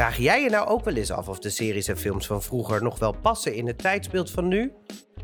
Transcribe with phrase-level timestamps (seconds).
[0.00, 2.82] Vraag jij je nou ook wel eens af of de series en films van vroeger
[2.82, 4.72] nog wel passen in het tijdsbeeld van nu?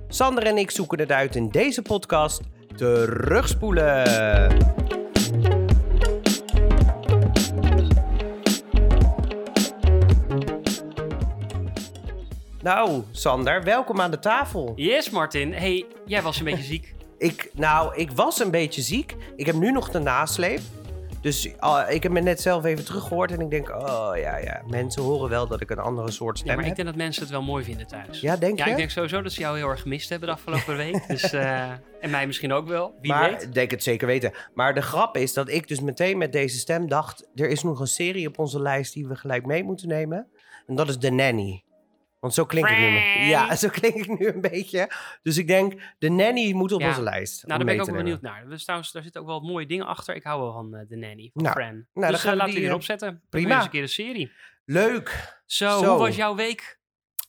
[0.08, 2.40] Sander en ik zoeken het uit in deze podcast
[2.74, 4.04] Terugspoelen.
[12.62, 14.72] Nou, Sander, welkom aan de tafel.
[14.74, 15.52] Yes, Martin.
[15.52, 16.94] Hey, jij was een beetje ziek.
[17.18, 19.16] Ik, nou, ik was een beetje ziek.
[19.36, 20.60] Ik heb nu nog de nasleep.
[21.26, 24.62] Dus ah, ik heb me net zelf even teruggehoord en ik denk, oh ja, ja,
[24.66, 27.22] mensen horen wel dat ik een andere soort stem Ja, maar ik denk dat mensen
[27.22, 28.20] het wel mooi vinden thuis.
[28.20, 28.70] Ja, denk ja, je?
[28.70, 31.06] ik denk sowieso dat ze jou heel erg gemist hebben de afgelopen week.
[31.08, 31.70] Dus, eh,
[32.00, 32.94] en mij misschien ook wel.
[33.00, 33.42] Wie maar weet.
[33.42, 34.32] ik denk het zeker weten.
[34.54, 37.80] Maar de grap is dat ik dus meteen met deze stem dacht, er is nog
[37.80, 40.26] een serie op onze lijst die we gelijk mee moeten nemen.
[40.66, 41.62] En dat is The Nanny.
[42.26, 42.84] Want zo klink ik nu.
[43.28, 44.90] Ja, zo klink ik nu een beetje.
[45.22, 46.88] Dus ik denk, The Nanny moet op Ja.
[46.88, 47.46] onze lijst.
[47.46, 48.02] Nou, daar ben ik ook nemen.
[48.02, 48.48] benieuwd naar.
[48.48, 50.14] Dus trouwens, daar zitten ook wel wat mooie dingen achter.
[50.14, 51.86] Ik hou wel van eh, de nanny, van Nou, Fran.
[51.94, 53.22] dan dus gaan eh, laten we die, eh, erop zetten.
[53.30, 53.54] prima.
[53.54, 54.32] Eens een keer een serie.
[54.64, 55.38] Leuk.
[55.46, 55.88] Zo, Zo.
[55.88, 56.78] hoe was jouw week?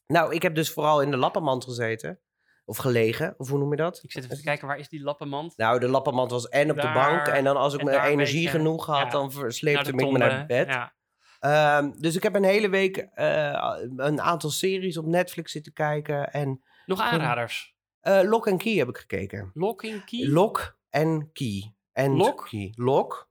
[0.07, 2.19] Nou, ik heb dus vooral in de lappenmand gezeten.
[2.65, 3.99] Of gelegen, of hoe noem je dat?
[4.03, 5.57] Ik zit even te kijken, waar is die lappenmand?
[5.57, 7.27] Nou, de lappenmand was en op de bank.
[7.27, 10.17] En dan als ik mijn energie beetje, genoeg had, ja, dan versleepte ik de me
[10.17, 10.67] naar bed.
[10.67, 10.93] Ja.
[11.39, 16.31] Ehm, dus ik heb een hele week eh, een aantal series op Netflix zitten kijken.
[16.33, 17.75] En Nog aanraders.
[18.01, 19.51] eh Lock and Key heb ik gekeken.
[19.53, 20.27] Locking Key?
[20.27, 21.73] Lock and Key.
[21.93, 22.47] En Lock?
[22.49, 22.73] Key.
[22.75, 23.29] Lock.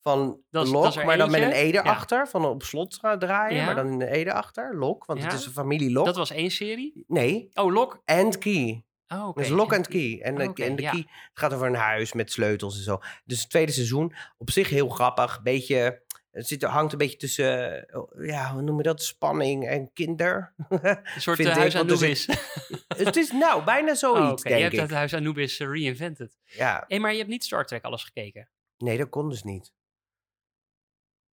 [0.00, 1.78] Van Dat is- Lock, dat is maar dan met een eentje.
[1.78, 1.84] E Ja.
[1.84, 2.28] erachter.
[2.28, 3.64] Van op slot draaien, Ja.
[3.64, 4.76] maar dan een E erachter.
[4.76, 6.04] Lock, want het is een familie Lock.
[6.06, 7.04] Dat was één serie.
[7.06, 8.02] Nee, Oh, Lock.
[8.04, 8.84] and Key.
[9.08, 9.40] Oh, oké.
[9.40, 10.20] Dus Lock En- and Key.
[10.22, 10.90] En de, Oké, en de ja.
[10.90, 13.00] Key het gaat over een huis met sleutels en zo.
[13.24, 15.42] Dus het tweede seizoen, op zich heel grappig.
[15.42, 19.02] Beetje, het zit, hangt een beetje tussen, eh, ja, hoe noem je dat?
[19.02, 20.54] Spanning en kinder.
[20.68, 22.26] Een soort ik, huis Anubis.
[23.04, 24.54] het is nou bijna zoiets, Oh, oké.
[24.54, 24.80] Je hebt ik.
[24.80, 26.38] dat huis Anubis reinvented.
[26.44, 28.48] Ja, Hé, maar je hebt niet Star Trek alles gekeken.
[28.76, 29.72] nee, dat kon dus niet.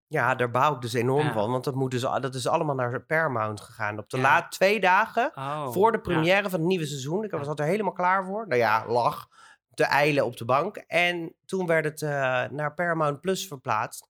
[0.07, 1.33] Ja, daar bouw ik dus enorm Ja.
[1.33, 1.51] van.
[1.51, 3.97] Want dat, moet dus, dat is allemaal naar Paramount gegaan.
[3.99, 4.23] Op de Ja.
[4.23, 6.03] laat twee dagen Oh, voor de ja.
[6.03, 7.23] première van het nieuwe seizoen.
[7.23, 8.47] Ik was er helemaal klaar voor.
[8.47, 9.27] Nou ja, lag
[9.73, 10.77] te eilen op de bank.
[10.77, 12.09] En toen werd het eh,
[12.49, 14.08] naar Paramount Plus verplaatst.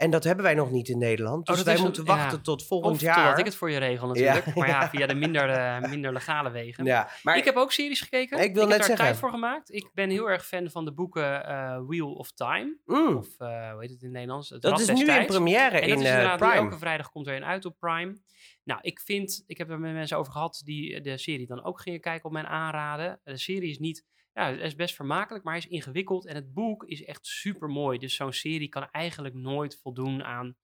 [0.00, 1.46] En dat hebben wij nog niet in Nederland.
[1.46, 2.16] Dus dat wij is moeten ja.
[2.16, 3.14] wachten tot volgend Of jaar.
[3.16, 4.46] totdat ik het voor je regel natuurlijk.
[4.46, 4.52] Ja.
[4.54, 6.84] Maar ja, via de minder, eh, minder legale wegen.
[6.84, 8.38] Ja, maar ik heb ook series gekeken.
[8.38, 9.04] Ik wil heb net daar zeggen.
[9.04, 9.72] tijd voor gemaakt.
[9.74, 12.76] Ik ben heel erg fan van de boeken eh, Wheel of Time.
[12.86, 14.48] Mm, Of eh, hoe heet het in het Nederlands?
[14.48, 16.54] Het dat Rad is nu in première En dat in is eh, inderdaad Prime.
[16.54, 18.18] elke vrijdag komt er een uit op Prime.
[18.64, 21.80] Nou, ik vind, ik heb er met mensen over gehad die de serie dan ook
[21.80, 23.20] gingen kijken op mijn aanraden.
[23.24, 26.26] De serie is niet, ja, het is best vermakelijk, maar hij is ingewikkeld.
[26.26, 27.98] En het boek is echt super mooi.
[27.98, 30.56] Dus zo'n serie kan eigenlijk nooit voldoen aan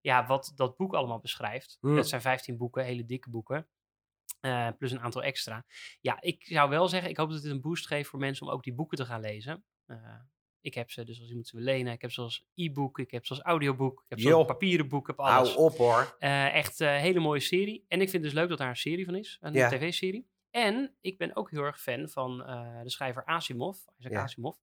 [0.00, 1.76] ja, wat dat boek allemaal beschrijft.
[1.80, 1.96] Hmm.
[1.96, 3.66] Dat zijn 15 boeken, hele dikke boeken.
[4.40, 5.64] eh, plus een aantal extra.
[6.00, 8.52] Ja, ik zou wel zeggen, ik hoop dat dit een boost geeft voor mensen om
[8.52, 9.64] ook die boeken te gaan lezen.
[9.86, 9.96] Eh,
[10.60, 11.92] ik heb ze, dus als iemand ze wil lenen.
[11.92, 14.88] Ik heb ze als e-book, ik heb ze als audioboek, ik heb ze als papieren
[14.88, 15.54] boek, ik heb alles.
[15.54, 16.16] Hou op hoor.
[16.18, 17.84] Eh, echt een hele mooie serie.
[17.88, 19.38] En ik vind het dus leuk dat daar een serie van is.
[19.40, 19.68] Een Ja.
[19.68, 20.30] tv-serie.
[20.52, 23.78] En ik ben ook heel erg fan van eh, de schrijver Asimov.
[23.98, 24.22] Isaac Ja.
[24.22, 24.56] Asimov.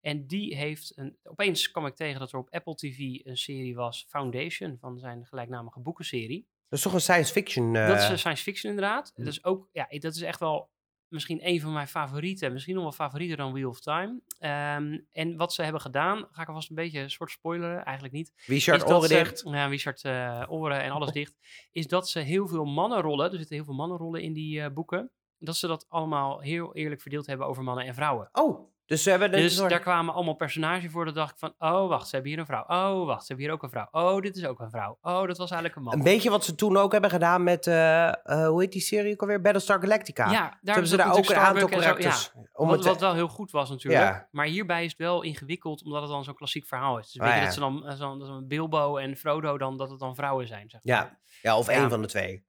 [0.00, 1.16] En die heeft een...
[1.22, 5.26] Opeens kwam ik tegen dat er op Apple TV een serie was, Foundation, van zijn
[5.26, 6.46] gelijkname boekenserie.
[6.68, 7.76] Dat is toch een science fiction...
[7.76, 9.12] eh, Dat is een science fiction inderdaad.
[9.14, 9.24] hm.
[9.24, 10.70] Dat is ook, ja, dat is echt wel
[11.08, 12.52] misschien een van mijn favorieten.
[12.52, 14.20] Misschien nog wel favorieter dan Wheel of Time.
[14.38, 18.14] Ehm, en wat ze hebben gedaan, ga ik alvast een beetje een soort spoileren, eigenlijk
[18.14, 18.32] niet.
[18.46, 19.42] Richard oren ze- dicht.
[19.46, 21.36] Ja, Richard eh, oren en alles dicht.
[21.70, 25.10] Is dat ze heel veel mannenrollen, er zitten heel veel mannenrollen in die boeken,
[25.44, 28.28] dat ze dat allemaal heel eerlijk verdeeld hebben over mannen en vrouwen.
[28.32, 29.30] Oh, dus ze hebben...
[29.30, 31.04] Dus soort- daar kwamen allemaal personages voor.
[31.04, 32.64] Dat dacht ik van, oh wacht, ze hebben hier een vrouw.
[32.66, 33.88] Oh wacht, ze hebben hier ook een vrouw.
[33.90, 34.98] Oh, dit is ook een vrouw.
[35.02, 35.92] Oh, dat was eigenlijk een man.
[35.94, 37.66] Een beetje wat ze toen ook hebben gedaan met...
[37.66, 39.40] eh, hoe heet die serie ook alweer?
[39.40, 40.30] Battlestar Galactica.
[40.30, 42.32] Ja, daar hebben ze daar ook een aantal characters.
[42.52, 44.04] Om Wat, wel heel goed was natuurlijk.
[44.04, 44.28] Ja.
[44.30, 47.12] Maar hierbij is het wel ingewikkeld, omdat het dan zo'n klassiek verhaal is.
[47.12, 47.44] Dus weet Ah, je ja.
[47.44, 50.80] dat ze dan, eh, zo'n Bilbo en Frodo, dan, dat het dan vrouwen zijn, zeg
[50.84, 50.94] maar.
[50.96, 52.44] ja, ja, of één van de twee.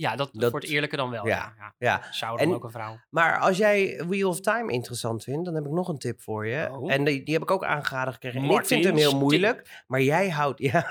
[0.00, 1.26] Ja, dat, Dat- voor het eerlijke dan wel.
[1.26, 1.54] ja.
[1.78, 2.02] Ja.
[2.10, 2.98] Zou dan En- ook een vrouw.
[3.10, 6.46] Maar als jij Wheel of Time interessant vindt, dan heb ik nog een tip voor
[6.46, 6.68] je.
[6.72, 6.92] Oh.
[6.92, 8.42] En die, die heb ik ook aangeraden gekregen.
[8.42, 10.86] En ik vind hem heel moeilijk, maar jij houdt, ja,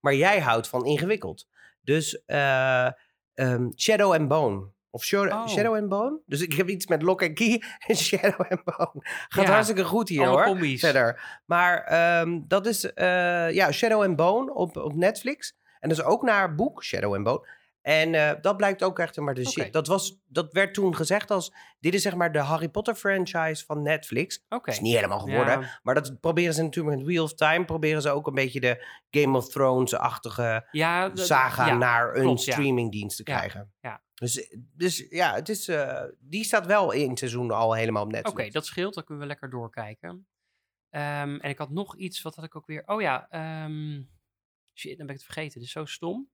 [0.00, 1.46] maar jij houdt van ingewikkeld.
[1.82, 2.86] Dus eh,
[3.34, 4.68] ehm, Shadow and Bone.
[4.90, 5.48] Of Shadow, Oh.
[5.48, 6.20] Shadow and Bone?
[6.26, 9.04] Dus ik heb iets met Lock and Key en Shadow and Bone.
[9.28, 10.44] Gaat Ja, hartstikke goed hier hoor.
[10.44, 10.80] combi's.
[10.80, 11.40] Verder.
[11.46, 15.56] Maar ehm, dat is eh, ja, Shadow and Bone op, op Netflix.
[15.80, 17.58] En dat is ook naar boek Shadow and Bone.
[17.82, 19.50] En eh, dat blijkt ook echt maar de Oké.
[19.50, 19.72] shit.
[19.72, 21.52] Dat, was, dat werd toen gezegd als...
[21.78, 24.44] Dit is zeg maar de Harry Potter franchise van Netflix.
[24.48, 24.70] Oké.
[24.70, 25.60] is niet helemaal geworden.
[25.60, 27.64] Ja, Maar dat proberen ze natuurlijk met Wheel of Time.
[27.64, 32.40] Proberen ze ook een beetje de Game of Thrones-achtige ja, saga ja, naar een klopt,
[32.40, 33.72] streamingdienst te krijgen.
[33.80, 34.02] ja.
[34.14, 38.08] Dus, dus ja, het is, eh, die staat wel in het seizoen al helemaal op
[38.08, 38.52] Oké, Netflix.
[38.52, 38.94] dat scheelt.
[38.94, 40.26] Dan kunnen we lekker doorkijken.
[40.90, 42.82] Ehm, en ik had nog iets, wat had ik ook weer?
[42.86, 44.02] Oh ja, ehm,
[44.74, 45.58] shit, dan ben ik het vergeten.
[45.58, 46.30] Dit is zo stom.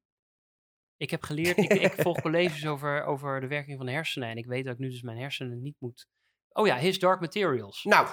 [0.97, 4.29] Ik heb geleerd, ik, ik volg colleges over, over de werking van de hersenen.
[4.29, 6.07] En ik weet dat ik nu dus mijn hersenen niet moet...
[6.53, 7.85] Oh ja, His Dark Materials.
[7.85, 8.09] Nou,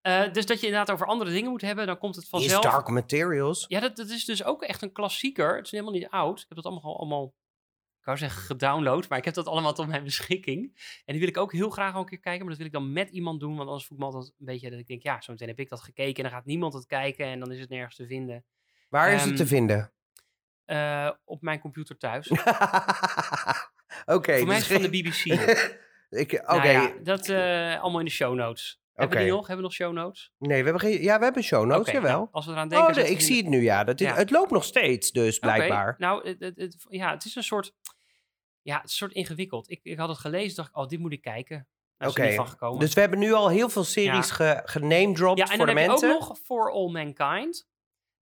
[0.00, 2.62] Eh, dus dat je inderdaad over andere dingen moet hebben, dan komt het vanzelf.
[2.62, 3.64] Dark Materials.
[3.68, 5.56] Ja, dat, dat is dus ook echt een klassieker.
[5.56, 6.40] Het is helemaal niet oud.
[6.40, 7.34] Ik heb dat allemaal, allemaal
[7.98, 10.72] ik wou zeggen gedownload, maar ik heb dat allemaal tot mijn beschikking.
[11.04, 12.72] En die wil ik ook heel graag al een keer kijken, maar dat wil ik
[12.72, 15.02] dan met iemand doen, want anders voel ik me altijd een beetje dat ik denk,
[15.02, 17.60] ja, zometeen heb ik dat gekeken en dan gaat niemand het kijken en dan is
[17.60, 18.44] het nergens te vinden.
[18.88, 19.92] Waar is het te Ehm, vinden?
[20.68, 22.28] Eh, op mijn computer thuis.
[24.06, 24.38] Oké.
[24.38, 25.24] Voor mij dus is het van de BBC.
[26.20, 26.56] Ik- Oké.
[26.56, 28.80] Nou ja, dat eh, allemaal in de show notes.
[28.94, 29.38] Hebben we die Oké.
[29.40, 29.46] nog?
[29.48, 30.32] Hebben we nog show notes?
[30.38, 31.02] Nee, we hebben geen...
[31.02, 32.16] Ja, we hebben show notes, Oké, jawel.
[32.18, 32.88] nou, als we eraan denken...
[32.88, 33.84] oh, nee, ik zie het nu, ja.
[33.84, 34.14] Dat is, Ja.
[34.14, 35.94] Het loopt nog steeds, dus Oké, blijkbaar.
[35.98, 37.72] Nou, het, het, het- ja, het is een soort...
[38.62, 39.70] Ja, het is een soort ingewikkeld.
[39.70, 41.68] Ik, ik had het gelezen, dacht ik, oh, dit moet ik kijken.
[41.96, 42.80] Er Oké, niet van gekomen.
[42.80, 44.62] Dus we hebben nu al heel veel series ge ja,
[45.44, 46.08] en voor dan de heb mensen.
[46.08, 47.66] je ook nog For All Mankind.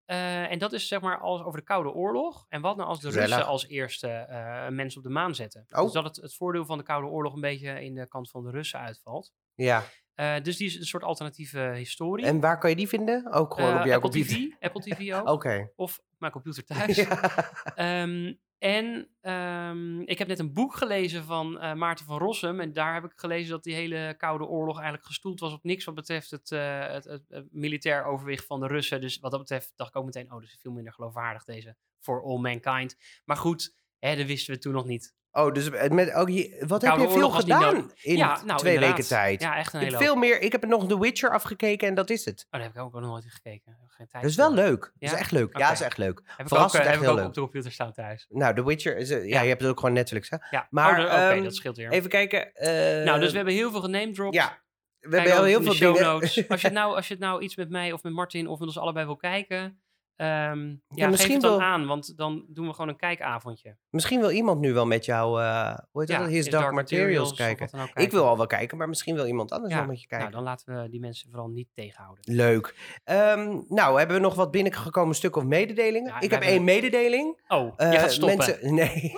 [0.06, 2.47] Eh, en dat is zeg maar als over de Koude Oorlog.
[2.49, 3.11] En wat nou als de.
[3.11, 5.67] Russen als eerste eh, een mens op de maan zetten?
[5.70, 5.82] Oh.
[5.82, 8.44] Dus dat het, het voordeel van de Koude Oorlog een beetje in de kant van
[8.44, 9.32] de Russen uitvalt.
[9.55, 9.85] Ja.
[10.14, 12.26] Eh, dus die is een soort alternatieve historie.
[12.26, 13.32] En waar kan je die vinden?
[13.32, 14.37] Ook gewoon op jouw Apple computer?
[14.37, 15.29] TV, Apple TV ook.
[15.37, 15.73] Oké.
[15.76, 16.97] Of op mijn computer thuis.
[16.97, 17.53] Ja.
[17.75, 22.61] Ehm, en ehm, ik heb net een boek gelezen van eh, Maarten van Rossum.
[22.61, 25.85] En daar heb ik gelezen dat die hele Koude Oorlog eigenlijk gestoeld was op niks
[25.85, 29.00] wat betreft het, eh, het, militair overwicht van de Russen.
[29.00, 32.23] Dus wat dat betreft dacht ik ook meteen, oh, is veel minder geloofwaardig deze For
[32.23, 32.97] All Mankind.
[33.25, 35.14] Maar goed, hè, dat wisten we toen nog niet.
[35.37, 38.75] Oh, dus met, ook je, wat heb Koude je veel gedaan in Ja, nou, twee
[38.75, 38.97] inderdaad.
[38.97, 39.41] weken tijd?
[39.43, 40.41] Ja, echt een hele heb veel meer.
[40.41, 42.41] Ik heb nog The Witcher afgekeken en dat is het.
[42.44, 43.77] Oh, daar heb ik ook nog nooit gekeken.
[43.81, 44.56] Heb Geen tijd Dat is wel voor.
[44.56, 44.81] leuk.
[44.99, 45.59] Dat is echt leuk.
[45.59, 46.21] Ja, dat is echt leuk.
[46.25, 47.25] Heb ik ook, eh, echt heb ik ook leuk.
[47.27, 48.27] op de computer staan thuis.
[48.29, 49.11] Nou, The Witcher is...
[49.11, 50.37] eh, ja, je hebt het ook gewoon Netflix, hè?
[50.50, 51.91] Ja, Maar, oh, de- ehm, dat scheelt weer.
[51.91, 52.55] Even kijken.
[52.55, 54.35] eh, nou, dus we hebben heel veel genamedropt.
[54.35, 54.59] Ja,
[55.00, 56.49] we hebben heel veel show notes.
[56.49, 58.59] Als je, het nou, als je het nou iets met mij of met Martin of
[58.59, 59.81] met ons allebei wil kijken,
[60.17, 63.77] ehm ja, geef misschien het dan wel- aan, want dan doen we gewoon een kijkavondje.
[63.91, 65.43] Misschien wil iemand nu wel met jou...
[65.43, 66.27] eh hoe heet Ja, dat?
[66.29, 67.69] His His Dark, Dark Materials, kijken.
[67.95, 70.31] Ik wil al wel kijken, maar misschien wil iemand anders Ja, wel met je kijken.
[70.31, 72.35] Nou, dan laten we die mensen vooral niet tegenhouden.
[72.35, 72.75] Leuk.
[73.05, 76.09] Ehm, nou, hebben we nog wat binnengekomen stukken of mededelingen?
[76.13, 77.41] Ja, ik heb één mededeling.
[77.49, 78.37] Oh, Eh, je gaat stoppen.
[78.39, 79.13] Mensen, nee.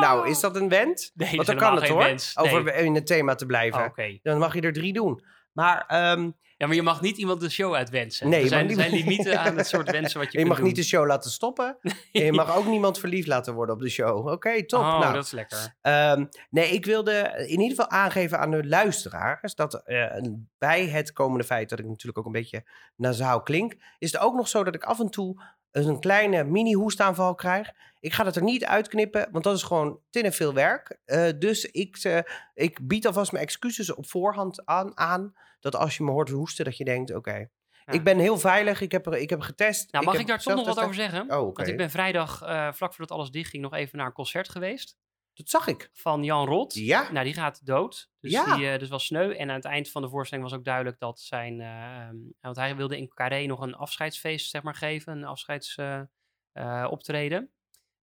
[0.00, 1.10] nou, is dat een wens?
[1.14, 2.14] Nee, Want dan kan het hoor.
[2.34, 3.80] Over in het thema te blijven.
[3.80, 4.18] Oh, Oké.
[4.22, 5.22] Dan mag je er drie doen.
[5.52, 8.28] Maar ehm, Ja, maar je mag niet iemand de show uitwensen.
[8.28, 10.76] Nee, er zijn, niet- zijn limieten aan het soort wensen wat je, je mag niet
[10.76, 11.78] de show laten stoppen.
[12.12, 14.26] En je mag ook niemand verliefd laten worden op de show.
[14.28, 14.80] Oké, top.
[14.80, 15.76] Oh, nou, dat is lekker.
[15.80, 20.16] Ehm, nee, ik wilde in ieder geval aangeven aan de luisteraars dat eh,
[20.58, 22.64] bij het komende feit dat ik natuurlijk ook een beetje
[22.96, 27.34] nasaal klink, is het ook nog zo dat ik af en toe een kleine mini-hoestaanval
[27.34, 27.72] krijg.
[28.00, 30.98] Ik ga het er niet uitknippen, want dat is gewoon te veel werk.
[31.04, 32.18] Eh, dus ik, eh,
[32.54, 35.34] ik bied alvast mijn excuses op voorhand aan, aan.
[35.60, 37.48] Dat als je me hoort hoesten, dat je denkt, oké.
[37.84, 37.92] Ja.
[37.92, 39.92] Ik ben heel veilig, ik heb, er, ik heb getest.
[39.92, 41.22] Nou, mag ik, daar toch nog wat over zeggen?
[41.22, 41.56] Oh.
[41.56, 44.96] Want ik ben vrijdag, eh, vlak voordat alles dichtging, nog even naar een concert geweest.
[45.40, 45.90] Dat zag ik.
[45.92, 46.74] Van Jan Rot.
[46.74, 47.12] Ja.
[47.12, 48.10] Nou, die gaat dood.
[48.20, 48.56] Dus Ja.
[48.56, 49.30] die eh, dus was sneu.
[49.32, 51.60] En aan het eind van de voorstelling was ook duidelijk dat zijn...
[51.60, 55.16] eh, ehm, want hij wilde in Carré nog een afscheidsfeest zeg maar, geven.
[55.16, 57.50] Een afscheidsoptreden.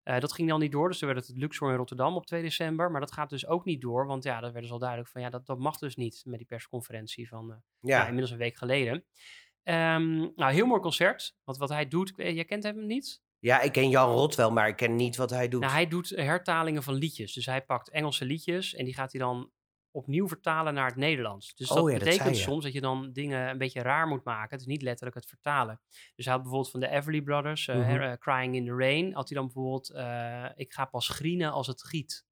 [0.02, 0.88] Eh, dat ging dan niet door.
[0.88, 2.90] Dus toen werd het Luxor in Rotterdam op 2 december.
[2.90, 4.06] Maar dat gaat dus ook niet door.
[4.06, 5.20] Want ja, dat werd dus al duidelijk van...
[5.20, 7.46] Ja, dat, dat mag dus niet met die persconferentie van...
[7.80, 7.96] Ja.
[7.96, 9.04] ja, inmiddels een week geleden.
[9.62, 11.36] Ehm, nou, heel mooi concert.
[11.44, 12.12] Want wat hij doet...
[12.16, 13.22] Jij kent hem niet?
[13.40, 15.60] Ja, ik ken Jan Rot wel, maar ik ken niet wat hij doet.
[15.60, 17.32] Nou, hij doet hertalingen van liedjes.
[17.32, 19.50] Dus hij pakt Engelse liedjes en die gaat hij dan
[19.90, 21.54] opnieuw vertalen naar het Nederlands.
[21.54, 24.24] Dus Oh dat ja, dat betekent soms dat je dan dingen een beetje raar moet
[24.24, 24.50] maken.
[24.50, 25.80] Het is niet letterlijk het vertalen.
[26.14, 28.00] Dus hij had bijvoorbeeld van de Everly Brothers, eh, Mhm.
[28.00, 31.66] eh, Crying in the Rain, had hij dan bijvoorbeeld eh, Ik ga pas grienen als
[31.66, 32.26] het giet.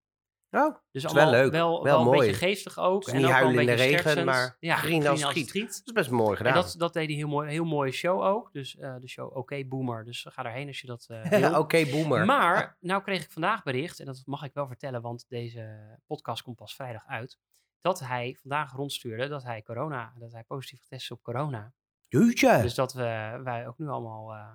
[0.56, 3.04] Oh, Dus is wel leuk, wel, wel wel een beetje geestig ook.
[3.04, 4.74] Dus en niet huilen een in de beetje regen, maar ja,
[5.08, 5.50] als giet.
[5.50, 5.68] giet.
[5.68, 6.54] dat is best mooi En gedaan.
[6.54, 7.50] dat, dat deed hij heel mooi.
[7.50, 8.52] Heel mooie show ook.
[8.52, 10.04] Dus eh, de show Oké Boomer.
[10.04, 11.58] Dus ga daarheen als je dat eh wil.
[11.58, 12.24] Oké, boomer.
[12.24, 16.42] Maar, nou kreeg ik vandaag bericht, en dat mag ik wel vertellen, want deze podcast
[16.42, 17.38] komt pas vrijdag uit,
[17.80, 21.72] dat hij vandaag rondstuurde dat hij corona, dat hij positief getest is op corona.
[22.08, 22.62] Jeetje.
[22.62, 24.48] Dus dat we, wij ook nu allemaal eh,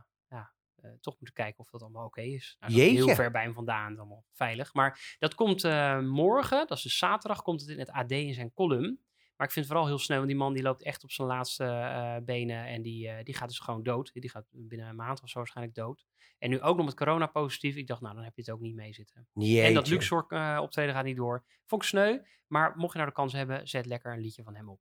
[0.82, 2.58] eh, toch moeten kijken of dat allemaal oké is.
[2.60, 4.74] Nou, dat heel ver bij hem vandaan, allemaal veilig.
[4.74, 8.34] Maar dat komt eh, morgen, dat is dus zaterdag, komt het in het AD in
[8.34, 9.00] zijn column.
[9.36, 11.28] Maar ik vind het vooral heel snel, want die man die loopt echt op zijn
[11.28, 14.12] laatste eh, benen en die, die gaat dus gewoon dood.
[14.14, 16.06] Die gaat binnen een maand of zo waarschijnlijk dood.
[16.40, 17.76] En nu ook nog met corona positief.
[17.76, 19.28] Ik dacht, nou, dan heb je het ook niet mee zitten.
[19.34, 19.62] Jeetje.
[19.62, 20.26] En dat Luxor
[20.60, 21.44] optreden gaat niet door.
[21.66, 24.56] Vond ik sneu, maar mocht je nou de kans hebben, zet lekker een liedje van
[24.56, 24.80] hem op.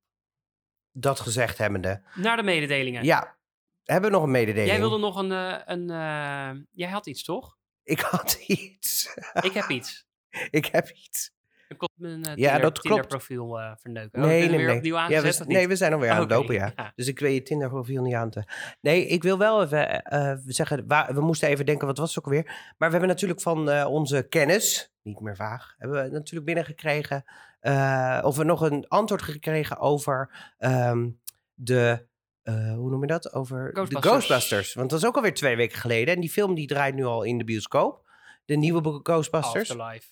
[0.91, 2.03] Dat gezegd hebbende.
[2.15, 3.03] Naar de mededelingen.
[3.03, 3.37] Ja,
[3.83, 4.69] hebben we nog een mededeling?
[4.71, 7.57] Jij wilde nog een, eh, een eh, jij had iets toch?
[7.83, 9.17] Ik had iets.
[9.41, 10.05] Ik heb iets.
[10.49, 11.31] ik heb iets.
[11.67, 13.07] Ik kon mijn uh, Ja, dat klopt.
[13.07, 14.21] profiel uh, verneuken.
[14.21, 15.67] Oh, Nee, weer opnieuw Ja, we, of nee, niet?
[15.67, 16.91] we zijn alweer aan het Oké, lopen, ja.
[16.95, 18.43] Dus ik weet je Tinder profiel niet aan te...
[18.81, 20.87] Nee, ik wil wel even eh, zeggen...
[20.87, 22.43] waar- we moesten even denken, wat was het ook weer?
[22.77, 25.75] Maar we hebben natuurlijk van eh, onze kennis, niet meer vaag...
[25.77, 27.23] hebben we natuurlijk binnengekregen...
[27.59, 31.09] eh, of we nog een antwoord gekregen over ehm,
[31.53, 32.09] de...
[32.43, 33.33] eh, hoe noem je dat?
[33.33, 34.03] Over Ghostbusters.
[34.03, 34.73] de Ghostbusters.
[34.73, 36.13] Want dat is ook alweer twee weken geleden.
[36.15, 38.09] En die film die draait nu al in de bioscoop.
[38.45, 39.69] De nieuwe Ghostbusters.
[39.69, 40.07] Afterlife.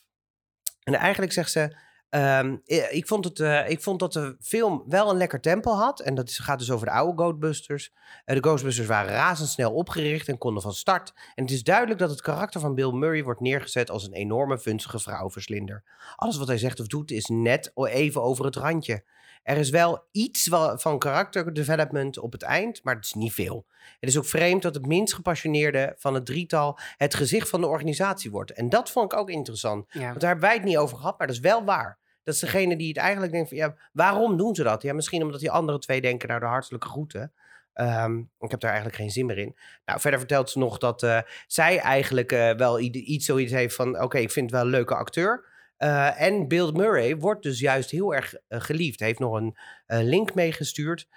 [0.84, 1.76] En eigenlijk zegt ze.
[2.10, 2.56] ehm,
[2.90, 6.00] ik, vond het, eh, ik vond dat de film wel een lekker tempo had.
[6.00, 7.92] En dat is, gaat dus over de oude Ghostbusters.
[8.26, 11.14] Eh, de Ghostbusters waren razendsnel opgericht en konden van start.
[11.36, 14.60] En het is duidelijk dat het karakter van Bill Murray wordt neergezet als een enorme
[14.60, 15.84] vunzige vrouwverslinder.
[16.16, 19.04] Alles wat hij zegt of doet is net even over het randje.
[19.44, 23.66] Er is wel iets van character development op het eind, maar het is niet veel.
[24.00, 27.68] Het is ook vreemd dat het minst gepassioneerde van het drietal het gezicht van de
[27.68, 28.52] organisatie wordt.
[28.52, 29.86] En dat vond ik ook interessant.
[29.90, 30.00] Ja.
[30.00, 31.98] Want daar hebben wij het niet over gehad, maar dat is wel waar.
[32.24, 34.82] Dat is degene die het eigenlijk denkt van, ja, waarom doen ze dat?
[34.82, 37.34] Ja, misschien omdat die andere twee denken, nou, de hartelijke groeten.
[37.74, 39.56] Ehm, ik heb daar eigenlijk geen zin meer in.
[39.86, 44.02] Nou, verder vertelt ze nog dat eh, zij eigenlijk eh, wel iets zoiets heeft van,
[44.02, 45.46] oké, ik vind het wel een leuke acteur.
[45.80, 49.00] Eh, en Bill Murray wordt dus juist heel erg eh, geliefd.
[49.00, 51.08] Hij heeft nog een eh, link meegestuurd,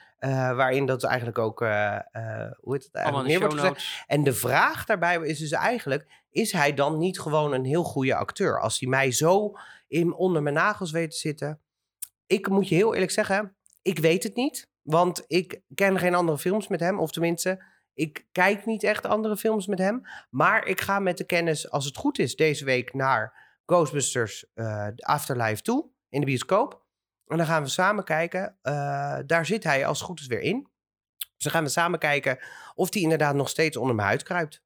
[0.55, 4.05] waarin dat eigenlijk ook, hoe heet het eigenlijk, wordt.
[4.07, 8.15] En de vraag daarbij is dus eigenlijk: is hij dan niet gewoon een heel goede
[8.15, 8.61] acteur?
[8.61, 9.53] Als hij mij zo
[9.89, 11.61] in, onder mijn nagels weet te zitten.
[12.27, 14.71] Ik moet je heel eerlijk zeggen, ik weet het niet.
[14.83, 17.01] Want ik ken geen andere films met hem.
[17.01, 17.65] Of tenminste,
[17.95, 20.03] ik kijk niet echt andere films met hem.
[20.31, 24.89] Maar ik ga met de kennis, als het goed is, deze week naar Ghostbusters eh,
[24.97, 25.91] Afterlife toe.
[26.09, 26.85] In de bioscoop.
[27.27, 28.59] En dan gaan we samen kijken.
[28.63, 30.71] Eh, daar zit hij als het goed is weer in.
[31.17, 32.39] Dus dan gaan we samen kijken
[32.75, 34.63] of hij inderdaad nog steeds onder mijn huid kruipt.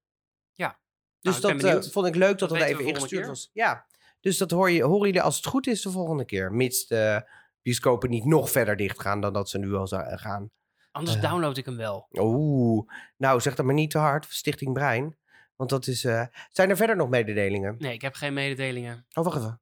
[0.52, 0.78] Ja.
[1.20, 3.50] Dus Nou, ben dat eh, vond ik leuk dat Dat even ingestuurd was.
[3.52, 3.86] Ja,
[4.20, 6.52] dus dat hoor je, horen jullie als het goed is de volgende keer.
[6.52, 7.30] Mits de
[7.62, 10.50] bioscopen niet nog verder dicht gaan dan dat ze nu al gaan.
[10.92, 12.08] Anders download ik hem wel.
[12.10, 15.16] Oeh, nou zeg dat maar niet te hard, Stichting Brein.
[15.56, 16.04] Want dat is...
[16.04, 17.74] eh, zijn er verder nog mededelingen?
[17.78, 19.06] Nee, ik heb geen mededelingen.
[19.14, 19.60] Oh, wacht even.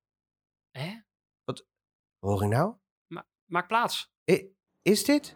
[0.71, 1.01] Hè?
[1.45, 1.67] Wat
[2.19, 2.75] hoor ik nou?
[3.45, 4.13] Maak plaats.
[4.31, 4.49] I-
[4.83, 5.35] is dit?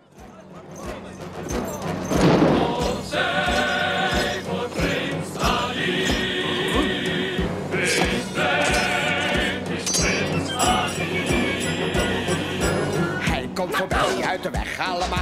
[13.21, 15.18] Hij komt voorbij uit de weg allemaal.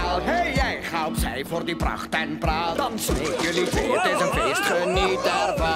[1.45, 2.77] Voor die pracht en praat.
[2.77, 5.67] Dan smeek jullie twee, het is een feest, geniet ervan.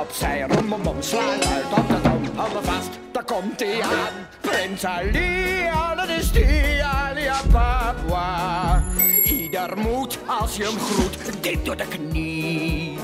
[0.00, 2.22] Opzij, rom, bom, bom, slaan uit op de tom.
[2.34, 4.12] Hou me vast, daar komt hij aan.
[4.40, 8.82] Prins Ali, dat is die Alia Papua.
[9.24, 12.98] Ieder moet, als je hem groet, dit door de knie.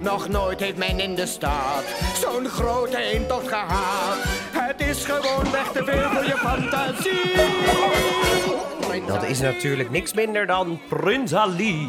[0.00, 1.84] Nog nooit heeft men in de stad
[2.20, 4.16] zo'n grote eentocht gehad.
[4.50, 8.58] Het is gewoon weg te veel voor je fantasie.
[9.06, 11.88] Dat is natuurlijk niks minder dan Prins Ali.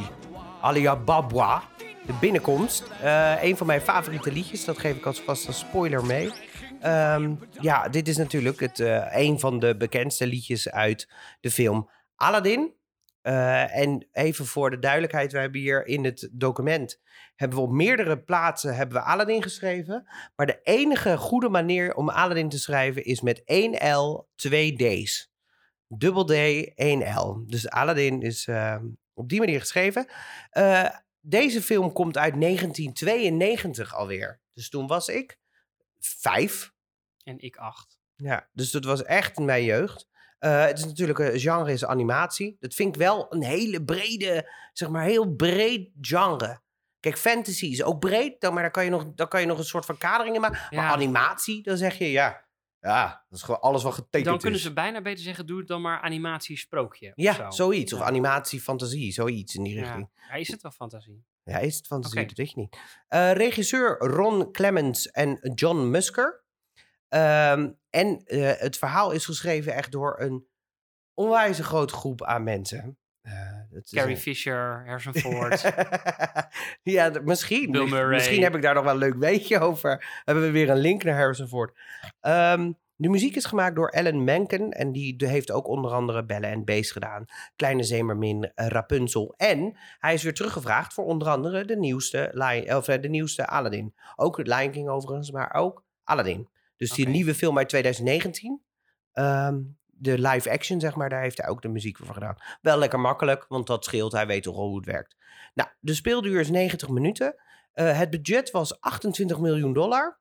[0.62, 1.64] Alia Babwa.
[2.06, 2.84] De binnenkomst.
[3.02, 4.66] Eh, een van mijn favoriete liedjes.
[4.66, 6.32] Dat geef ik als vast een spoiler mee.
[6.82, 11.90] Ehm, ja, dit is natuurlijk het, eh, een van de bekendste liedjes uit de film
[12.16, 12.74] Aladdin.
[13.22, 17.00] Eh, en even voor de duidelijkheid, we hebben hier in het document
[17.36, 20.08] hebben we op meerdere plaatsen hebben we Aladdin geschreven.
[20.36, 25.31] Maar de enige goede manier om Aladdin te schrijven is met 1 L, 2 D's.
[25.98, 26.32] Dubbel D,
[26.76, 27.44] 1 L.
[27.48, 28.78] Dus Aladdin is eh,
[29.14, 30.08] op die manier geschreven.
[30.50, 34.40] Eh, deze film komt uit 1992 alweer.
[34.54, 35.40] Dus toen was ik
[36.00, 36.74] vijf.
[37.24, 38.00] En ik acht.
[38.16, 40.10] Ja, dus dat was echt mijn jeugd.
[40.40, 42.58] Eh, het is natuurlijk een genre is animatie.
[42.60, 46.62] Dat vind ik wel een hele brede, zeg maar, heel breed genre.
[47.00, 49.58] Kijk, fantasy is ook breed, dan, maar daar kan, je nog, daar kan je nog
[49.58, 50.76] een soort van kadering in maken.
[50.76, 52.46] Maar animatie, dan zeg je ja.
[52.82, 54.66] Ja, dat is gewoon alles wat getekend Dan kunnen is.
[54.66, 57.08] ze bijna beter zeggen, doe het dan maar animatie-sprookje.
[57.08, 57.50] of Ja, zo.
[57.50, 57.94] zoiets.
[57.94, 58.06] Of Ja.
[58.06, 60.10] animatie, fantasie, zoiets in die richting.
[60.30, 60.34] Ja.
[60.34, 61.24] Is het wel fantasie?
[61.44, 62.26] Ja, is het fantasie?
[62.28, 62.78] Dat weet je niet.
[63.08, 66.44] Eh, regisseur Ron Clements en John Musker.
[67.08, 70.48] Ehm, en eh, het verhaal is geschreven echt door een
[71.14, 72.98] onwijs grote groep aan mensen.
[73.22, 73.34] Eh,
[73.70, 75.74] dat is Carrie een- Fisher, Harrison Ford.
[76.84, 77.72] ja, misschien.
[77.72, 78.06] Bill.
[78.08, 80.22] Misschien heb ik daar nog wel een leuk weetje over.
[80.26, 81.80] Hebben we weer een link naar Harrison Ford.
[82.20, 84.72] Ehm, de muziek is gemaakt door Alan Menken.
[84.72, 87.26] En die heeft ook onder andere Bellen en Beest gedaan.
[87.56, 89.34] Kleine Zemermin, eh, Rapunzel.
[89.38, 93.48] En hij is weer teruggevraagd voor onder andere de nieuwste, Lion, of, eh, de nieuwste
[93.48, 93.94] Aladdin.
[94.16, 96.50] Ook het Lion King overigens, maar ook Aladdin.
[96.78, 98.62] Dus die nieuwe film uit 2019.
[99.12, 99.60] ehm,
[100.02, 102.36] de live action, zeg maar, daar heeft hij ook de muziek voor gedaan.
[102.62, 104.12] Wel lekker makkelijk, want dat scheelt.
[104.12, 105.16] Hij weet toch al hoe het werkt.
[105.54, 107.36] Nou, de speelduur is 90 minuten.
[107.74, 110.20] Eh, het budget was 28 miljoen dollar.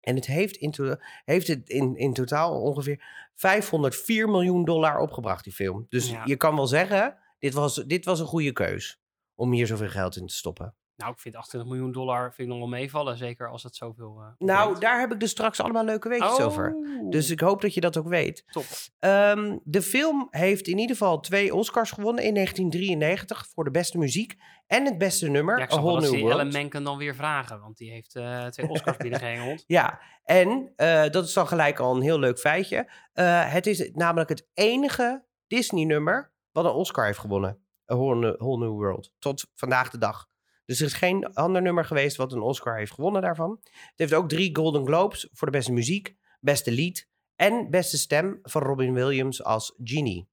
[0.00, 5.44] En het heeft in, to- heeft het in, in totaal ongeveer 504 miljoen dollar opgebracht,
[5.44, 5.86] die film.
[5.88, 6.22] Dus Ja.
[6.24, 9.00] je kan wel zeggen, dit was, dit was een goede keus
[9.34, 10.74] om hier zoveel geld in te stoppen.
[11.00, 13.16] Nou, ik vind 28 miljoen dollar vind ik nog wel meevallen.
[13.16, 14.16] Zeker als het zoveel...
[14.20, 16.74] eh, Nou, daar heb ik dus straks allemaal leuke weetjes over.
[16.74, 18.44] Oh, Dus ik hoop dat je dat ook weet.
[18.50, 18.64] Top.
[18.98, 23.98] Ehm, de film heeft in ieder geval twee Oscars gewonnen in 1993 voor de beste
[23.98, 24.34] muziek
[24.66, 26.52] en het beste nummer, Ja, ik snap wel Ellen.
[26.52, 27.60] Menken dan weer vragen.
[27.60, 29.64] Want die heeft eh, twee Oscars binnengehengeld.
[29.66, 32.90] Ja, en eh, dat is dan gelijk al een heel leuk feitje.
[33.12, 37.58] Het is namelijk het enige Disney-nummer wat een Oscar heeft gewonnen.
[37.92, 39.12] A Whole New, Whole New World.
[39.18, 40.28] Tot vandaag de dag.
[40.70, 43.58] Dus er is geen ander nummer geweest wat een Oscar heeft gewonnen daarvan.
[43.62, 48.38] Het heeft ook drie Golden Globes voor de beste muziek, beste lied en beste stem
[48.42, 50.28] van Robin Williams als Genie.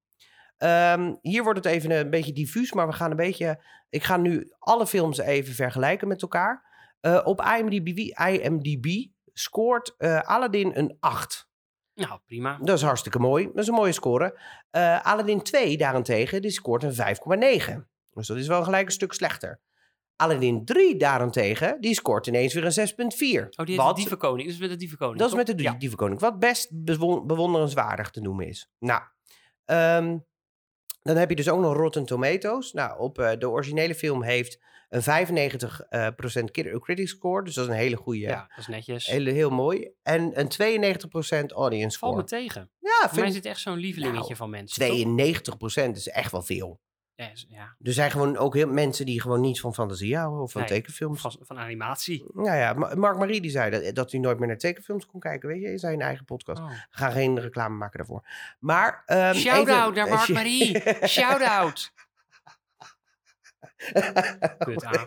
[0.57, 3.63] Ehm, hier wordt het even een beetje diffuus, maar we gaan een beetje.
[3.89, 6.65] Ik ga nu alle films even vergelijken met elkaar.
[6.99, 11.49] Eh, op IMDb, IMDb scoort eh, Aladdin een 8.
[11.93, 12.57] nou, prima.
[12.61, 13.45] Dat is hartstikke mooi.
[13.45, 14.39] Dat is een mooie score.
[14.69, 17.87] Eh, Aladdin 2 daarentegen, die scoort een 5,9.
[18.11, 19.59] Dus dat is wel gelijk een stuk slechter.
[20.17, 23.49] Aladdin 3 daarentegen, die scoort ineens weer een 6,4.
[23.55, 24.43] Oh, die Wat- de Dievenkoning.
[24.47, 25.73] Dat is met de Dievenkoning, dat is met de Ja.
[25.73, 26.19] Dievenkoning.
[26.19, 28.69] Wat best bewon- bewonderenswaardig te noemen is.
[28.79, 29.01] Nou,
[29.65, 30.17] ehm,
[31.01, 32.73] dan heb je dus ook nog Rotten Tomatoes.
[32.73, 34.59] Nou, op eh, de originele film heeft
[34.89, 37.43] een 95% eh, procent kid- critic score.
[37.43, 39.05] Dus dat is een hele goede, Ja, dat is netjes.
[39.07, 39.91] hele, heel mooi.
[40.03, 42.41] En een 92% audience Valt me score.
[42.41, 42.69] tegen.
[42.79, 44.87] Ja, Voor mij vind is dit echt zo'n lievelingetje Nou, van mensen.
[44.87, 44.95] toch?
[44.97, 46.79] 92% is echt wel veel.
[47.49, 50.61] Ja, Er zijn gewoon ook heel mensen die gewoon niet van fantasie houden of van
[50.61, 50.69] Nee.
[50.69, 51.21] tekenfilms.
[51.21, 52.25] van, van animatie.
[52.33, 55.19] Nou ja, Ma- Mark Marie die zei dat, dat hij nooit meer naar tekenfilms kon
[55.19, 55.49] kijken.
[55.49, 56.61] Weet je, in zijn eigen podcast.
[56.61, 56.71] Oh.
[56.89, 58.27] Gaan geen reclame maken daarvoor.
[58.59, 59.03] Maar.
[59.05, 60.81] ehm, Shout-out naar Mark Marie.
[61.07, 61.91] Shout-out.
[64.57, 65.05] Kut aan.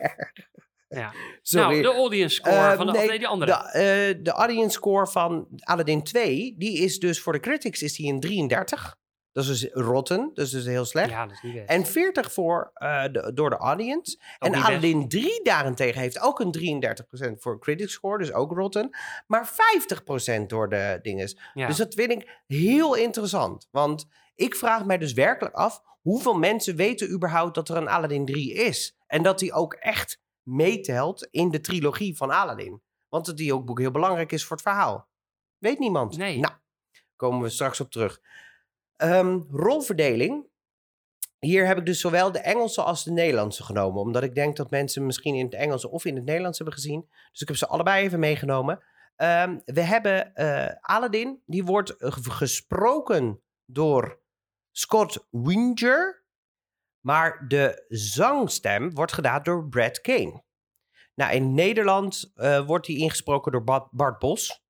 [0.88, 1.12] Ja.
[1.42, 1.68] Sorry.
[1.80, 3.50] Nou, de audience score Eh, van de, nee, die andere.
[3.52, 7.94] De, eh, de audience score van Aladdin 2, die is dus voor de critics is
[7.96, 8.96] die een 33.
[9.32, 11.10] Dat is dus rotten, dus dat is heel slecht.
[11.10, 11.68] ja, dat is niet best.
[11.68, 14.18] En 40 voor, eh, de, door de audience.
[14.38, 14.54] en.
[14.54, 18.96] Aladdin 3 daarentegen heeft ook een 33% voor critics score, dus ook rotten.
[19.26, 21.38] Maar 50% door de dinges.
[21.54, 21.66] ja.
[21.66, 23.68] Dus dat vind ik heel interessant.
[23.70, 25.82] Want ik vraag mij dus werkelijk af...
[26.00, 28.96] hoeveel mensen weten überhaupt dat er een Aladdin 3 is?
[29.06, 32.82] En dat die ook echt meetelt in de trilogie van Aladdin.
[33.08, 35.08] Want dat die ook boek heel belangrijk is voor het verhaal.
[35.58, 36.16] Weet niemand.
[36.16, 36.38] Nee.
[36.38, 36.54] Nou,
[37.16, 38.20] komen we straks op terug.
[39.00, 40.48] Ehm, rolverdeling.
[41.38, 44.00] Hier heb ik dus zowel de Engelse als de Nederlandse genomen.
[44.00, 47.08] Omdat ik denk dat mensen misschien in het Engels of in het Nederlands hebben gezien.
[47.32, 48.82] Dus ik heb ze allebei even meegenomen.
[49.16, 51.42] Ehm, we hebben eh, Aladdin.
[51.46, 54.20] Die wordt eh, ge- gesproken door
[54.70, 56.24] Scott Winger.
[57.00, 60.42] Maar de zangstem wordt gedaan door Brad Kane.
[61.14, 64.62] Nou, in Nederland eh, wordt die ingesproken door Bart, Bos.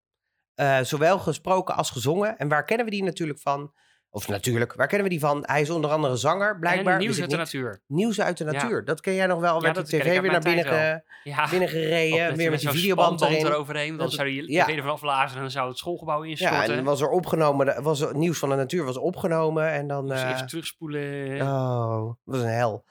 [0.82, 2.38] Zowel gesproken als gezongen.
[2.38, 3.72] En waar kennen we die natuurlijk van?
[4.12, 5.42] Of natuurlijk, waar kennen we die van?
[5.46, 6.92] Hij is onder andere zanger, blijkbaar.
[6.92, 7.82] en nieuws wist uit de natuur.
[7.86, 8.50] Nieuws uit de Ja.
[8.52, 8.84] natuur.
[8.84, 9.54] Dat ken jij nog wel.
[9.54, 11.48] Ja, Werd de tv weer naar binnen, ge, Ja.
[11.48, 12.26] binnen gereden.
[12.28, 13.46] met, weer met die videoband erin.
[13.46, 13.96] eroverheen.
[13.96, 14.68] Dan zou je ja.
[14.68, 16.62] ervan afblazen en dan zou het schoolgebouw Ja, instorten.
[16.62, 17.82] en dan was er opgenomen.
[17.82, 19.70] Was er, nieuws van de natuur was opgenomen.
[19.70, 20.08] En dan.
[20.08, 21.40] Dus eh, even terugspoelen.
[21.42, 22.84] Oh, dat was een hel.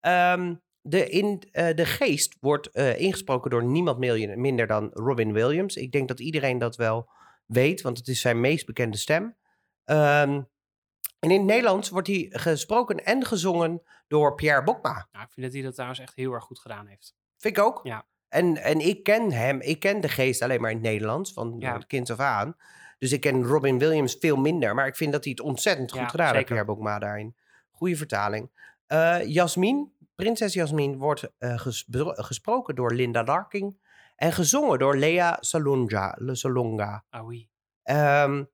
[0.00, 3.98] Ehm, de, in, eh, de geest wordt eh, ingesproken door niemand
[4.36, 5.76] minder dan Robin Williams.
[5.76, 7.08] Ik denk dat iedereen dat wel
[7.46, 9.36] weet, want het is zijn meest bekende stem.
[9.84, 10.40] Ehm,
[11.24, 15.08] en in het Nederlands wordt hij gesproken en gezongen door Pierre Bokma.
[15.12, 17.14] Nou, ik vind dat hij dat trouwens echt heel erg goed gedaan heeft.
[17.36, 17.80] Vind ik ook.
[17.82, 18.06] Ja.
[18.28, 21.56] En, en ik ken hem, ik ken de geest alleen maar in het Nederlands, van
[21.58, 21.72] Ja.
[21.74, 22.56] het kind af aan.
[22.98, 26.00] Dus ik ken Robin Williams veel minder, maar ik vind dat hij het ontzettend goed
[26.00, 26.46] Ja, gedaan heeft.
[26.46, 27.36] Pierre Bokma daarin.
[27.70, 28.50] Goede vertaling.
[28.86, 33.76] Eh Jasmin, prinses Jasmin, wordt eh, gespro- gesproken door Linda Larking
[34.16, 36.14] en gezongen door Lea Salonga.
[36.18, 37.04] Le Salonga.
[37.10, 37.48] Ah oui.
[37.82, 38.44] Ehm,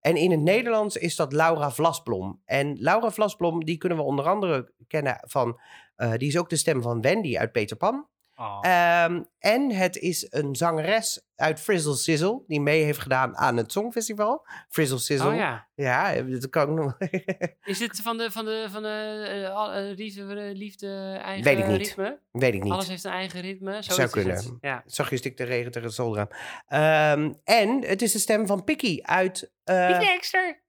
[0.00, 2.40] en in het Nederlands is dat Laura Vlasblom.
[2.44, 5.60] En Laura Vlasblom, die kunnen we onder andere kennen van...
[5.96, 8.08] eh, die is ook de stem van Wendy uit Peter Pan.
[8.40, 8.58] Oh.
[8.60, 12.42] Ehm, en het is een zangeres uit Frizzle Sizzle...
[12.46, 14.46] die mee heeft gedaan aan het Songfestival.
[14.68, 15.28] Frizzle Sizzle.
[15.30, 15.68] oh ja.
[15.74, 16.96] Ja, dat kan ik nog...
[17.72, 21.58] Is dit van de, van de, van de eh, eh, liefde, eh, liefde eigen Weet
[21.58, 21.76] ik niet.
[21.86, 22.18] ritme?
[22.30, 22.72] Weet ik niet.
[22.72, 23.72] Alles heeft een eigen ritme.
[23.72, 24.10] Zo Zou is het.
[24.12, 24.58] kunnen.
[24.60, 24.82] Ja.
[24.86, 26.28] Zag je stik de regen tegen het zolderraam.
[26.66, 29.52] Ehm, en het is de stem van Picky uit...
[29.64, 30.62] eh, Dexter.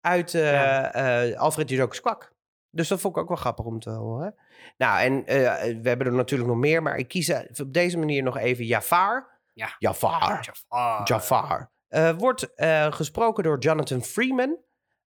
[0.00, 0.92] uit eh, Ja.
[0.92, 2.34] eh, Alfred Judokes Kwak.
[2.76, 4.34] Dus dat vond ik ook wel grappig om te horen.
[4.76, 5.36] Nou, en eh,
[5.82, 8.64] we hebben er natuurlijk nog meer, maar ik kies eh, op deze manier nog even
[8.64, 9.34] Jafar.
[9.52, 9.76] Ja.
[9.78, 10.44] Jafar.
[10.44, 11.08] Jafar.
[11.08, 11.70] Jafar.
[11.88, 14.58] Eh, wordt eh, gesproken door Jonathan Freeman.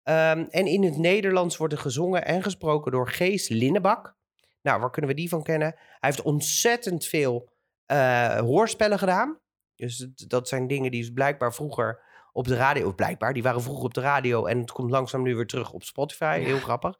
[0.03, 4.15] Ehm, en in het Nederlands wordt er gezongen en gesproken door Gees Linnebak.
[4.63, 5.75] Nou, waar kunnen we die van kennen?
[5.77, 7.53] Hij heeft ontzettend veel
[7.87, 9.39] eh, hoorspellen gedaan.
[9.75, 12.01] Dus dat zijn dingen die dus blijkbaar vroeger
[12.33, 12.87] op de radio...
[12.87, 14.47] Of blijkbaar, die waren vroeger op de radio...
[14.47, 16.39] en het komt langzaam nu weer terug op Spotify.
[16.39, 16.97] Heel grappig.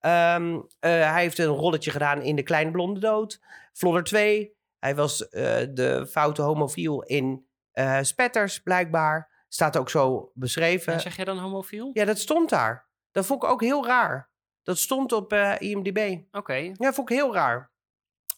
[0.00, 3.40] Ehm, eh, hij heeft een rolletje gedaan in De Kleine Blonde Dood.
[3.72, 4.56] Vlodder 2.
[4.78, 9.36] Hij was eh, de foute homofiel in eh, Spetters, blijkbaar.
[9.48, 10.92] Staat ook zo beschreven.
[10.92, 11.90] En zeg jij dan homofiel?
[11.92, 12.88] Ja, dat stond daar.
[13.10, 14.30] Dat vond ik ook heel raar.
[14.62, 16.18] Dat stond op IMDb.
[16.30, 16.54] Oké.
[16.54, 17.70] Ja, vond ik heel raar.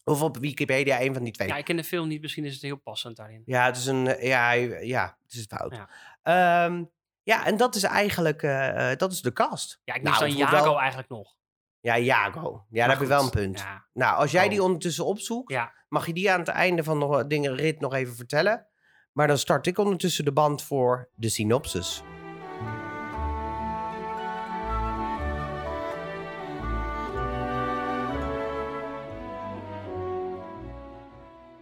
[0.05, 1.49] Of op Wikipedia, een van die twee.
[1.49, 2.21] Ja, ik ken de film niet.
[2.21, 3.43] Misschien is het heel passend daarin.
[3.45, 4.05] Ja, het is een.
[4.21, 5.75] Ja, ja het is fout.
[5.77, 5.89] Ja.
[6.23, 6.87] Ja,
[7.23, 8.41] ja en dat is eigenlijk.
[8.99, 9.81] dat is de cast.
[9.85, 11.39] Ja, ik Nou, mis het dan Jago wel- eigenlijk nog.
[11.81, 12.65] Ja, Jago.
[12.71, 13.59] Ja, daar heb je wel een punt.
[13.59, 13.85] Ja.
[13.93, 14.51] Nou, als jij Oh.
[14.51, 15.73] die ondertussen opzoekt, ja.
[15.89, 18.67] mag je die aan het einde van de dingen rit nog even vertellen.
[19.13, 22.03] Maar dan start ik ondertussen de band voor de synopsis.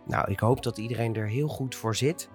[0.04, 2.30] Nou, ik hoop dat iedereen er heel goed voor zit.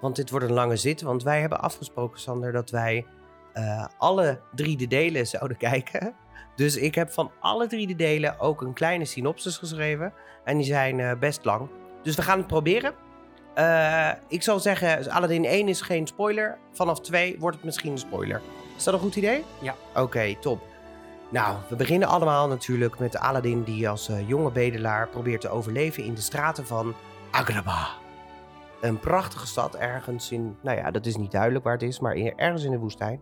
[0.00, 1.00] Want dit wordt een lange zit.
[1.00, 3.06] Want wij hebben afgesproken, Sander, dat wij
[3.52, 6.14] eh, alle drie de delen zouden kijken.
[6.58, 10.12] Dus ik heb van alle drie de delen ook een kleine synopsis geschreven.
[10.44, 11.68] En die zijn eh, best lang.
[12.02, 12.94] Dus we gaan het proberen.
[13.54, 16.58] Eh, ik zal zeggen, Aladdin 1 is geen spoiler.
[16.72, 18.40] Vanaf 2 wordt het misschien een spoiler.
[18.76, 19.44] Is dat een goed idee?
[19.60, 19.74] Ja.
[19.94, 20.60] Oké, top.
[21.28, 26.04] Nou, we beginnen allemaal natuurlijk met Aladdin die als eh, jonge bedelaar probeert te overleven
[26.04, 26.94] in de straten van
[27.30, 27.88] Agrabah.
[28.80, 32.14] Een prachtige stad ergens in, nou ja, dat is niet duidelijk waar het is, maar
[32.14, 33.20] in- ergens in de woestijn.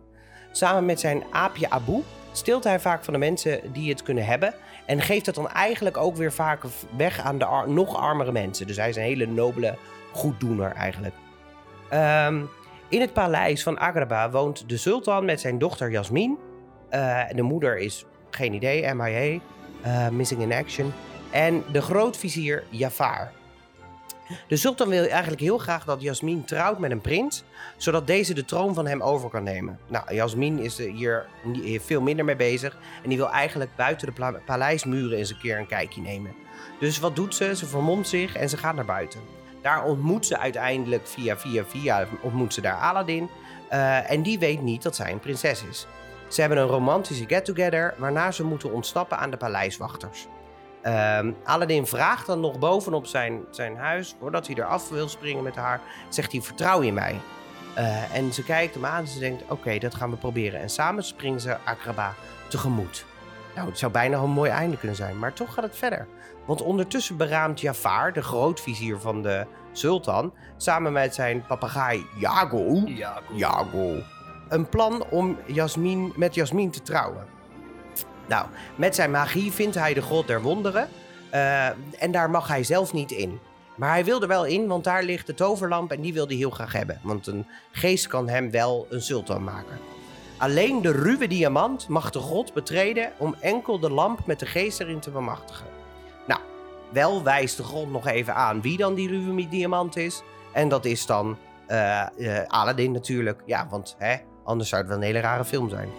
[0.51, 2.03] Samen met zijn aapje Abu
[2.37, 4.53] steelt hij vaak van de mensen die het kunnen hebben.
[4.85, 6.63] En geeft het dan eigenlijk ook weer vaak
[6.97, 8.67] weg aan de nog armere mensen.
[8.67, 9.75] Dus hij is een hele nobele
[10.11, 11.15] goeddoener eigenlijk.
[11.89, 12.41] Ehm,
[12.89, 16.37] in het paleis van Agrabah woont de sultan met zijn dochter Jasmin.
[16.89, 19.39] Eh, de moeder is, geen idee, MIA,
[19.81, 20.93] eh, Missing in Action.
[21.31, 23.31] En de grootvizier Jafar.
[24.47, 27.43] De sultan wil eigenlijk heel graag dat Jasmin trouwt met een prins,
[27.77, 29.79] zodat deze de troon van hem over kan nemen.
[29.87, 31.25] Nou, Jasmin is er hier
[31.79, 35.67] veel minder mee bezig en die wil eigenlijk buiten de paleismuren eens een keer een
[35.67, 36.35] kijkje nemen.
[36.79, 37.55] Dus wat doet ze?
[37.55, 39.19] Ze vermomt zich en ze gaat naar buiten.
[39.61, 43.29] Daar ontmoet ze uiteindelijk via via via ontmoet ze daar Aladdin.
[43.69, 45.87] eh, en die weet niet dat zij een prinses is.
[46.27, 50.27] Ze hebben een romantische get-together waarna ze moeten ontsnappen aan de paleiswachters.
[50.87, 55.55] Ehm Aladdin vraagt dan nog bovenop zijn, zijn huis, voordat hij eraf wil springen met
[55.55, 57.19] haar, zegt hij vertrouw je mij.
[57.75, 60.59] Eh, en ze kijkt hem aan en ze denkt oké, dat gaan we proberen.
[60.59, 62.13] En samen springen ze Agrabah
[62.47, 63.05] tegemoet.
[63.55, 66.07] Nou, het zou bijna een mooi einde kunnen zijn, maar toch gaat het verder.
[66.45, 73.21] Want ondertussen beraamt Jafar, de grootvizier van de sultan, samen met zijn papegaai Jago, Ja,
[73.33, 73.95] Jago,
[74.49, 77.36] een plan om Jasmin, met Jasmin te trouwen.
[78.27, 80.87] Nou, met zijn magie vindt hij de god der wonderen.
[81.29, 81.67] eh,
[81.99, 83.39] en daar mag hij zelf niet in.
[83.75, 86.35] Maar hij wil er wel in, want daar ligt de toverlamp en die wil hij
[86.35, 86.99] heel graag hebben.
[87.03, 89.79] Want een geest kan hem wel een sultan maken.
[90.37, 94.79] Alleen de ruwe diamant mag de god betreden om enkel de lamp met de geest
[94.79, 95.65] erin te bemachtigen.
[96.27, 96.41] Nou,
[96.91, 100.21] wel wijst de god nog even aan wie dan die ruwe diamant is.
[100.53, 101.37] En dat is dan
[101.67, 102.05] eh,
[102.47, 103.41] Aladdin natuurlijk.
[103.45, 105.89] Ja, want hè, anders zou het wel een hele rare film zijn.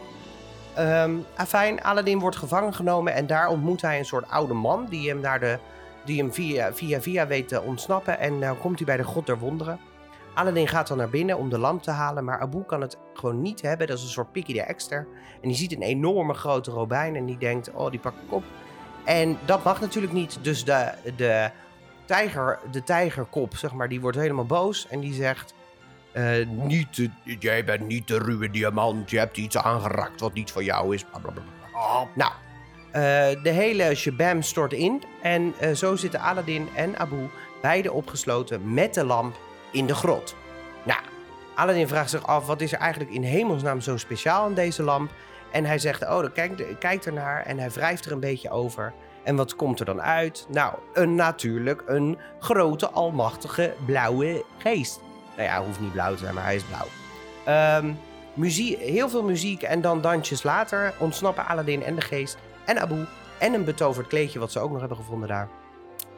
[0.79, 5.09] Ehm afijn, Aladdin wordt gevangen genomen en daar ontmoet hij een soort oude man die
[5.09, 5.59] hem, naar de,
[6.05, 8.19] die hem via, via via weet te ontsnappen.
[8.19, 9.81] En dan komt hij bij de God der Wonderen.
[10.35, 13.43] Aladdin gaat dan naar binnen om de lamp te halen, maar Abu kan het gewoon
[13.43, 13.87] niet hebben.
[13.87, 15.07] Dat is een soort Piggy de Exter.
[15.43, 18.45] En die ziet een enorme grote robijn en die denkt, oh, die pak ik op.
[19.05, 21.51] En dat mag natuurlijk niet, dus de, de,
[22.05, 25.55] tijger, de tijgerkop, zeg maar, die wordt helemaal boos en die zegt...
[26.13, 30.65] eh, niet, jij bent niet de ruwe diamant, je hebt iets aangeraakt wat niet van
[30.65, 31.05] jou is.
[31.23, 31.43] Bla.
[32.15, 32.33] Nou,
[32.91, 37.29] eh, de hele shabam stort in en eh, zo zitten Aladdin en Abu
[37.63, 39.37] beide opgesloten met de lamp
[39.73, 40.37] in de grot.
[40.83, 41.01] Nou,
[41.55, 45.11] Aladdin vraagt zich af, wat is er eigenlijk in hemelsnaam zo speciaal aan deze lamp?
[45.53, 48.93] En hij zegt, oh, dan kijkt, kijkt ernaar en hij wrijft er een beetje over.
[49.25, 50.47] En wat komt er dan uit?
[50.49, 55.01] Nou, een, natuurlijk een grote, almachtige, blauwe geest.
[55.39, 56.87] Nou ja, hoeft niet blauw te zijn, maar hij is blauw.
[57.45, 57.93] Ehm,
[58.35, 63.07] muziek, heel veel muziek en dan dansjes later ontsnappen Aladdin en de geest en Abu
[63.39, 65.49] en een betoverd kleedje wat ze ook nog hebben gevonden daar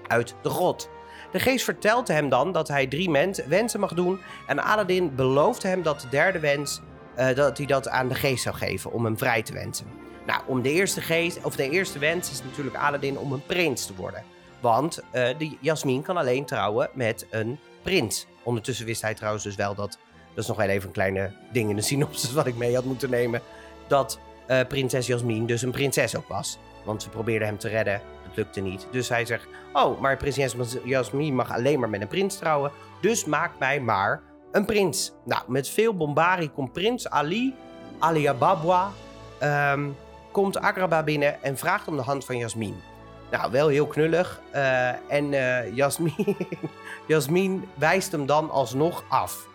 [0.07, 0.89] uit de grot.
[1.33, 3.11] De geest vertelt hem dan dat hij drie
[3.47, 6.81] wensen mag doen en Aladdin belooft hem dat de derde wens
[7.15, 9.87] eh, dat hij dat aan de geest zou geven om hem vrij te wensen.
[10.27, 13.87] Nou, om de eerste geest of de eerste wens is natuurlijk Aladdin om een prins
[13.87, 14.25] te worden,
[14.61, 18.27] want eh de Jasmin kan alleen trouwen met een prins.
[18.43, 19.99] Ondertussen wist hij trouwens dus wel dat
[20.35, 22.85] dat is nog wel even een kleine ding in de synopsis wat ik mee had
[22.85, 23.41] moeten nemen.
[23.87, 26.59] Dat eh, prinses Jasmin dus een prinses ook was.
[26.85, 28.01] Want ze probeerden hem te redden.
[28.23, 28.87] Het lukte niet.
[28.91, 32.73] Dus hij zegt: Oh, maar prinses Jasmin mag alleen maar met een prins trouwen.
[33.01, 34.23] Dus maak mij maar
[34.53, 35.13] een prins.
[35.25, 37.55] Nou, met veel bombarie komt prins Ali,
[37.99, 38.91] Ali Ababwa,
[39.39, 39.89] ehm,
[40.33, 42.81] komt Agraba binnen en vraagt om de hand van Jasmin.
[43.31, 44.41] Nou, wel heel knullig.
[44.51, 46.37] eh, en eh Jasmin,
[47.07, 49.49] Jasmin wijst hem dan alsnog af.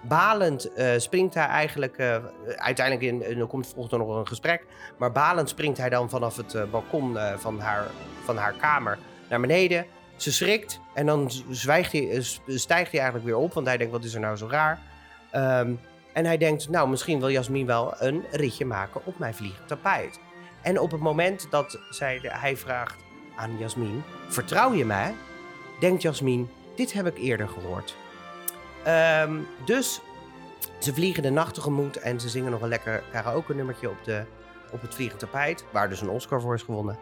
[0.00, 1.98] Balend eh, springt hij eigenlijk,
[2.56, 4.64] uiteindelijk in, er komt volgens nog een gesprek,
[4.96, 7.86] maar balend springt hij dan vanaf het balkon van, haar,
[8.24, 9.86] van haar kamer naar beneden.
[10.16, 14.04] Ze schrikt en dan zwijgt hij, stijgt hij eigenlijk weer op, want hij denkt, wat
[14.04, 14.78] is er nou zo raar?
[15.30, 15.72] Ehm,
[16.12, 19.72] en hij denkt, nou, misschien wil Jasmin wel een ritje maken op mijn vliegend.
[20.62, 22.96] En op het moment dat zij, hij vraagt
[23.38, 25.14] aan Jasmin, vertrouw je mij?
[25.80, 27.96] Denkt Jasmin, dit heb ik eerder gehoord.
[28.84, 30.00] Ehm, dus
[30.78, 34.24] ze vliegen de nacht tegemoet en ze zingen nog een lekker karaoke nummertje op, de,
[34.72, 36.98] op het vliegend tapijt, waar dus een Oscar voor is gewonnen.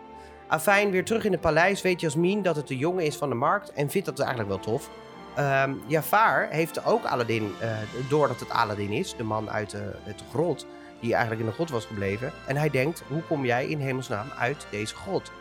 [0.47, 3.35] Afijn, weer terug in het paleis weet Jasmin dat het de jongen is van de
[3.35, 4.91] markt en vindt dat eigenlijk wel tof.
[5.37, 7.71] Ehm Jafar heeft ook Aladdin, eh,
[8.09, 10.67] doordat het Aladdin is, de man uit de, uit de grot,
[11.01, 12.33] die eigenlijk in de grot was gebleven.
[12.47, 15.33] En hij denkt, hoe kom jij in hemelsnaam uit deze grot?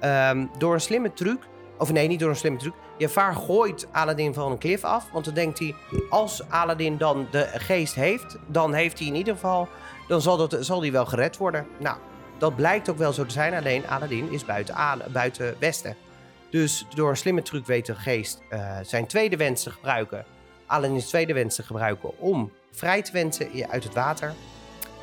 [0.00, 1.38] Ehm, door een slimme truc,
[1.78, 2.72] of nee, niet door een slimme truc.
[2.98, 5.74] Jafar gooit Aladdin van een klif af, want dan denkt hij,
[6.10, 9.68] als Aladdin dan de geest heeft, dan heeft hij in ieder geval,
[10.08, 11.66] dan zal, dat, zal hij wel gered worden.
[11.78, 11.96] Nou,
[12.38, 14.74] dat blijkt ook wel zo te zijn, alleen Aladdin is buiten,
[15.12, 15.96] buiten Westen.
[16.50, 20.24] Dus door een slimme truc weet de geest eh, zijn tweede wens te gebruiken.
[20.66, 24.34] Aladdin's tweede wens te gebruiken om vrij te wensen uit het water.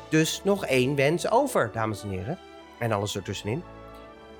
[0.08, 2.38] Dus nog één wens over, dames en heren.
[2.78, 3.62] En alles ertussenin.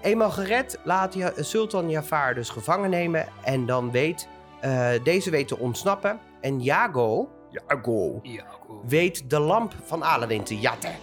[0.07, 3.27] Eenmaal gered laat Ja- Sultan Jafar dus gevangen nemen.
[3.45, 4.29] En dan weet
[4.61, 6.19] eh, deze weet te ontsnappen.
[6.41, 8.83] En Jago, Jago Ja, cool.
[8.87, 10.95] weet de lamp van Aladdin te jatten.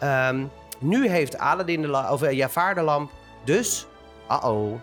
[0.00, 0.44] Ehm,
[0.78, 3.10] nu heeft Aladdin de of, eh, Jafar de lamp,
[3.44, 3.86] dus,
[4.30, 4.74] uh-oh.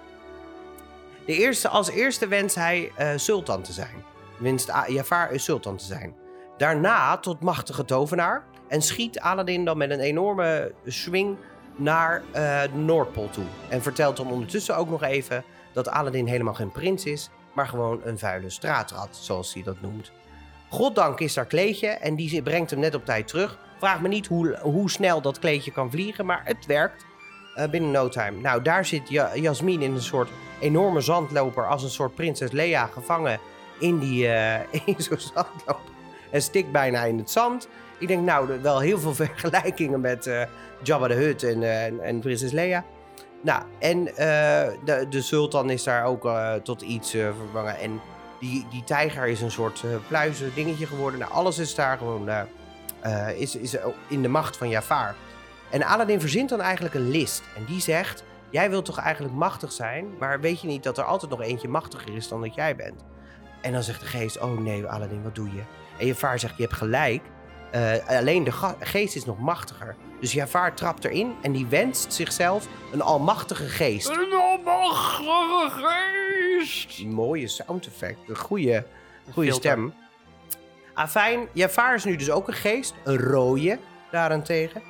[1.25, 4.03] De eerste, als eerste wenst hij eh, sultan te zijn.
[4.37, 6.15] Wenst A- Jafar is sultan te zijn.
[6.57, 11.37] Daarna tot machtige tovenaar en schiet Aladdin dan met een enorme swing
[11.77, 13.45] naar eh, de Noordpool toe.
[13.69, 18.01] En vertelt dan ondertussen ook nog even dat Aladdin helemaal geen prins is, maar gewoon
[18.03, 20.11] een vuile straatrat, zoals hij dat noemt.
[20.69, 23.57] Goddank is daar kleedje en die brengt hem net op tijd terug.
[23.77, 27.05] Vraag me niet hoe, hoe snel dat kleedje kan vliegen, maar het werkt
[27.55, 28.41] eh, binnen no time.
[28.41, 32.85] Nou, daar zit ja Jasmin in een soort enorme zandloper als een soort prinses Lea
[32.85, 33.39] gevangen
[33.79, 35.95] in, die, eh, in zo'n zandloper.
[36.31, 37.67] En stikt bijna in het zand.
[37.99, 40.41] Ik denk nou, wel heel veel vergelijkingen met eh,
[40.83, 42.85] Jabba de Hutt en, eh, en, en prinses Lea.
[43.41, 46.29] Nou, en eh, de, de sultan is daar ook
[46.63, 47.77] tot iets vervangen.
[47.77, 48.01] En
[48.39, 51.19] die, die tijger is een soort pluizen dingetje geworden.
[51.19, 52.29] Nou, alles is daar gewoon
[53.37, 55.15] is, is in de macht van Jafar.
[55.69, 57.43] En Aladdin verzint dan eigenlijk een list.
[57.55, 60.07] En die zegt, jij wilt toch eigenlijk machtig zijn...
[60.19, 63.03] maar weet je niet dat er altijd nog eentje machtiger is dan dat jij bent?
[63.61, 65.61] En dan zegt de geest, oh nee Aladdin, wat doe je?
[65.97, 67.21] En Jafar zegt, je hebt gelijk.
[67.75, 69.95] Uh, alleen de geest is nog machtiger.
[70.19, 74.09] Dus Jafar trapt erin en die wenst zichzelf een almachtige geest.
[74.09, 77.05] Een almachtige geest!
[77.05, 78.17] Mooie sound effect.
[78.27, 78.85] Een goede,
[79.33, 79.93] goede stem.
[80.93, 82.93] Afijn, Jafar is nu dus ook een geest.
[83.03, 83.79] Een rode,
[84.11, 84.81] daarentegen.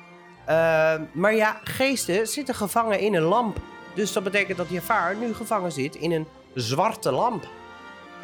[0.48, 3.58] Uh, maar ja, geesten zitten gevangen in een lamp.
[3.94, 7.46] Dus dat betekent dat Jafar nu gevangen zit in een zwarte lamp.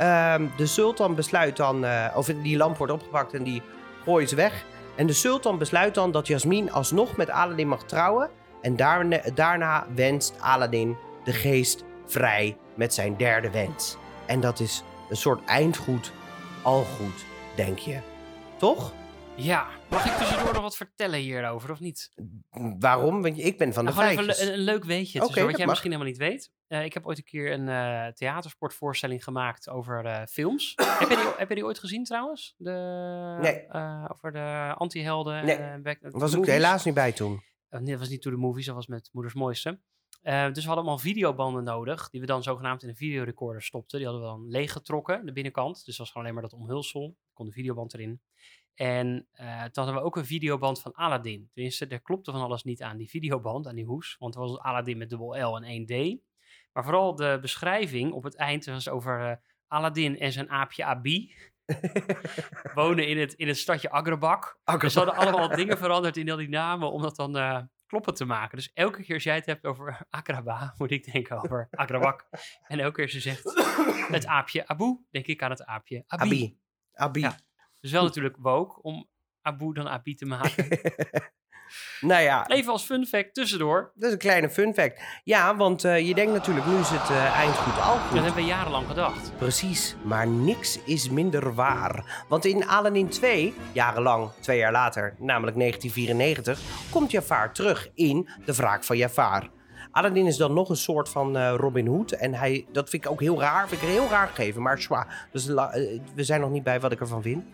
[0.00, 1.84] Uh, de sultan besluit dan...
[1.84, 3.62] Uh, of die lamp wordt opgepakt en die
[4.26, 4.64] ze weg.
[4.96, 8.30] En de sultan besluit dan dat Jasmin alsnog met Aladdin mag trouwen.
[8.60, 13.96] En daarna, daarna wenst Aladdin de geest vrij met zijn derde wens.
[14.26, 16.12] En dat is een soort eindgoed,
[16.62, 17.98] al goed, denk je.
[18.58, 18.92] Toch?
[19.34, 19.66] Ja.
[19.94, 22.12] Mag ik tussendoor nog wat vertellen hierover, of niet?
[22.78, 23.22] Waarom?
[23.22, 24.08] Want ik ben van de nou.
[24.08, 25.68] Even een, een leuk weetje, okay, wat jij mag.
[25.68, 26.50] misschien helemaal niet weet.
[26.68, 30.72] Uh, ik heb ooit een keer een uh, theatersportvoorstelling gemaakt over uh, films.
[30.98, 32.54] heb, je die, heb je die ooit gezien trouwens?
[32.56, 32.70] De,
[33.40, 33.72] nee.
[34.10, 35.44] Over de anti-helden.
[35.44, 37.42] Nee, back, was ik helaas niet bij toen.
[37.68, 39.68] nee, dat was niet To The Movies, dat was met Moeders Mooiste.
[40.22, 43.98] Uh, dus we hadden allemaal videobanden nodig, die we dan zogenaamd in een videorecorder stopten.
[43.98, 45.74] Die hadden we dan leeggetrokken, de binnenkant.
[45.74, 47.16] Dus dat was gewoon alleen maar dat omhulsel.
[47.32, 48.20] kon de videoband erin.
[48.74, 51.50] En uh, toen hadden we ook een videoband van Aladdin.
[51.52, 54.16] Tenminste, er klopte van alles niet aan die videoband, aan die hoes.
[54.18, 56.22] Want het was Aladdin met dubbel L en 1D.
[56.72, 61.34] Maar vooral de beschrijving op het eind was over uh, Aladdin en zijn aapje Abi.
[62.74, 64.44] wonen in het, in het stadje Agrabak.
[64.44, 64.80] Agrabak.
[64.80, 68.14] Dus ze hadden allemaal dingen veranderd in al die namen om dat dan uh, kloppen
[68.14, 68.56] te maken.
[68.56, 72.26] Dus elke keer als jij het hebt over Agraba, moet ik denken over Agrabak.
[72.66, 73.42] en elke keer je zegt
[74.08, 76.24] het aapje Abu, denk ik aan het aapje Abi.
[76.24, 76.58] Abi.
[76.92, 77.20] Abi.
[77.20, 77.36] Ja.
[77.84, 79.08] Dus wel natuurlijk woke om
[79.42, 80.66] Abu dan Abi te maken.
[82.00, 83.92] Nou ja, Even als fun fact tussendoor.
[83.94, 85.02] dat is een kleine fun fact.
[85.24, 88.14] Ja, want eh, je denkt natuurlijk, nu is het eh, eind goed, al goed.
[88.14, 89.36] Dat hebben we jarenlang gedacht.
[89.36, 92.24] Precies, maar niks is minder waar.
[92.28, 98.54] Want in Aladdin 2, jarenlang, twee jaar later, namelijk 1994, komt Jafar terug in De
[98.54, 99.50] Wraak van Jafar.
[99.90, 102.12] Aladdin is dan nog een soort van eh, Robin Hood.
[102.12, 103.68] En hij, dat vind ik ook heel raar.
[103.68, 104.62] Vind ik heel raar gegeven.
[104.62, 105.28] Maar zwaar.
[105.32, 105.46] Dus
[106.14, 107.44] we zijn nog niet bij wat ik ervan vind.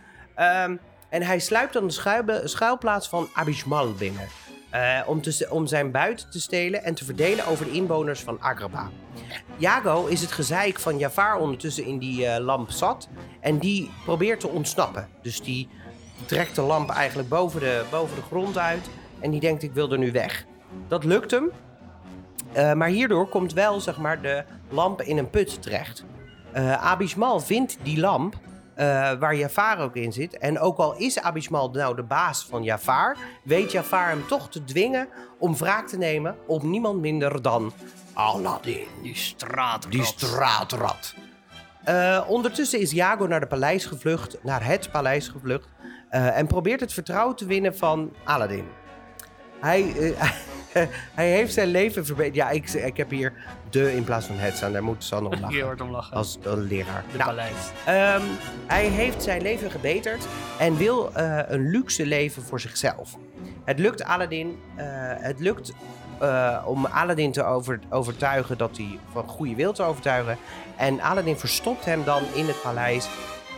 [0.40, 0.76] Ehm,
[1.08, 4.28] en hij sluipt dan de schuil- schuilplaats van Abishmal binnen.
[4.70, 8.86] eh, om, om zijn buit te stelen en te verdelen over de inwoners van Agrabah.
[9.56, 13.08] Jago is het gezeik van Jafar ondertussen in die eh, lamp zat.
[13.40, 15.08] En die probeert te ontsnappen.
[15.22, 15.68] Dus die
[16.26, 18.88] trekt de lamp eigenlijk boven de, boven de grond uit.
[19.20, 20.44] En die denkt, ik wil er nu weg.
[20.88, 21.50] Dat lukt hem.
[22.52, 26.04] Eh, maar hierdoor komt wel zeg maar, de lamp in een put terecht.
[26.80, 28.34] Abismal vindt die lamp,
[28.80, 30.38] eh, waar Jafar ook in zit.
[30.38, 34.64] En ook al is Abismal nou de baas van Jafar, weet Jafar hem toch te
[34.64, 37.72] dwingen om wraak te nemen op niemand minder dan
[38.12, 38.86] Aladdin.
[39.02, 39.86] Die straat.
[39.90, 41.14] Die straatrat.
[41.84, 45.68] Eh, ondertussen is Jago naar, de paleis gevlucht, naar het paleis gevlucht.
[46.08, 48.64] eh, en probeert het vertrouwen te winnen van Aladdin.
[49.60, 49.94] Hij,
[50.72, 50.82] eh,
[51.14, 52.34] hij heeft zijn leven verbeterd.
[52.34, 53.32] Ja, ik, ik heb hier
[53.70, 54.72] de in plaats van het staan.
[54.72, 55.64] Daar moet Sanne om lachen.
[55.64, 56.16] hard om lachen.
[56.16, 57.04] Als een leraar.
[57.12, 57.70] de Nou, paleis.
[57.84, 58.22] Ehm,
[58.66, 60.26] hij heeft zijn leven gebeterd
[60.58, 63.16] en wil eh, een luxe leven voor zichzelf.
[63.64, 64.58] Het lukt Aladdin,
[65.20, 65.72] het lukt
[66.64, 70.36] om Aladdin te over, overtuigen dat hij van goede wil te overtuigen.
[70.76, 73.08] En Aladdin verstopt hem dan in het paleis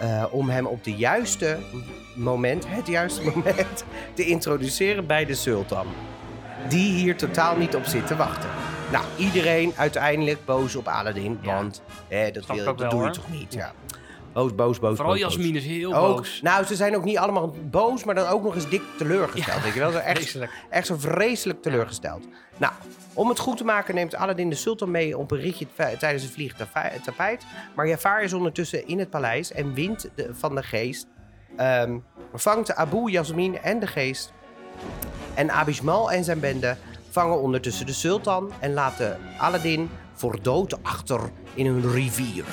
[0.00, 1.58] eh, om hem op de juiste
[2.14, 5.86] moment, het juiste moment, te introduceren bij de sultan.
[6.68, 8.48] Die hier totaal niet op zit te wachten.
[8.92, 11.54] Nou, iedereen uiteindelijk boos op Aladdin, Ja.
[11.54, 11.82] want
[12.32, 13.54] dat, wil, dat wel, doe je toch niet?
[13.54, 13.72] Ja.
[14.32, 14.96] Boos, boos, boos.
[14.96, 15.22] Vooral boos.
[15.22, 16.40] Jasmin is heel Ook, boos.
[16.42, 19.62] nou, ze zijn ook niet allemaal boos, maar dan ook nog eens dik teleurgesteld.
[19.62, 19.92] weet je wel?
[20.00, 20.52] Echt, Vreselijk.
[20.70, 22.24] echt zo vreselijk teleurgesteld.
[22.56, 22.72] Nou,
[23.14, 25.66] om het goed te maken neemt Aladdin de sultan mee op een ritje
[25.98, 27.44] tijdens het vliegen tafa- tapijt.
[27.74, 31.06] Maar Jafar is ondertussen in het paleis en wint de, van de geest.
[31.56, 31.98] ehm,
[32.34, 34.32] vangt Abu, Jasmin en de geest.
[35.34, 36.76] En Abismal en zijn bende
[37.10, 41.20] vangen ondertussen de sultan en laten Aladdin voor dood achter
[41.54, 42.44] in een rivier.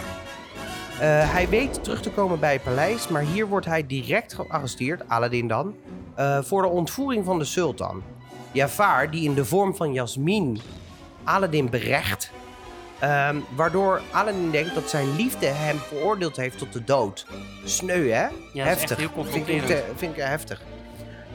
[0.99, 5.01] Eh, hij weet terug te komen bij het paleis, maar hier wordt hij direct gearresteerd,
[5.07, 5.75] Aladdin dan,
[6.15, 8.03] eh, voor de ontvoering van de sultan.
[8.51, 10.61] Jafar, die in de vorm van Jasmin
[11.23, 12.31] Aladdin berecht,
[12.99, 17.25] ehm, waardoor Aladdin denkt dat zijn liefde hem veroordeeld heeft tot de dood.
[17.63, 18.27] Sneu, hè?
[18.53, 18.97] Ja, heftig.
[18.97, 20.61] heel vind ik, vind ik heftig.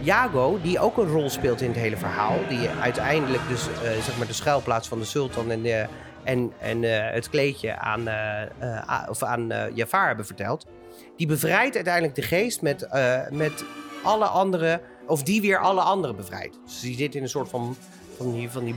[0.01, 4.17] Jago, die ook een rol speelt in het hele verhaal, die uiteindelijk dus eh, zeg
[4.17, 5.87] maar de schuilplaats van de sultan en, de,
[6.25, 10.67] en, en eh, het kleedje aan, eh, eh, of aan Jafar hebben verteld,
[11.17, 12.89] die bevrijdt uiteindelijk de geest met,
[13.31, 13.65] met
[14.03, 16.59] alle andere, of die weer alle anderen bevrijdt.
[16.65, 17.77] Dus die zit in een soort van,
[18.17, 18.75] van, die, van die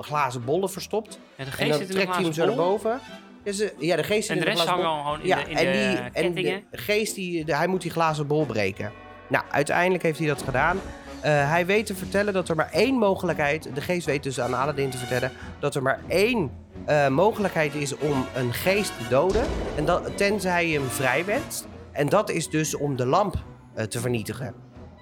[0.00, 1.18] glazen bollen verstopt.
[1.36, 3.00] En de en geest dan zit in trekt hij hem zo naar boven.
[3.44, 5.56] Ja, ze- ja, de geest zit En de rest hangen gewoon in Ja, de, in
[5.56, 8.92] en, de die, en de geest, die, de- hij moet die glazen bol breken.
[9.28, 10.80] Nou, uiteindelijk heeft hij dat gedaan.
[11.20, 13.68] Eh, hij weet te vertellen dat er maar één mogelijkheid...
[13.74, 15.32] De geest weet dus aan Aladdin te vertellen...
[15.58, 16.50] dat er maar één
[16.86, 19.44] eh, mogelijkheid is om een geest te doden.
[19.76, 21.66] En dat, tenzij je hem vrijwet.
[21.92, 23.34] En dat is dus om de lamp
[23.74, 24.54] eh, te vernietigen.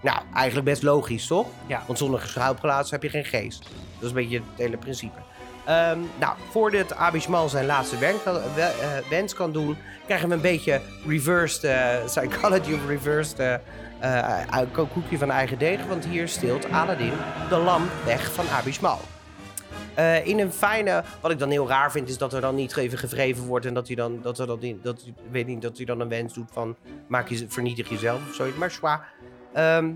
[0.02, 1.46] Nou, eigenlijk best logisch, toch?
[1.66, 1.82] Ja.
[1.86, 3.58] Want zonder schuilplaats heb je geen geest.
[3.62, 5.18] Dat is een beetje het hele principe.
[5.64, 8.40] Ehm, nou, voordat Abismal zijn laatste kan-
[9.10, 9.76] wens kan doen,
[10.06, 11.70] krijgen we een beetje reversed
[12.04, 13.60] psychology of reversed
[14.14, 15.86] eh, eh, koekje van eigen deeg.
[15.86, 17.12] Want hier steelt Aladdin
[17.48, 19.00] de lamp weg van Abismal.
[19.94, 22.76] Eh, in een fijne, wat ik dan heel raar vind, is dat er dan niet
[22.76, 25.76] even gevreven wordt en dat hij dan, dat er dan, niet- dat, weet niet, dat
[25.76, 28.56] hij dan een wens doet van maak je, vernietig jezelf of zoiets.
[28.56, 29.08] Maar zwaar.
[29.52, 29.90] Ehm,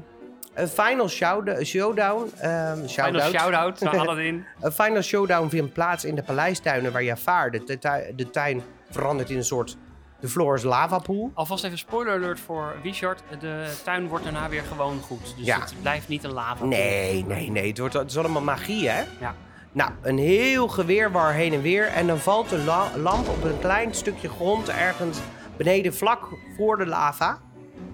[0.54, 1.64] een final showdown.
[1.64, 3.30] showdown ehm, Final shout-out.
[3.34, 4.44] shout-out naar Aladdin.
[4.60, 7.78] Een final showdown vindt plaats in de paleistuinen waar Jafar de,
[8.16, 9.76] de tuin verandert in een soort
[10.20, 11.30] de Floors lavapool.
[11.34, 13.22] Alvast even spoiler alert voor Richard.
[13.40, 15.34] De tuin wordt daarna weer gewoon goed.
[15.36, 15.60] Dus Ja.
[15.60, 16.64] het blijft niet een lava.
[16.64, 17.68] Nee, nee, nee.
[17.68, 19.02] Het, wordt, het is allemaal magie, hè?
[19.20, 19.34] Ja.
[19.72, 21.86] Nou, een heel geweerwar heen en weer.
[21.86, 25.18] En dan valt de la- lamp op een klein stukje grond ergens
[25.56, 27.38] beneden vlak voor de lava.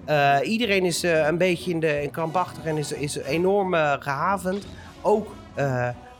[0.05, 3.93] Eh, iedereen is eh, een beetje in de in krampachtig en is, is enorm eh,
[3.99, 4.65] gehavend.
[5.01, 5.35] Ook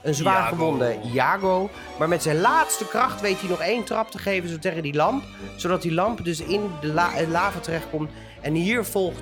[0.07, 0.55] een zwaar Iago.
[0.55, 1.69] gewonde Iago.
[1.99, 4.93] Maar met zijn laatste kracht weet hij nog één trap te geven zo tegen die
[4.93, 5.23] lamp.
[5.55, 8.11] Zodat die lamp dus in de la- eh, lava terechtkomt.
[8.41, 9.19] En hier volgt,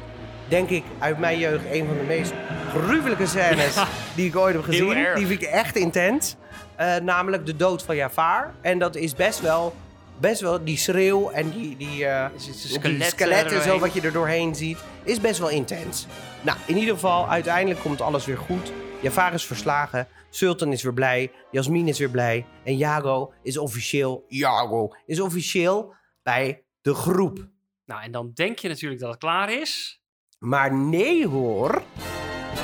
[0.47, 2.33] denk ik, uit mijn jeugd een van de meest
[2.77, 3.87] gruwelijke scènes Ja.
[4.15, 5.07] die ik ooit heb gezien.
[5.15, 6.35] Die vind ik echt intens.
[6.75, 8.53] Eh, namelijk de dood van Jafar.
[8.61, 9.75] En dat is best wel,
[10.17, 12.07] best wel die schreeuw en die, die,
[12.37, 16.07] zitten die skeletten zo wat je er doorheen ziet, is best wel intens.
[16.41, 18.71] Nou, in ieder geval, uiteindelijk komt alles weer goed.
[19.01, 24.25] Jafar is verslagen, Sultan is weer blij, Jasmin is weer blij en Jago is officieel,
[24.27, 27.47] Jago is officieel bij de groep.
[27.85, 30.01] Nou, en dan denk je natuurlijk dat het klaar is.
[30.39, 31.83] Maar nee hoor,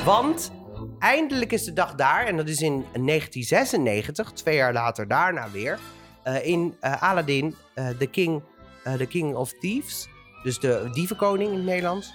[0.05, 0.51] want
[0.99, 5.79] eindelijk is de dag daar en dat is in 1996, twee jaar later daarna weer,
[6.23, 8.43] eh, in eh, Aladdin, eh, the, king,
[8.97, 10.07] the King of Thieves,
[10.43, 12.13] dus de dievenkoning in het Nederlands.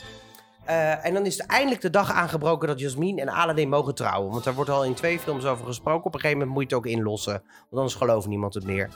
[0.66, 4.30] Eh, en dan is eindelijk de dag aangebroken dat Jasmin en Aladdin mogen trouwen.
[4.32, 6.06] Want daar wordt al in twee films over gesproken.
[6.06, 7.32] Op een gegeven moment moet je het ook inlossen.
[7.32, 8.88] Want anders gelooft niemand het meer.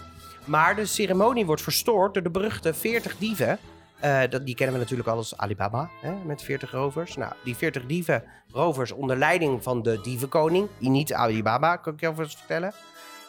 [0.44, 3.58] Maar de ceremonie wordt verstoord door de beruchte 40 dieven.
[4.00, 7.16] Eh, dat, die kennen we natuurlijk al als Alibaba, hè, met 40 rovers.
[7.16, 12.00] Nou, die 40 dieven, rovers onder leiding van de dievenkoning, die niet Alibaba, kan ik
[12.00, 12.72] je alvast vertellen.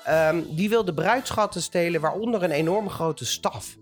[0.04, 3.80] Ehm, die wil de bruidschatten stelen, waaronder een enorme grote staf.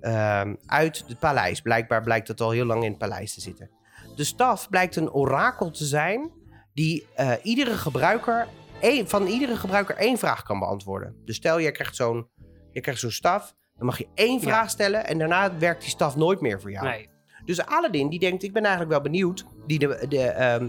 [0.00, 1.60] ehm, uit het paleis.
[1.60, 3.70] Blijkbaar blijkt het al heel lang in het paleis te zitten.
[4.18, 6.30] De staf blijkt een orakel te zijn
[6.74, 8.48] die eh, iedere gebruiker
[8.80, 11.16] één, van iedere gebruiker één vraag kan beantwoorden.
[11.24, 12.28] Dus stel, je krijgt zo'n
[12.72, 14.40] zo'n staf, dan mag je één Ja.
[14.40, 16.86] vraag stellen en daarna werkt die staf nooit meer voor jou.
[16.86, 17.08] Nee.
[17.44, 19.46] Dus Aladdin, die denkt, ik ben eigenlijk wel benieuwd.
[19.66, 20.68] Die de, de, ehm,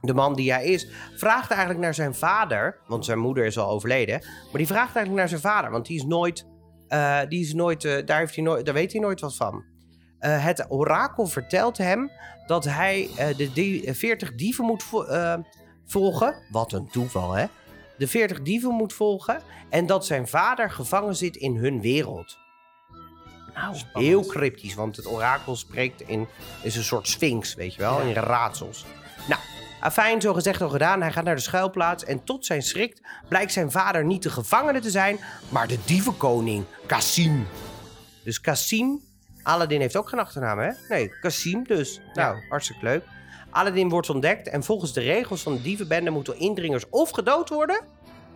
[0.00, 2.78] de man die hij is, vraagt eigenlijk naar zijn vader.
[2.86, 4.20] Want zijn moeder is al overleden.
[4.20, 5.70] Maar die vraagt eigenlijk naar zijn vader.
[5.70, 6.46] Want die is nooit,
[6.88, 9.64] eh, die is nooit eh, daar, heeft hij nooit daar weet hij nooit wat van.
[10.26, 12.10] Eh, het orakel vertelt hem
[12.46, 15.34] dat hij eh, de die, 40 dieven moet vo- eh,
[15.86, 16.34] volgen.
[16.50, 17.46] Wat een toeval, hè?
[17.98, 19.40] De 40 dieven moet volgen.
[19.70, 22.36] En dat zijn vader gevangen zit in hun wereld.
[23.54, 24.04] Nou, Spannend.
[24.06, 26.26] heel cryptisch, want het orakel spreekt in
[26.62, 28.06] is een soort sphinx, weet je wel, Ja.
[28.06, 28.84] in raadsels.
[29.28, 29.40] Nou,
[29.80, 31.00] afijn, zo gezegd al gedaan.
[31.00, 34.80] Hij gaat naar de schuilplaats en tot zijn schrik blijkt zijn vader niet de gevangene
[34.80, 35.18] te zijn,
[35.48, 37.46] maar de dievenkoning, Cassim.
[38.24, 39.00] Dus Cassim,
[39.46, 40.70] Aladdin heeft ook geen achternaam, hè?
[40.88, 42.00] Nee, Cassim dus.
[42.14, 43.04] Nou, hartstikke leuk.
[43.50, 47.80] Aladdin wordt ontdekt en volgens de regels van de dievenbende moeten indringers of gedood worden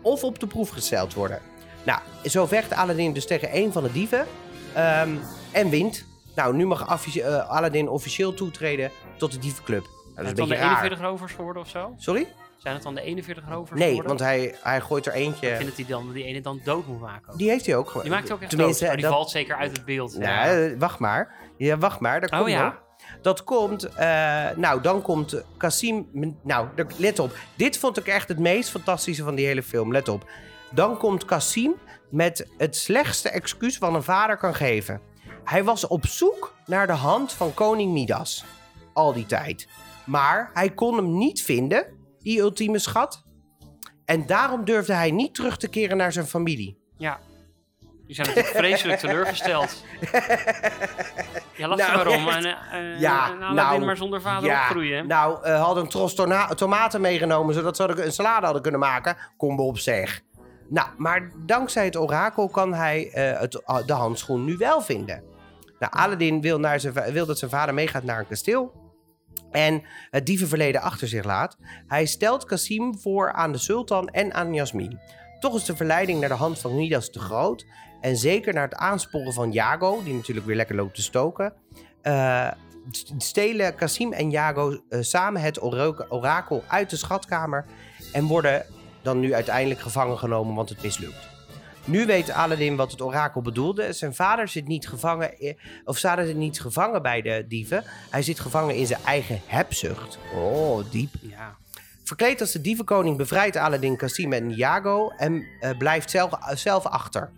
[0.00, 1.40] of op de proef gesteld worden.
[1.82, 4.26] Nou, zo vecht Aladdin dus tegen een van de dieven
[4.74, 5.10] ehm,
[5.52, 6.04] en wint.
[6.34, 9.82] Nou, nu mag eh, Aladdin officieel toetreden tot de dievenclub.
[9.82, 10.82] Nou, dat is een het dan de beetje raar.
[10.82, 11.94] 41 rovers geworden of zo?
[11.96, 12.28] Sorry?
[12.62, 14.06] Zijn het dan de 41 rovers Nee, geworden?
[14.08, 15.56] want hij, hij gooit er Ik eentje.
[15.56, 17.32] vind dat hij dan die ene dan dood moet maken.
[17.32, 17.38] ook.
[17.38, 18.02] Die heeft hij ook gewoon.
[18.02, 20.18] Die maakt ook echt Tenminste, dood, die dat- valt zeker uit het beeld.
[20.18, 20.76] Nou, ja.
[20.76, 21.34] wacht maar.
[21.56, 22.20] Ja, wacht maar.
[22.20, 22.64] Daar Oh, komt ja.
[22.64, 22.82] nog.
[23.22, 26.08] Dat komt, eh, nou, dan komt Cassim.
[26.42, 27.36] Nou, let op.
[27.56, 29.92] Dit vond ik echt het meest fantastische van die hele film.
[29.92, 30.30] Let op.
[30.70, 31.72] Dan komt Cassim
[32.10, 35.00] met het slechtste excuus wat een vader kan geven.
[35.44, 38.44] Hij was op zoek naar de hand van koning Midas.
[38.92, 39.68] Al die tijd.
[40.04, 41.84] Maar hij kon hem niet vinden,
[42.22, 43.22] die ultieme schat.
[44.04, 46.78] En daarom durfde hij niet terug te keren naar zijn familie.
[46.96, 47.20] ja.
[48.06, 49.84] Die zijn natuurlijk vreselijk teleurgesteld.
[51.56, 52.28] Ja, lacht Nou, waarom.
[52.28, 55.06] En, eh, eh, Ja, en Aladdin nou, maar zonder vader Ja, opgroeien.
[55.06, 56.14] Nou, eh hadden een tros
[56.56, 59.16] tomaten meegenomen, zodat ze een salade hadden kunnen maken.
[59.36, 60.20] Kom op zeg.
[60.68, 65.22] Nou, maar dankzij het orakel kan hij het, de handschoen nu wel vinden.
[65.78, 68.79] Nou, Aladdin wil, naar zijn, wil dat zijn vader meegaat naar een kasteel.
[69.50, 71.56] En het dievenverleden achter zich laat.
[71.86, 74.98] Hij stelt Cassim voor aan de sultan en aan Jasmin.
[75.40, 77.66] Toch is de verleiding naar de hand van Midas te groot.
[78.00, 81.52] En zeker naar het aansporen van Jago, die natuurlijk weer lekker loopt te stoken.
[82.02, 82.48] eh,
[82.90, 87.64] st- stelen Cassim en Jago eh, samen het ora- orakel uit de schatkamer.
[88.12, 88.66] En worden
[89.02, 91.28] dan nu uiteindelijk gevangen genomen, want het mislukt.
[91.84, 93.92] Nu weet Aladdin wat het orakel bedoelde.
[93.92, 95.34] Zijn vader zit niet gevangen,
[95.84, 97.84] of vader zit niet gevangen bij de dieven.
[98.10, 100.18] Hij zit gevangen in zijn eigen hebzucht.
[100.34, 101.10] Oh, diep.
[101.20, 101.56] Ja.
[102.04, 107.30] Verkleed als de dievenkoning bevrijdt Aladdin Cassim en Iago en eh, blijft zelf, zelf achter.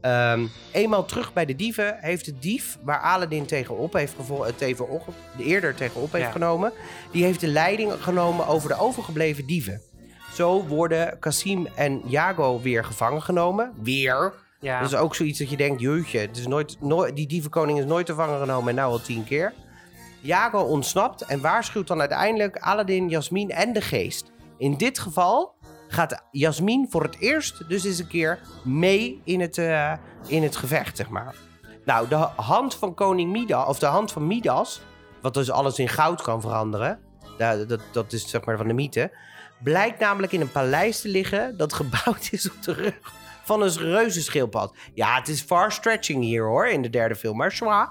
[0.00, 4.52] Ehm, eenmaal terug bij de dieven heeft de dief waar Aladdin tegenop heeft gevo- eh,
[4.56, 5.08] tegenop,
[5.38, 6.30] eerder tegenop heeft Ja.
[6.30, 6.72] genomen,
[7.12, 9.80] die heeft de leiding genomen over de overgebleven dieven.
[10.38, 13.72] Zo worden Cassim en Iago weer gevangen genomen.
[13.82, 14.32] Weer.
[14.60, 14.80] Ja.
[14.80, 17.84] Dat is ook zoiets dat je denkt, jeutje, het is nooit, nooit, die dievenkoning is
[17.84, 19.52] nooit te vangen genomen en nou al tien keer.
[20.20, 24.32] Jago ontsnapt en waarschuwt dan uiteindelijk Aladdin, Jasmin en de geest.
[24.58, 25.54] In dit geval
[25.88, 29.92] gaat Jasmin voor het eerst dus eens een keer mee in het, eh,
[30.26, 31.34] in het gevecht, zeg maar.
[31.84, 34.80] Nou, de hand van koning Midas, of de hand van Midas,
[35.22, 37.00] wat dus alles in goud kan veranderen,
[37.38, 39.10] dat, dat, dat is zeg maar van de mythe,
[39.62, 42.94] blijkt namelijk in een paleis te liggen dat gebouwd is op de rug
[43.44, 44.74] van een reuzenschildpad.
[44.94, 47.88] Ja, het is far stretching hier hoor, in de derde film, maar zwaar.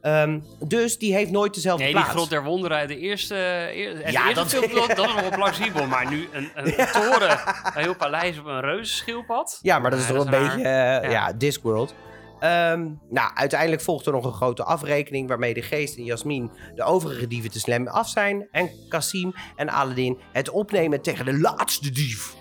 [0.00, 2.16] Ehm, dus die heeft nooit dezelfde Nee, die plaats.
[2.16, 3.34] grot der wonderen uit de eerste,
[3.74, 5.86] eer, Ja, eerste dat- is nog wel plausibel.
[5.86, 7.30] Maar nu een, een toren,
[7.74, 9.58] een heel paleis op een reuzenschildpad.
[9.62, 11.10] Ja, maar dat is Ja, toch een is beetje, eh, ja.
[11.10, 11.32] Ja.
[11.32, 11.94] Discworld.
[12.40, 16.82] Ehm, nou, uiteindelijk volgt er nog een grote afrekening waarmee de geest en Jasmin de
[16.82, 18.48] overige dieven te slim af zijn.
[18.50, 22.34] En Kasim en Aladdin het opnemen tegen de laatste dief.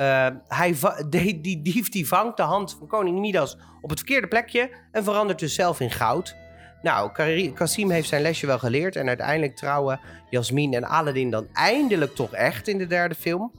[0.00, 3.98] Uh, hij va- die, die dief die vangt de hand van koning Midas op het
[3.98, 6.36] verkeerde plekje en verandert dus zelf in goud.
[6.82, 7.12] Nou,
[7.54, 12.32] Kasim heeft zijn lesje wel geleerd en uiteindelijk trouwen Jasmin en Aladdin dan eindelijk toch
[12.32, 13.52] echt in de derde film.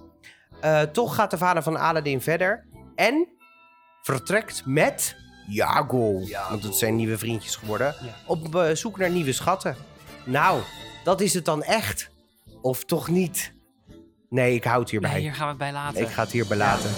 [0.64, 2.66] Uh, toch gaat de vader van Aladdin verder
[2.96, 3.28] en
[4.02, 5.16] vertrekt met
[5.48, 6.20] Jago,
[6.50, 8.16] want het zijn nieuwe vriendjes geworden, Ja.
[8.26, 9.76] op uh, zoek naar nieuwe schatten.
[10.26, 10.62] Nou,
[11.04, 12.10] dat is het dan echt.
[12.62, 13.54] Of toch niet?
[14.30, 15.12] Nee, ik houd hierbij.
[15.12, 16.02] Nee, hier gaan we het bij laten.
[16.02, 16.90] Ik ga het hierbij laten.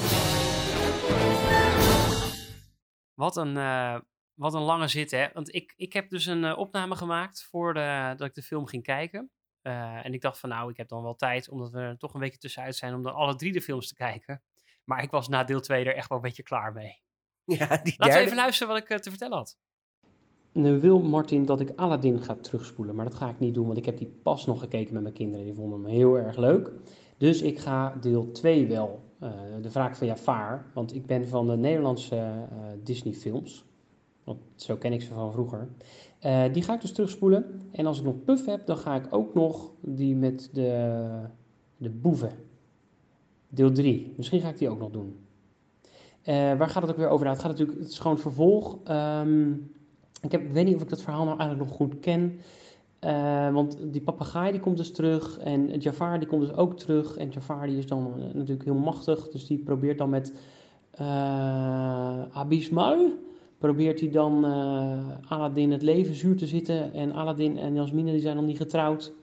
[3.14, 4.00] Wat een, eh,
[4.34, 5.28] wat een lange zit, hè?
[5.34, 9.32] Want ik, ik heb dus een eh, opname gemaakt voordat ik de film ging kijken.
[9.64, 12.14] Uh, en ik dacht van nou, ik heb dan wel tijd, omdat we er toch
[12.14, 14.43] een beetje tussenuit zijn, om dan alle drie de films te kijken.
[14.84, 17.02] Maar ik was na deel 2 er echt wel een beetje klaar mee.
[17.58, 18.14] Ja, die Laten derde...
[18.14, 19.58] we even luisteren wat ik uh, te vertellen had.
[20.52, 23.78] Nu wil Martin dat ik Aladdin ga terugspoelen, maar dat ga ik niet doen, want
[23.78, 25.45] ik heb die pas nog gekeken met mijn kinderen.
[25.45, 26.72] Die vonden hem heel erg leuk.
[27.18, 29.30] Dus ik ga deel 2 wel, uh,
[29.62, 32.45] de wraak van Jafar, want ik ben van de Nederlandse uh,
[32.84, 33.66] Disney films.
[34.24, 35.68] Want zo ken ik ze van vroeger.
[36.26, 37.70] Uh, die ga ik dus terugspoelen.
[37.72, 41.08] En als ik nog puff heb, dan ga ik ook nog die met de,
[41.78, 42.32] de boeven.
[43.50, 44.14] Deel 3.
[44.18, 45.20] Misschien ga ik die ook nog doen.
[46.30, 47.25] Uh, waar gaat het ook weer over?
[47.25, 48.77] Nou, het gaat natuurlijk, het is gewoon vervolg.
[48.89, 49.71] Um,
[50.21, 52.39] ik, heb, weet niet of ik dat verhaal nou eigenlijk nog goed ken.
[53.05, 57.17] Uh, want die papegaai die komt dus terug en Jafar die komt dus ook terug.
[57.17, 60.34] En Jafar die is dan uh, natuurlijk heel machtig, dus die probeert dan met
[61.01, 63.11] uh, Abismal,
[63.57, 64.45] probeert hij dan
[65.27, 66.93] Aladdin het leven zuur te zitten.
[66.93, 69.13] En Aladdin en Jasmine die zijn nog niet getrouwd.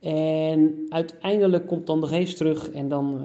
[0.00, 3.20] En uiteindelijk komt dan de geest terug en dan,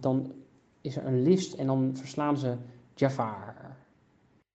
[0.00, 0.32] dan
[0.80, 2.56] is er een list en dan verslaan ze
[2.94, 3.78] Jafar.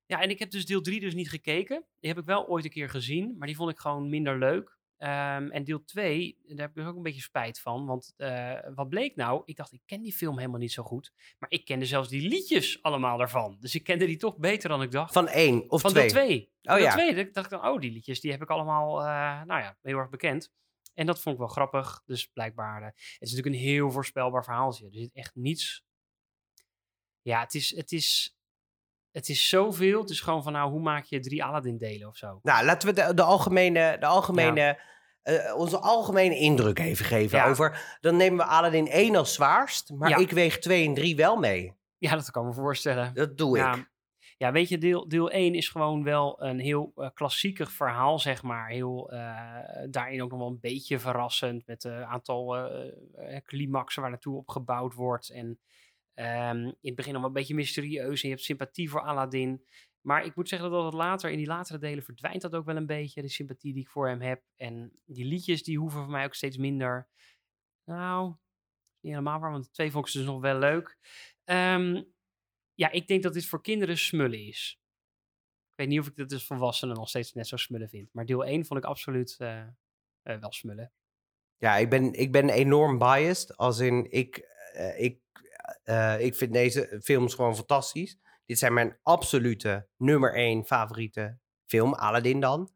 [0.06, 1.84] Ja, en ik heb dus deel 3 dus niet gekeken.
[2.00, 4.78] Die heb ik wel ooit een keer gezien, maar die vond ik gewoon minder leuk.
[4.98, 7.86] Um, en deel 2, daar heb ik dus ook een beetje spijt van.
[7.86, 9.42] Want uh, wat bleek nou?
[9.46, 11.12] Ik dacht, ik ken die film helemaal niet zo goed.
[11.40, 13.58] Maar ik kende zelfs die liedjes allemaal daarvan.
[13.60, 15.14] Dus ik kende die toch beter dan ik dacht.
[15.14, 16.10] Van één of van twee?
[16.10, 16.52] Van deel 2.
[16.62, 16.92] Oh deel ja.
[16.92, 19.06] 2 dacht ik dan, oh, die liedjes, die heb ik allemaal, uh,
[19.44, 20.52] nou ja, heel erg bekend.
[20.94, 22.02] En dat vond ik wel grappig.
[22.06, 24.86] Dus blijkbaar, uh, het is natuurlijk een heel voorspelbaar verhaaltje.
[24.86, 25.85] Er zit echt niets...
[27.26, 28.38] Ja, het is, het is,
[29.12, 30.02] het is zoveel.
[30.02, 32.40] Het is gewoon van, nou, hoe maak je drie Aladdin-delen of zo?
[32.44, 34.80] Nou, laten we de, de algemene, de algemene
[35.24, 35.48] ja.
[35.50, 37.50] uh, onze algemene indruk even geven ja.
[37.50, 37.98] over.
[38.02, 40.18] Dan nemen we Aladdin 1 als zwaarst, maar ja.
[40.18, 41.74] ik weeg 2 en 3 wel mee.
[41.98, 43.14] Ja, dat kan me voorstellen.
[43.14, 43.94] Dat doe ik.
[44.38, 48.44] Ja, weet je, deel, deel 1 is gewoon wel een heel uh, klassieker verhaal, zeg
[48.44, 48.70] maar.
[48.70, 49.48] Heel, uh,
[49.90, 52.70] daarin ook nog wel een beetje verrassend met een aantal
[53.46, 55.30] climaxen waar naartoe opgebouwd wordt.
[55.30, 55.60] En
[56.16, 59.66] um, in het begin nog een beetje mysterieus en je hebt sympathie voor Aladdin.
[60.02, 62.76] Maar ik moet zeggen dat het later, in die latere delen verdwijnt dat ook wel
[62.76, 64.44] een beetje, de sympathie die ik voor hem heb.
[64.56, 67.08] En die liedjes, die hoeven voor mij ook steeds minder.
[67.84, 68.28] Nou,
[69.00, 70.98] niet helemaal waar, want twee vond ik dus nog wel leuk.
[71.46, 72.14] Um,
[72.74, 74.80] ja, ik denk dat dit voor kinderen smullen is.
[75.72, 78.10] Ik weet niet of ik dit als volwassenen nog steeds net zo smullen vind.
[78.14, 79.68] Maar deel 1 vond ik absoluut uh,
[80.24, 80.92] uh, wel smullen.
[81.58, 83.58] Ja, ik ben, ik ben enorm biased.
[83.58, 84.38] Als in, ik,
[84.76, 85.20] uh, ik,
[86.20, 88.18] ik vind deze films gewoon fantastisch.
[88.46, 91.94] Dit zijn mijn absolute nummer 1 favoriete film.
[91.94, 92.72] Aladdin dan.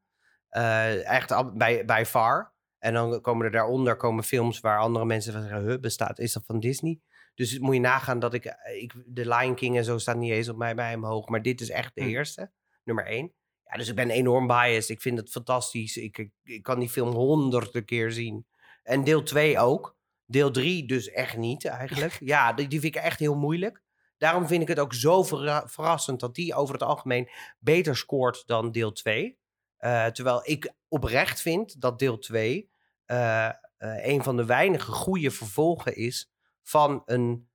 [1.03, 2.53] echt bij, bij far.
[2.79, 5.65] En dan komen er daaronder komen films waar andere mensen van zeggen...
[5.65, 6.99] Huh, bestaat, is dat van Disney?
[7.35, 8.93] Dus moet je nagaan dat ik, ik...
[9.05, 11.29] De Lion King en zo staat niet eens op mij bij hem hoog.
[11.29, 12.51] Maar dit is echt de eerste.
[12.83, 13.33] Nummer één.
[13.63, 14.89] Ja, dus ik ben enorm biased.
[14.89, 15.97] Ik vind het fantastisch.
[15.97, 18.45] Ik, ik, ik kan die film honderden keer zien.
[18.83, 19.97] En deel 2 ook.
[20.29, 22.17] Deel 3 dus echt niet eigenlijk.
[22.19, 23.81] Ja, die, vind ik echt heel moeilijk.
[24.17, 28.43] Daarom vind ik het ook zo verra verrassend dat die over het algemeen beter scoort
[28.45, 29.39] dan deel 2.
[29.79, 32.71] Uh, terwijl ik oprecht vind dat deel 2
[33.05, 33.49] uh,
[33.79, 36.31] uh, een van de weinige goede vervolgen is
[36.63, 37.49] van een,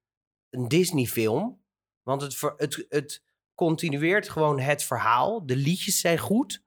[0.51, 1.63] een Disney-film.
[2.03, 3.23] Want het, ver, het, het
[3.55, 5.47] continueert gewoon het verhaal.
[5.47, 6.63] De liedjes zijn goed.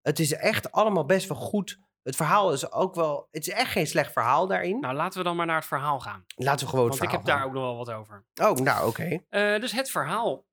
[0.00, 1.80] Het is echt allemaal best wel goed.
[2.02, 3.28] Het verhaal is ook wel...
[3.30, 4.80] Het is echt geen slecht verhaal daarin.
[4.80, 6.24] Nou, laten we dan maar naar het verhaal gaan.
[6.36, 8.24] Laten we gewoon Want het ik heb daar ook nog wel wat over.
[8.42, 9.20] Oh, nou, oké.
[9.28, 9.54] Okay.
[9.54, 10.46] Uh, dus het verhaal.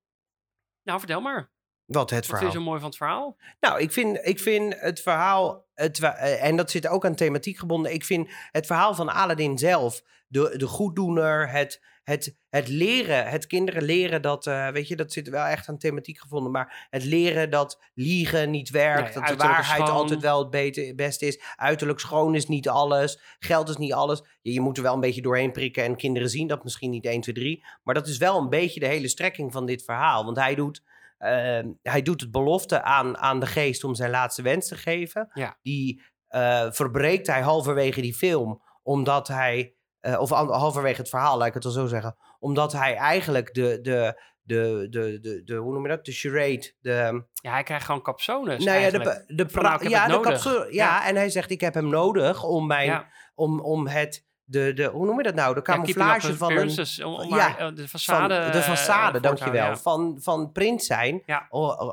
[0.84, 1.52] Nou, vertel maar.
[1.86, 2.42] Wat het Wat verhaal?
[2.42, 3.38] vind je zo mooi van het verhaal?
[3.60, 7.58] Nou, ik vind, ik vind het verhaal, het, uh, en dat zit ook aan thematiek
[7.58, 7.94] gebonden.
[7.94, 13.48] Ik vind het verhaal van Aladdin zelf, de, de goeddoener, het, het, het leren, het
[13.48, 16.52] kinderen leren dat, uh, weet je, dat zit wel echt aan thematiek gevonden.
[16.52, 19.96] Maar het leren dat liegen niet werkt, Nee, dat de waarheid schoon.
[19.96, 21.42] altijd wel het beter, beste is.
[21.56, 24.24] Uiterlijk schoon is niet alles, geld is niet alles.
[24.42, 27.06] Je, je moet er wel een beetje doorheen prikken en kinderen zien dat misschien niet
[27.06, 27.66] 1, 2, 3.
[27.84, 30.26] Maar dat is wel een beetje de hele strekking van dit verhaal.
[30.26, 30.84] Want hij doet
[31.18, 35.30] eh, hij doet het belofte aan, aan de geest om zijn laatste wens te geven.
[35.34, 35.58] Ja.
[35.62, 39.76] Die eh, verbreekt hij halverwege die film, omdat hij,
[40.08, 43.82] eh, of halverwege het verhaal, laat ik het wel zo zeggen, omdat hij eigenlijk de,
[43.82, 47.86] de, de, de, de, de hoe noem je dat, de charade, de, Ja, hij krijgt
[47.86, 48.98] gewoon capsones nou ja, de,
[49.28, 51.06] de, nou, ja, de ja, Ja.
[51.08, 53.08] en hij zegt, ik heb hem nodig om mijn, Ja.
[53.36, 57.06] om, om het, de, de, hoe noem je dat nou, de Ja, camouflage van een,
[57.06, 58.52] om, ja, maar, eh, de façade...
[58.52, 59.78] de façade, te dankjewel, ja.
[59.78, 61.24] van, van prins zijn,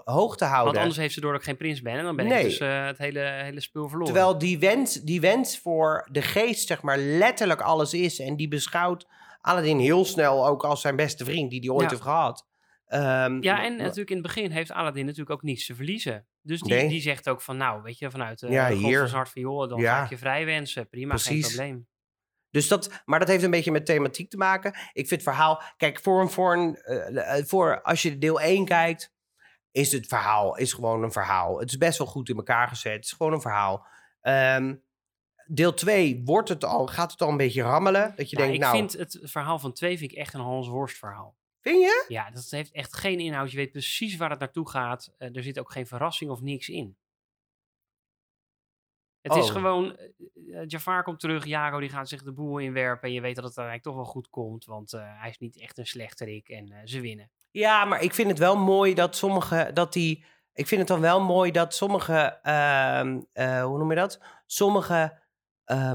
[0.05, 0.65] hoog te houden.
[0.65, 1.95] Want anders heeft ze door dat ik geen prins ben.
[1.99, 2.39] En dan ben Nee.
[2.39, 4.13] ik dus eh, het hele, hele spul verloren.
[4.13, 8.19] Terwijl die wens, die wens voor de geest, zeg maar, letterlijk alles is.
[8.21, 9.07] En die beschouwt
[9.41, 12.47] Aladdin heel snel ook als zijn beste vriend die hij ooit heeft gehad.
[12.87, 16.27] Ehm, Ja, en natuurlijk in het begin heeft Aladdin natuurlijk ook niets te verliezen.
[16.43, 16.89] Dus die, Nee.
[16.89, 18.99] die zegt ook van, nou, weet je, vanuit uh, Ja, God hier.
[18.99, 20.89] van zijn hart van, joh, dan ga ik je vrij wensen.
[20.89, 21.87] Prima, geen probleem.
[22.55, 24.71] Dus dat, maar dat heeft een beetje met thematiek te maken.
[24.93, 28.41] Ik vind het verhaal, kijk, voor een, voor een, eh, eh, voor als je deel
[28.41, 29.13] 1 kijkt,
[29.71, 31.59] is het verhaal is gewoon een verhaal.
[31.61, 32.93] Het is best wel goed in elkaar gezet.
[32.93, 33.87] Het is gewoon een verhaal.
[34.21, 34.75] Ehm,
[35.47, 38.13] deel 2 wordt het al, gaat het al een beetje rammelen.
[38.17, 40.41] Dat je Ja, denkt, ik nou, vind het verhaal van twee vind ik echt een
[40.41, 41.37] Hans Worst verhaal.
[41.61, 42.05] vind je?
[42.09, 43.51] Ja, dat heeft echt geen inhoud.
[43.51, 45.15] Je weet precies waar het naartoe gaat.
[45.19, 46.97] Eh, er zit ook geen verrassing of niks in.
[49.25, 49.51] Het is Oh.
[49.53, 53.09] gewoon, eh, Jafar komt terug, Jago die gaat zich de boel inwerpen.
[53.09, 55.61] En je weet dat het eigenlijk toch wel goed komt, want eh, hij is niet
[55.61, 57.31] echt een slechterik en ze winnen.
[57.51, 61.01] Ja, maar ik vind het wel mooi dat sommige, dat die, ik vind het dan
[61.01, 64.21] wel mooi dat sommige, ehm, eh, hoe noem je dat?
[64.47, 65.23] Sommige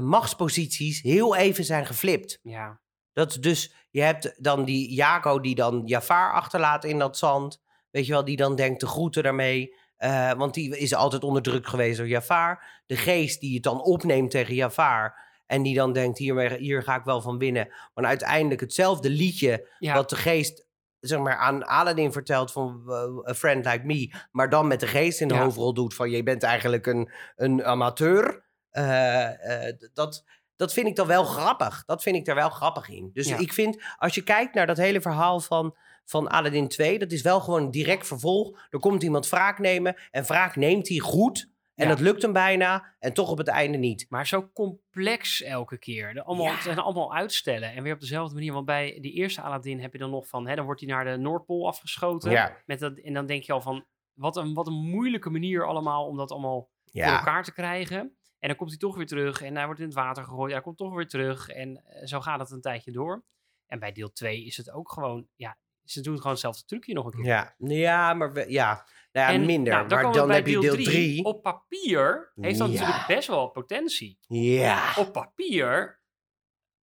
[0.00, 2.38] machtsposities heel even zijn geflipt.
[2.42, 2.80] Ja,
[3.12, 7.62] Dat dus, je hebt dan die Jaco die dan Jafar achterlaat in dat zand.
[7.90, 9.74] Weet je wel, die dan denkt te groeten daarmee.
[10.00, 12.82] Eh, want die is altijd onder druk geweest door Jafar.
[12.86, 15.28] De geest die het dan opneemt tegen Jafar.
[15.46, 17.68] En die dan denkt, hier, hier ga ik wel van winnen.
[17.94, 19.94] Maar uiteindelijk hetzelfde liedje ja.
[19.94, 20.64] wat de geest
[21.00, 24.86] zeg maar, aan Aladdin vertelt van uh, A Friend Like Me, maar dan met de
[24.86, 25.42] geest in de Ja.
[25.42, 28.44] hoofdrol doet van je bent eigenlijk een, een amateur.
[28.70, 30.24] Eh, eh, dat,
[30.56, 31.84] dat vind ik dan wel grappig.
[31.86, 33.10] Dat vind ik er wel grappig in.
[33.12, 33.38] Dus Ja.
[33.38, 35.76] ik vind, als je kijkt naar dat hele verhaal van,
[36.10, 38.66] van Aladdin 2, dat is wel gewoon direct vervolg.
[38.70, 41.48] Er komt iemand wraak nemen en wraak neemt hij goed.
[41.74, 41.92] En Ja.
[41.92, 44.06] dat lukt hem bijna en toch op het einde niet.
[44.08, 46.14] Maar zo complex elke keer.
[46.14, 46.52] De allemaal, Ja.
[46.52, 47.72] Het zijn allemaal uitstellen.
[47.72, 48.52] En weer op dezelfde manier.
[48.52, 50.46] Want bij die eerste Aladdin heb je dan nog van...
[50.46, 52.30] Hè, dan wordt hij naar de Noordpool afgeschoten.
[52.30, 52.56] Ja.
[52.66, 53.84] Met dat, en dan denk je al van...
[54.14, 57.98] Wat een, wat een moeilijke manier allemaal om dat allemaal voor elkaar te krijgen.
[58.38, 59.42] En dan komt hij toch weer terug.
[59.42, 60.52] En hij wordt in het water gegooid.
[60.52, 61.48] Hij komt toch weer terug.
[61.48, 63.24] En eh, zo gaat het een tijdje door.
[63.66, 65.26] En bij deel 2 is het ook gewoon...
[65.34, 65.56] Ja,
[65.90, 67.24] ze doen gewoon hetzelfde trucje nog een keer.
[67.24, 68.86] ja, ja maar we- ja.
[69.12, 69.72] Nou ja, En, minder.
[69.72, 71.24] nou, maar dan heb je deel 3.
[71.24, 72.78] Op papier heeft dat Ja.
[72.80, 74.92] natuurlijk best wel potentie Ja.
[74.96, 76.00] op papier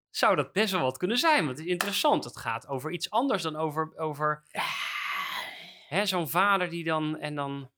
[0.09, 1.45] zou dat best wel wat kunnen zijn.
[1.45, 2.23] Want het is interessant.
[2.23, 4.43] Het gaat over iets anders dan over, over
[5.87, 7.71] hè, zo'n vader die dan en dan.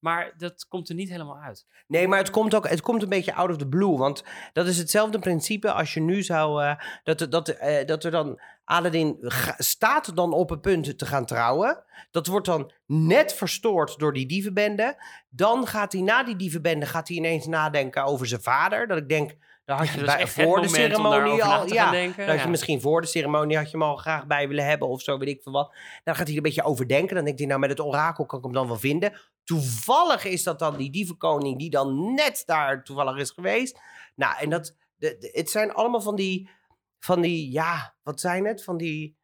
[0.00, 1.66] Maar dat komt er niet helemaal uit.
[1.86, 3.96] Nee, maar het komt ook het komt een beetje out of the blue.
[3.96, 6.62] Want dat is hetzelfde principe als je nu zou.
[6.62, 6.74] eh,
[7.04, 8.40] dat, er- dat, eh, dat er dan.
[8.64, 9.16] Aladdin
[9.58, 11.82] staat dan op het punt te gaan trouwen.
[12.10, 15.02] Dat wordt dan net verstoord door die dievenbende.
[15.28, 18.86] Dan gaat hij na die dievenbende gaat hij ineens nadenken over zijn vader.
[18.86, 19.36] Dat ik denk,
[19.70, 21.66] daar had je bij, echt voor de ceremonie al.
[21.72, 22.26] Ja, denken.
[22.26, 22.42] dat Ja.
[22.42, 25.18] je misschien voor de ceremonie had je hem al graag bij willen hebben of zo,
[25.18, 25.74] weet ik veel wat.
[26.04, 27.14] Dan gaat hij er een beetje over denken.
[27.14, 29.20] Dan denkt hij, nou met het orakel kan ik hem dan wel vinden.
[29.44, 33.78] Toevallig is dat dan die dievenkoning die dan net daar toevallig is geweest.
[34.14, 36.50] Nou, en dat, de, de- het zijn allemaal van die,
[36.98, 38.64] van die, ja, wat zijn het?
[38.64, 39.18] Van die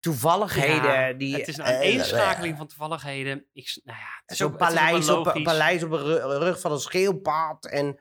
[0.00, 0.92] toevalligheden.
[0.92, 3.46] Ja, die, het is een eh, aaneenschakeling van toevalligheden.
[3.52, 7.66] Ik, nou ja, Zo'n paleis, op, paleis op een ru- rug van een schildpad.
[7.66, 8.00] En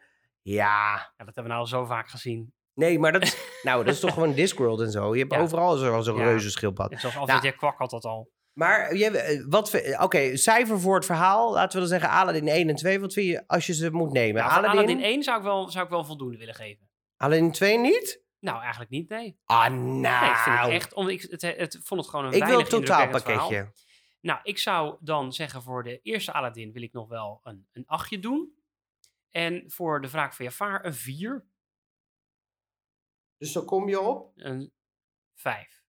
[0.54, 2.54] ja, Ja, dat hebben we nou al zo vaak gezien.
[2.74, 5.14] nee, maar dat, is- nou, dat is toch gewoon Discworld en zo.
[5.14, 5.40] Je hebt Ja.
[5.40, 6.24] overal zo'n zo'n Ja.
[6.24, 6.92] reuzenschildpad.
[6.92, 7.48] En zoals Alfred Nou.
[7.50, 8.30] Jack Kwak had dat al.
[8.54, 11.54] Maar je, eh, wat, vi- oké, cijfer voor het verhaal.
[11.54, 13.00] Laten we dan zeggen Aladdin 1 en 2.
[13.00, 14.42] Wat vind je als je ze moet nemen?
[14.42, 16.90] Nou, Aladdin, Aladdin 1 zou ik, wel, zou ik wel voldoende willen geven.
[17.18, 18.22] Aladdin 2 niet?
[18.40, 19.40] Nou, eigenlijk niet, nee.
[19.46, 20.30] Ah, Nee, nou.
[20.32, 22.72] ik vind het echt, omdat ik het, het vond het gewoon een ik wil weinig
[22.72, 23.48] een indrukwekkend verhaal.
[23.50, 23.86] totaalpakketje.
[24.22, 27.84] Nou, ik zou dan zeggen voor de eerste Aladdin wil ik nog wel een, een
[27.86, 28.52] achtje doen.
[29.38, 31.46] En voor de wraak van Jafar een 4,
[33.38, 34.32] Dus dan kom je op?
[34.36, 34.74] een
[35.36, 35.84] 5.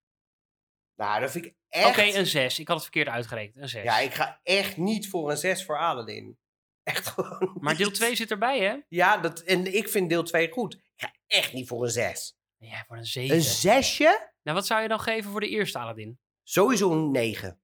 [0.95, 2.15] Nou, dat vind ik Oké, echt...
[2.15, 2.59] een 6.
[2.59, 3.83] Ik had het verkeerd uitgerekend, een 6.
[3.83, 6.39] Ja, ik ga echt niet voor een 6 voor Aladdin.
[6.83, 7.95] Echt gewoon Maar deel niet.
[7.95, 8.77] 2 zit erbij, hè?
[8.89, 10.75] Ja, dat, en ik vind deel 2 goed.
[10.75, 12.37] Ik ga echt niet voor een 6.
[12.57, 13.37] Ja, voor een 7.
[13.37, 14.33] Een zesje?
[14.43, 16.21] Nou, wat zou je dan geven voor de eerste Aladdin?
[16.43, 17.61] Sowieso een 9.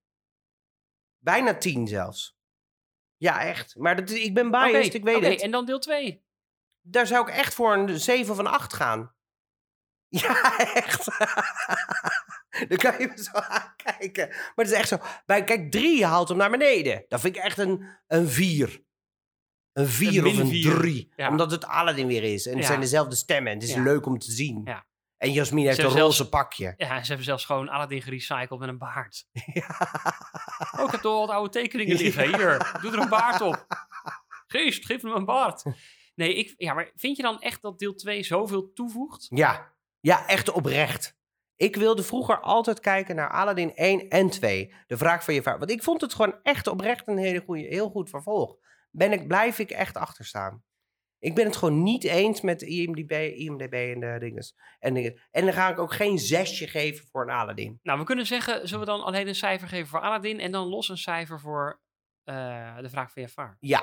[1.19, 2.34] Bijna 10 zelfs.
[3.25, 3.77] Ja, echt.
[3.77, 5.41] Maar dat, ik ben biased, ik weet oké, het.
[5.41, 6.25] en dan deel 2.
[6.81, 9.13] Daar zou ik echt voor een 7 of een 8 gaan.
[10.09, 11.05] Ja, echt.
[12.69, 14.29] Dan kan je me zo aankijken.
[14.29, 14.99] Maar het is echt zo.
[15.27, 17.05] Bij, kijk, drie haalt hem naar beneden.
[17.09, 18.83] Dat vind ik echt een, een vier.
[19.73, 20.75] Een vier of een vier.
[20.75, 21.13] drie.
[21.17, 21.29] Ja.
[21.29, 22.47] Omdat het Aladdin weer is.
[22.47, 22.67] En het Ja.
[22.67, 23.53] zijn dezelfde stemmen.
[23.53, 23.83] En het is Ja.
[23.83, 24.61] leuk om te zien.
[24.65, 24.87] Ja.
[25.25, 26.75] En Jasmin heeft een roze pakje.
[26.77, 29.27] Ja, ze hebben zelfs gewoon Aladdin gerecycled met een baard.
[29.53, 29.79] Ja.
[30.77, 32.31] Oh, ik heb toch wat oude tekeningen liggen.
[32.31, 32.37] Ja.
[32.37, 33.67] Hier, doe er een baard op.
[34.47, 35.63] Geest, geef me een baard.
[36.15, 39.27] Nee, ik, ja, maar vind je dan echt dat deel 2 zoveel toevoegt?
[39.31, 39.73] Ja.
[40.01, 41.17] ja, echt oprecht.
[41.57, 44.75] Ik wilde vroeger altijd kijken naar Aladdin 1 en 2.
[44.87, 45.59] De vraag van je vader.
[45.59, 48.57] Want ik vond het gewoon echt oprecht een hele goede, heel goed vervolg.
[48.91, 50.63] Ben ik, blijf ik echt achter staan.
[51.25, 54.55] Ik ben het gewoon niet eens met IMDb, IMDb en de dinges.
[54.79, 55.21] En, dingen.
[55.31, 57.79] en dan ga ik ook geen zesje geven voor een Aladdin.
[57.83, 60.67] Nou, we kunnen zeggen, zullen we dan alleen een cijfer geven voor Aladdin en dan
[60.67, 61.81] los een cijfer voor
[62.25, 63.57] eh, de vraag van Jafar?
[63.61, 63.83] Ja.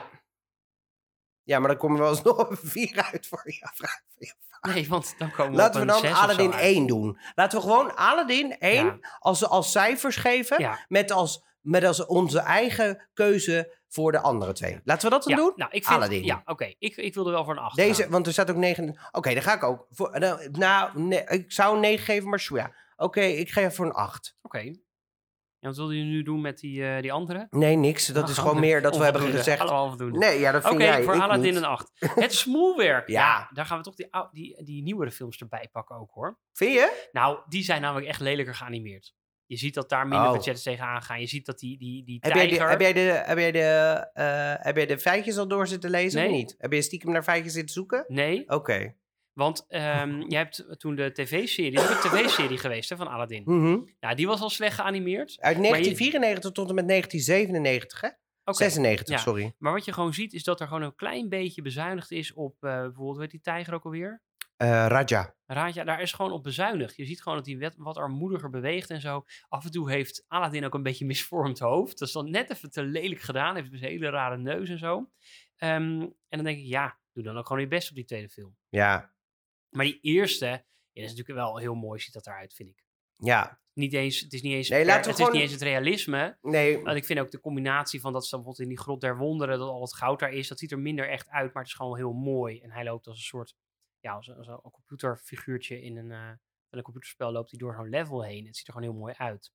[1.43, 4.01] Ja, maar dan kom je wel eens nog een 4 uit voor je vraag.
[4.07, 4.75] van je vader.
[4.75, 6.61] Nee, want dan komen we Laten op we dan Aladdin uit.
[6.61, 7.19] 1 doen.
[7.35, 8.97] Laten we gewoon Aladdin 1 Ja.
[9.19, 10.59] als, als cijfers geven.
[10.61, 10.85] Ja.
[10.87, 14.79] Met, als, met als onze eigen keuze voor de andere twee.
[14.83, 15.53] Laten we dat dan Ja, doen?
[15.55, 16.23] nou, ik vind, Aladdin.
[16.23, 16.73] Ja, oké.
[16.79, 18.99] Ik, ik wilde wel voor een 8 Deze, want er staat ook 9.
[19.11, 19.85] Oké, dan ga ik ook.
[19.89, 22.73] Voor, nou, nou, nee, ik zou een 9 geven, maar ja.
[22.95, 24.37] Oké, ik ga voor een 8.
[24.41, 24.57] Oké.
[24.59, 27.47] En wat wilde je nu doen met die, eh, die andere?
[27.49, 28.07] Nee, niks.
[28.07, 29.69] Dat is gewoon meer dat we hebben gezegd.
[29.99, 31.03] Nee, ja, dat Oké, vind jij.
[31.03, 31.91] voor ik Aladdin een 8.
[31.95, 33.07] Het smoelwerk.
[33.07, 33.19] ja.
[33.21, 33.49] Ja.
[33.53, 36.39] daar gaan we toch die, die, die nieuwere films erbij pakken ook hoor.
[36.53, 37.07] Vind je?
[37.11, 39.13] Nou, die zijn namelijk echt lelijker geanimeerd.
[39.51, 40.33] Je ziet dat daar minder Oh.
[40.33, 41.19] budgetten tegenaan gaan.
[41.19, 42.65] Je ziet dat die, die, die Heb jij, tijger...
[42.65, 43.59] de, heb, jij de, heb, jij de,
[44.13, 46.55] eh, heb jij de feitjes al door zitten lezen of niet?
[46.57, 48.05] Heb je stiekem naar feitjes zitten zoeken?
[48.07, 48.95] Nee, Oké.
[49.33, 51.77] want ehm jij hebt toen de tv-serie...
[51.79, 53.43] Er is een tv-serie geweest hè, van Aladdin.
[53.45, 53.79] Mhm.
[53.99, 55.37] Nou, die was al slecht geanimeerd.
[55.39, 58.07] Uit je- 1994 tot en met 1997, hè?
[58.43, 58.57] Oké.
[58.63, 59.17] 96, ja.
[59.21, 59.53] sorry.
[59.57, 62.55] Maar wat je gewoon ziet, is dat er gewoon een klein beetje bezuinigd is op...
[62.63, 64.21] eh, bijvoorbeeld, weet die tijger ook alweer?
[64.61, 65.35] Eh, Raja.
[65.45, 66.95] Raadja, daar is gewoon op bezuinigd.
[66.95, 69.25] Je ziet gewoon dat hij wat, armoediger beweegt en zo.
[69.47, 71.99] Af en toe heeft Aladdin ook een beetje misvormd hoofd.
[71.99, 73.55] Dat is dan net even te lelijk gedaan.
[73.55, 75.11] Heeft dus een hele rare neus en zo.
[75.55, 78.29] Ehm, en dan denk ik, ja, doe dan ook gewoon je best op die tweede
[78.29, 78.57] film.
[78.69, 79.13] Ja.
[79.69, 80.51] Maar die eerste, ja,
[81.01, 82.83] dat is natuurlijk wel heel mooi, ziet dat eruit, vind ik.
[83.15, 83.59] Ja.
[83.73, 85.59] Niet eens, het is niet eens, Nee, per- laten we het gewoon- is niet eens
[85.59, 86.37] het realisme.
[86.41, 86.83] Nee.
[86.83, 89.17] Want ik vind ook de combinatie van dat ze dan bijvoorbeeld in die grot der
[89.17, 91.71] wonderen, dat al het goud daar is, dat ziet er minder echt uit, maar het
[91.71, 92.59] is gewoon heel mooi.
[92.59, 93.55] En hij loopt als een soort,
[94.01, 96.31] ja, als een, als een computerfiguurtje in een, eh,
[96.69, 98.45] een computerspel loopt hij door zo'n level heen.
[98.45, 99.51] Het ziet er gewoon heel mooi uit.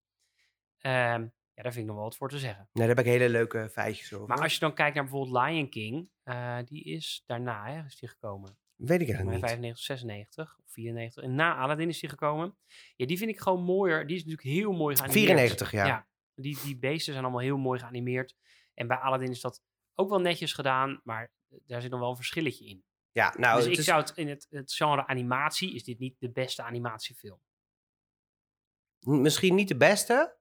[0.79, 1.23] Ehm,
[1.53, 2.69] ja, daar vind ik nog wel wat voor te zeggen.
[2.73, 4.29] Nee, daar heb ik hele leuke feitjes over.
[4.29, 7.99] Maar als je dan kijkt naar bijvoorbeeld Lion King, eh, die is daarna, hè, is
[7.99, 8.59] die gekomen.
[8.77, 9.47] Weet ik eigenlijk niet.
[9.47, 11.23] 95, 96 of 94.
[11.23, 12.57] En na Aladdin is die gekomen.
[12.97, 14.07] Ja, die vind ik gewoon mooier.
[14.07, 15.27] Die is natuurlijk heel mooi geanimeerd.
[15.27, 15.87] 94, ja.
[15.87, 18.37] Ja, die, die beesten zijn allemaal heel mooi geanimeerd.
[18.75, 19.63] En bij Aladdin is dat
[19.95, 21.33] ook wel netjes gedaan, maar
[21.67, 22.85] daar zit nog wel een verschilletje in.
[23.17, 25.99] Ja, nou, dus het ik is- zou het in het, het genre animatie, is dit
[25.99, 27.41] niet de beste animatiefilm.
[28.99, 30.37] misschien niet de beste,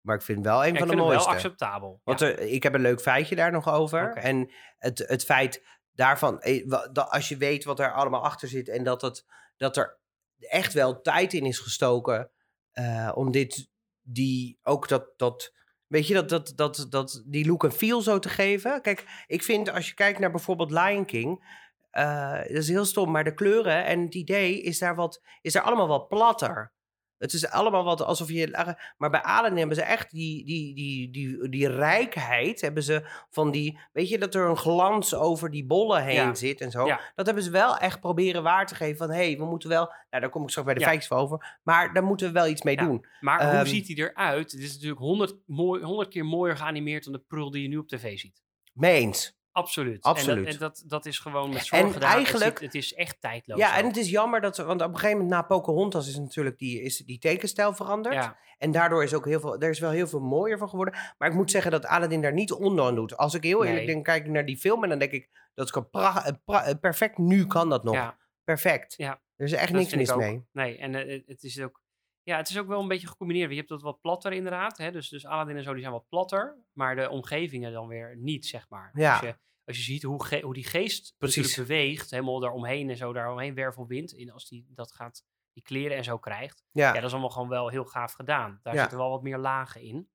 [0.00, 1.30] maar ik vind wel een Ja, van ik de vind hem wel mooiste.
[1.30, 2.00] acceptabel.
[2.04, 2.26] Want ja.
[2.26, 4.16] er, ik heb een leuk feitje daar nog over.
[4.16, 8.84] En het, het feit daarvan, eh, als je weet wat er allemaal achter zit en
[8.84, 9.98] dat, het, dat er
[10.38, 12.30] echt wel tijd in is gestoken
[12.70, 13.68] eh, om dit,
[14.00, 15.54] die, ook dat, dat,
[15.86, 18.80] weet je, dat, dat, dat, dat, die look en feel zo te geven.
[18.82, 21.62] Kijk, ik vind als je kijkt naar bijvoorbeeld Lion King,
[21.94, 25.52] eh, dat is heel stom, maar de kleuren en het idee is daar, wat, is
[25.52, 26.72] daar allemaal wat platter.
[27.18, 28.74] Het is allemaal wat alsof je.
[28.96, 32.60] Maar bij Aladdin hebben ze echt die, die, die, die, die rijkheid.
[32.60, 33.78] Hebben ze van die.
[33.92, 36.34] Weet je dat er een glans over die bollen heen Ja.
[36.34, 36.86] zit en zo.
[36.86, 37.00] Ja.
[37.14, 38.96] Dat hebben ze wel echt proberen waar te geven.
[38.96, 39.84] Van hé, hey, we moeten wel.
[39.86, 40.86] Nou, daar kom ik straks bij de Ja.
[40.86, 41.58] feitjes van over.
[41.62, 42.84] Maar daar moeten we wel iets mee Ja.
[42.84, 43.06] doen.
[43.20, 44.52] Maar hoe ehm, ziet hij eruit?
[44.52, 47.76] Het is natuurlijk honderd mooi- honderd keer mooier geanimeerd dan de prul die je nu
[47.76, 48.42] op tv ziet.
[48.72, 49.36] Mee eens.
[49.54, 50.02] Absoluut.
[50.02, 50.36] Absoluut.
[50.36, 52.10] En, dat, en dat, dat is gewoon met zorg En gedaan.
[52.12, 53.58] Eigenlijk- Het, is echt tijdloos.
[53.58, 54.54] Ja, en het is jammer dat.
[54.56, 58.14] ze- Want op een gegeven moment na Pocahontas is natuurlijk die, is die tekenstijl veranderd.
[58.14, 60.94] Ja, En daardoor is ook heel veel, er is wel heel veel mooier van geworden.
[61.18, 63.16] Maar ik moet zeggen dat Aladdin daar niet onder aan doet.
[63.16, 63.86] Als ik heel eerlijk Nee.
[63.94, 67.18] denk, kijk ik naar die film en dan denk ik, dat is eh, eh, perfect.
[67.18, 67.94] Nu kan dat nog.
[67.94, 68.94] ja, Perfect.
[68.96, 69.20] Ja.
[69.36, 70.44] Er is echt dat niks mis mee.
[70.52, 71.82] Nee, en eh, het is ook...
[72.26, 73.50] Ja, het is ook wel een beetje gecombineerd.
[73.50, 74.78] Je hebt dat wat platter inderdaad.
[74.78, 74.90] Hè?
[74.90, 76.58] Dus, dus Aladdin en zo, die zijn wat platter.
[76.72, 78.90] Maar de omgevingen dan weer niet, zeg maar.
[78.94, 79.12] Ja.
[79.12, 81.56] Als, je, als je ziet hoe, ge- hoe die geest Precies.
[81.56, 84.12] beweegt, helemaal daaromheen en zo, daaromheen wervelwind.
[84.12, 86.64] In, als die dat gaat, die kleren en zo krijgt.
[86.70, 86.86] Ja.
[86.86, 88.60] Ja, dat is allemaal gewoon wel heel gaaf gedaan.
[88.62, 88.80] Daar Ja.
[88.80, 90.08] zitten wel wat meer lagen in.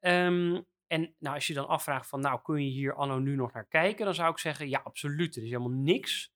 [0.00, 3.52] Ehm, en nou, als je dan afvraagt van, nou, kun je hier anno nu nog
[3.52, 4.04] naar kijken?
[4.04, 5.36] Dan zou ik zeggen, ja, absoluut.
[5.36, 6.32] Er is helemaal niks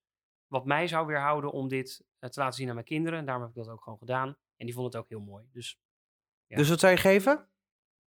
[0.46, 3.18] wat mij zou weerhouden om dit eh, te laten zien aan mijn kinderen.
[3.18, 4.36] En daarom heb ik dat ook gewoon gedaan.
[4.56, 5.48] En die vonden het ook heel mooi.
[5.52, 5.78] Dus
[6.46, 6.56] Ja.
[6.56, 7.48] Dus wat zou je geven?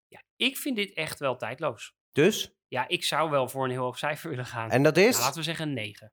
[0.08, 1.94] ja, ik vind dit echt wel tijdloos.
[2.12, 2.54] Dus?
[2.68, 4.70] Ja, ik zou wel voor een heel hoog cijfer willen gaan.
[4.70, 5.10] En dat is?
[5.10, 6.12] Nou, laten we zeggen een 9.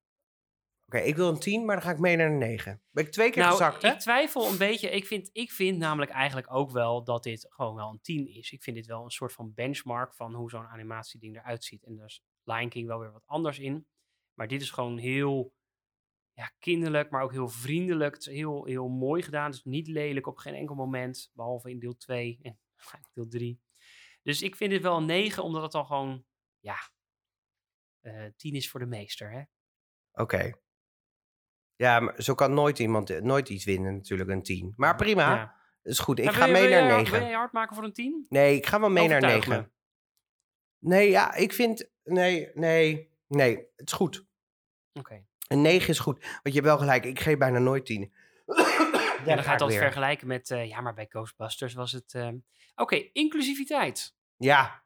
[0.85, 2.81] Oké, ik wil een 10, maar dan ga ik mee naar een 9.
[2.91, 3.91] Ben ik twee keer nou, gezakt, hè?
[3.91, 4.89] ik twijfel een beetje.
[4.89, 8.51] Ik vind, ik vind namelijk eigenlijk ook wel dat dit gewoon wel een 10 is.
[8.51, 11.83] Ik vind dit wel een soort van benchmark van hoe zo'n animatieding eruit ziet.
[11.83, 13.87] En daar is Lion King wel weer wat anders in.
[14.33, 15.53] Maar dit is gewoon heel
[16.37, 18.13] ja, kinderlijk, maar ook heel vriendelijk.
[18.13, 19.45] Het is heel, heel mooi gedaan.
[19.45, 21.31] Het is niet lelijk op geen enkel moment.
[21.33, 22.59] Behalve in deel 2 en
[23.13, 23.61] deel 3.
[24.23, 26.25] Dus ik vind dit wel een 9, omdat het dan gewoon,
[26.59, 26.75] ja,
[28.01, 29.31] eh 10 is voor de meester.
[29.31, 29.41] Hè?
[30.21, 30.51] Oké.
[31.75, 34.73] Ja, maar zo kan nooit iemand eh, nooit iets winnen, natuurlijk, een 10.
[34.75, 35.55] Maar prima, Ja.
[35.83, 36.19] is goed.
[36.19, 37.19] Ik Nou, ga je- mee naar je- 9.
[37.19, 38.25] Wil je hard maken voor een 10?
[38.29, 39.63] Nee, ik ga wel mee naar Overtuig 9.
[39.63, 40.89] me.
[40.89, 41.89] Nee, ja, ik vind...
[42.03, 43.55] Nee, nee, nee.
[43.75, 44.25] Het is goed.
[44.93, 45.25] Oké.
[45.47, 46.19] Een 9 is goed.
[46.19, 48.11] Want je hebt wel gelijk, ik geef bijna nooit 10.
[49.25, 52.13] En dan ga je vergelijken met, eh, ja, maar bij Ghostbusters was het...
[52.13, 52.29] eh,
[52.75, 54.15] Oké, inclusiviteit.
[54.37, 54.83] Ja.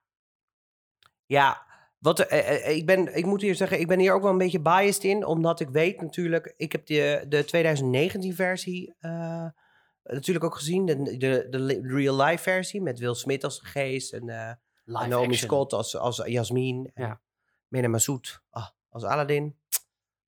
[1.25, 1.65] Ja.
[1.99, 4.37] Wat, eh, eh, ik, ben, ik moet hier zeggen, ik ben hier ook wel een
[4.37, 5.25] beetje biased in.
[5.25, 9.47] Omdat ik weet natuurlijk, ik heb de, de 2019 versie eh,
[10.03, 10.85] natuurlijk ook gezien.
[10.85, 14.13] De, de, de real life versie met Will Smith als geest.
[14.13, 14.53] En eh,
[14.85, 15.33] Naomi action.
[15.33, 16.91] Scott als, als Jasmine.
[16.93, 17.21] En Ja.
[17.67, 19.59] Mena Massoud ah, als Aladdin.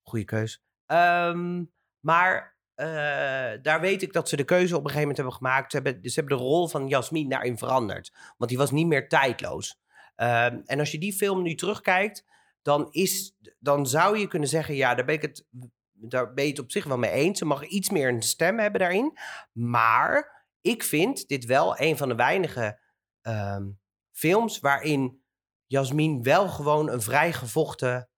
[0.03, 0.63] Goeie keus.
[0.85, 1.63] Ehm,
[1.99, 5.71] maar eh, daar weet ik dat ze de keuze op een gegeven moment hebben gemaakt.
[5.71, 8.13] Ze hebben, ze hebben de rol van Jasmine daarin veranderd.
[8.37, 9.81] Want die was niet meer tijdloos.
[10.15, 12.25] Ehm, en als je die film nu terugkijkt,
[12.61, 15.47] dan, is, dan zou je kunnen zeggen: ja, daar ben, ik het,
[15.91, 17.39] daar ben je het op zich wel mee eens.
[17.39, 19.17] Ze mag iets meer een stem hebben daarin.
[19.51, 22.79] Maar ik vind dit wel een van de weinige
[23.21, 23.69] ehm,
[24.11, 25.23] films waarin
[25.65, 28.09] Jasmine wel gewoon een vrij gevochten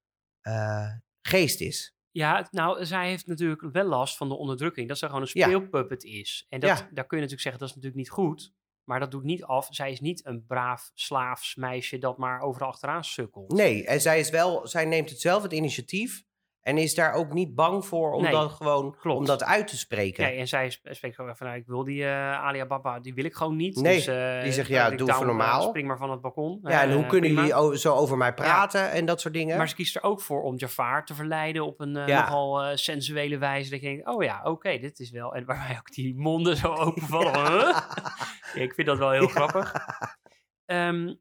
[0.41, 0.91] eh,
[1.27, 1.95] geest is.
[2.11, 4.87] Ja, nou, zij heeft natuurlijk wel last van de onderdrukking.
[4.87, 5.45] Dat ze gewoon een Ja.
[5.45, 6.45] speelpuppet is.
[6.49, 6.75] En dat, Ja.
[6.75, 8.53] daar kun je natuurlijk zeggen, dat is natuurlijk niet goed.
[8.83, 9.67] Maar dat doet niet af.
[9.69, 13.51] Zij is niet een braaf slaafs meisje dat maar overal achteraan sukkelt.
[13.51, 16.23] Nee, en zij, is wel, zij neemt het zelf het initiatief.
[16.65, 19.19] En is daar ook niet bang voor om, Nee, dat, gewoon, klopt.
[19.19, 20.23] om dat uit te spreken.
[20.23, 23.13] Nee, en zij sp- spreekt gewoon van, nou, ik wil die eh Alia Baba, die
[23.13, 23.75] wil ik gewoon niet.
[23.81, 25.61] Nee, dus, eh, die zegt, nou, ja, doe down, even eh, normaal.
[25.61, 26.59] spring maar van het balkon.
[26.63, 27.47] ja, en Eh, hoe kunnen prima.
[27.47, 29.57] jullie zo over mij praten en dat soort dingen?
[29.57, 32.19] Maar ze kiest er ook voor om Jafar te verleiden op een eh, Ja.
[32.21, 33.69] nogal eh, sensuele wijze.
[33.69, 35.35] Dat je denkt, oh ja, oké, dit is wel...
[35.35, 37.33] En waarbij ook die monden zo openvallen.
[38.53, 39.73] Ja, ik vind dat wel heel grappig.
[40.65, 41.13] Ehm,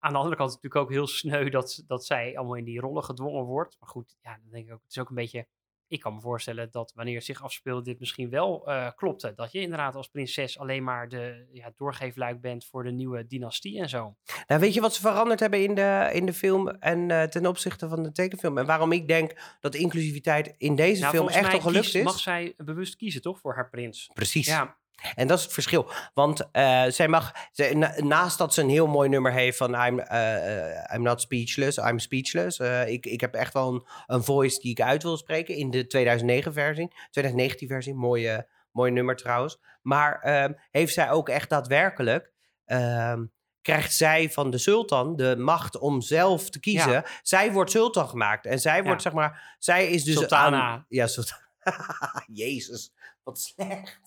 [0.00, 2.64] aan de andere kant is het natuurlijk ook heel sneu dat, dat zij allemaal in
[2.64, 3.76] die rollen gedwongen wordt.
[3.80, 5.46] Maar goed, ja, dan denk ik ook, het is ook een beetje...
[5.86, 9.32] Ik kan me voorstellen dat wanneer het zich afspeelde, dit misschien wel eh, klopte.
[9.34, 13.78] Dat je inderdaad als prinses alleen maar de ja, doorgeefluik bent voor de nieuwe dynastie
[13.80, 14.16] en zo.
[14.46, 17.46] Nou, weet je wat ze veranderd hebben in de, in de film en eh, ten
[17.46, 18.58] opzichte van de tekenfilm?
[18.58, 22.02] En waarom ik denk dat inclusiviteit in deze Nou, film echt al gelukt kiest- is?
[22.04, 24.10] mag zij bewust kiezen, toch, voor haar prins?
[24.14, 24.46] Precies.
[24.46, 24.78] Ja,
[25.14, 25.90] En dat is het verschil.
[26.14, 29.74] Want eh, zij mag, zij, na- naast dat ze een heel mooi nummer heeft van
[29.86, 32.58] I'm, eh, eh, I'm not speechless, I'm speechless.
[32.86, 35.86] ik, ik heb echt wel een, een voice die ik uit wil spreken in de
[35.86, 36.88] 2009 versie.
[37.10, 39.58] 2019 versie, mooie, mooi nummer trouwens.
[39.82, 42.32] Maar ehm, heeft zij ook echt daadwerkelijk,
[42.64, 43.24] ehm,
[43.62, 47.02] krijgt zij van de sultan de macht om zelf te kiezen.
[47.22, 48.46] Zij wordt sultan gemaakt.
[48.46, 50.14] En zij wordt, zeg maar, zij is dus...
[50.14, 50.60] Sultana.
[50.60, 51.38] aan- ja, sultan.
[52.32, 52.92] Jezus,
[53.22, 54.00] wat slecht.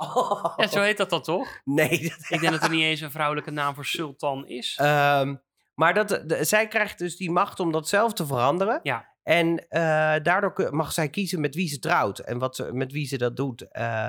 [0.00, 0.52] Oh.
[0.56, 1.60] Ja, zo heet dat dan toch?
[1.64, 4.76] Nee, dat, Ik denk dat er niet eens een vrouwelijke naam voor sultan is.
[4.80, 5.34] Ehm,
[5.74, 8.80] maar dat, de- zij krijgt dus die macht om dat zelf te veranderen.
[8.82, 9.16] Ja.
[9.22, 9.80] En eh,
[10.22, 13.36] daardoor mag zij kiezen met wie ze trouwt en wat ze, met wie ze dat
[13.36, 13.70] doet.
[13.70, 14.08] Eh,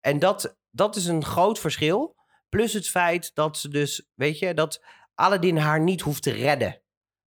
[0.00, 2.16] en dat, dat is een groot verschil.
[2.48, 4.84] Plus het feit dat ze dus, weet je, dat
[5.14, 6.80] Aladdin haar niet hoeft te redden.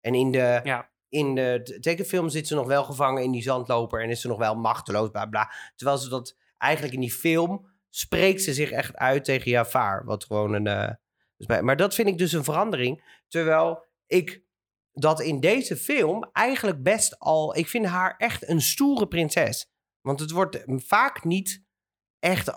[0.01, 4.01] En in de, ja, in de tekenfilm zit ze nog wel gevangen in die zandloper
[4.03, 5.51] en is ze nog wel machteloos, bla bla.
[5.75, 10.05] Terwijl ze dat eigenlijk in die film spreekt ze zich echt uit tegen Jafar.
[10.05, 10.67] Wat gewoon een.
[10.67, 10.91] eh,
[11.37, 13.21] bij- maar dat vind ik dus een verandering.
[13.27, 14.41] Terwijl ik
[14.91, 17.55] dat in deze film eigenlijk best al.
[17.57, 19.71] Ik vind haar echt een stoere prinses.
[20.01, 21.63] Want het wordt vaak niet
[22.19, 22.51] echt.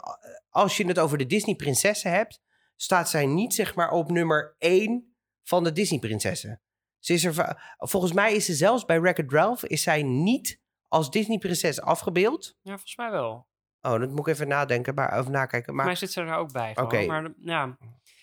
[0.48, 2.40] Als je het over de Disney-prinsessen hebt,
[2.76, 6.62] staat zij niet zeg maar op nummer 1 van de Disney-prinsessen.
[6.98, 11.10] Ze is er, volgens mij is ze zelfs bij Wreck-It Ralph is zij niet als
[11.10, 12.56] Disney-prinses afgebeeld.
[12.62, 13.48] ja, volgens mij wel.
[13.82, 15.74] Oh, dat moet ik even nadenken, maar, of nakijken.
[15.74, 16.76] Maar Maar mij zit ze er ook bij.
[16.76, 17.06] Oké.
[17.06, 17.78] Maar ja.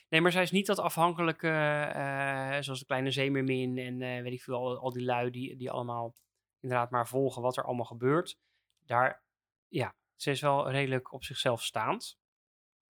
[0.10, 1.49] Nee, maar zij is niet dat afhankelijke,
[1.93, 5.55] eh, zoals de kleine zeemermin en eh, weet ik veel, al, al die lui die,
[5.55, 6.14] die allemaal
[6.60, 8.38] inderdaad maar volgen wat er allemaal gebeurt.
[8.86, 9.24] Daar,
[9.68, 12.18] ja, ze is wel redelijk op zichzelf staand.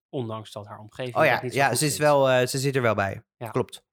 [0.08, 2.58] Ondanks dat haar omgeving oh ja, dat niet zo ja ze, is wel, eh, ze
[2.58, 3.22] zit er wel bij.
[3.36, 3.50] Ja.
[3.50, 3.84] Klopt.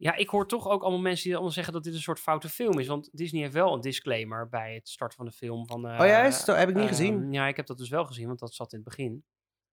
[0.00, 2.48] Ja, ik hoor toch ook allemaal mensen die allemaal zeggen dat dit een soort foute
[2.48, 2.86] film is.
[2.86, 5.66] Want Disney heeft wel een disclaimer bij het starten van de film.
[5.66, 7.32] Van, oh ja, is het, heb ik niet Ehm, gezien.
[7.32, 9.24] Ja, ik heb dat dus wel gezien, want dat zat in het begin.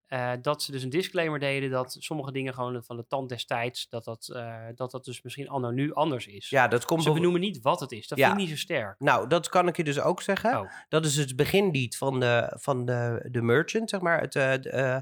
[0.06, 3.88] eh, dat ze dus een disclaimer deden dat sommige dingen gewoon van de tand destijds,
[3.88, 6.48] dat dat, eh, dat, dat dus misschien anno nu anders is.
[6.48, 8.08] Ja, dat komt Ze benoemen niet wat het is.
[8.08, 8.26] Dat Ja.
[8.28, 9.00] vind ik niet zo sterk.
[9.00, 10.60] Nou, dat kan ik je dus ook zeggen.
[10.60, 10.70] Oh.
[10.88, 14.20] Dat is het beginlied van de, van de, de merchant, zeg maar.
[14.20, 14.96] Het, eh,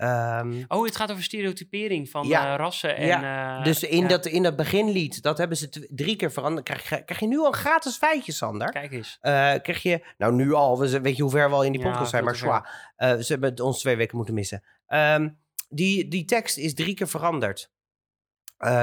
[0.00, 2.52] eh, ehm, Oh, het gaat over stereotypering van Ja.
[2.52, 3.24] eh, rassen en...
[3.24, 4.08] eh, dus in, ja.
[4.08, 6.66] dat, in dat beginlied, dat hebben ze drie keer veranderd.
[6.66, 8.70] Krijg je, krijg je nu al een gratis feitje, Sander?
[8.70, 9.18] Kijk eens.
[9.20, 9.32] Eh,
[9.62, 11.86] krijg je, nou nu al, we, weet je hoe ver we al in die Ja,
[11.90, 12.92] podcast zijn, maar.
[12.96, 14.62] Eh, ze hebben het ons twee weken moeten missen.
[14.86, 15.28] Ehm,
[15.68, 17.70] die, die tekst is drie keer veranderd.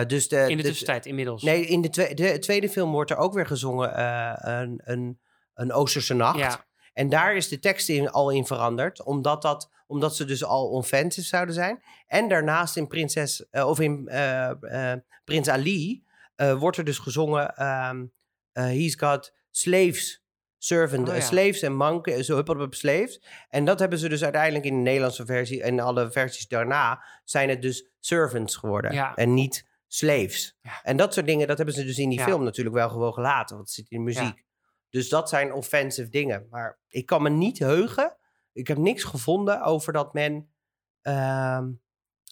[0.07, 1.43] Dus de, In de de- tussentijd inmiddels.
[1.43, 4.01] Nee, in de, twe- de tweede film wordt er ook weer gezongen
[4.59, 5.19] een, een,
[5.53, 6.65] een Oosterse nacht.
[6.97, 10.69] En daar is de tekst in, al in veranderd, omdat, dat, omdat ze dus al
[10.69, 11.83] offensive zouden zijn.
[12.07, 16.03] En daarnaast in Prinses, eh, of in eh, eh, Prins Ali
[16.57, 18.05] wordt er dus gezongen: ehm,
[18.51, 20.23] eh, He's got slaves,
[20.57, 21.21] servant, Oh, ja.
[21.21, 23.21] slaves en monkeys, zo huppel op slaves.
[23.49, 27.49] En dat hebben ze dus uiteindelijk in de Nederlandse versie en alle versies daarna zijn
[27.49, 29.15] het dus servants geworden Ja.
[29.15, 30.57] en niet slaves.
[30.61, 30.79] Ja.
[30.83, 33.55] En dat soort dingen, dat hebben ze dus in die film natuurlijk wel gewoon gelaten,
[33.55, 34.45] want het zit in de muziek.
[34.89, 36.47] Dus dat zijn offensive dingen.
[36.49, 38.17] Maar ik kan me niet heugen.
[38.51, 40.51] Ik heb niks gevonden over dat men.
[41.01, 41.71] ehm,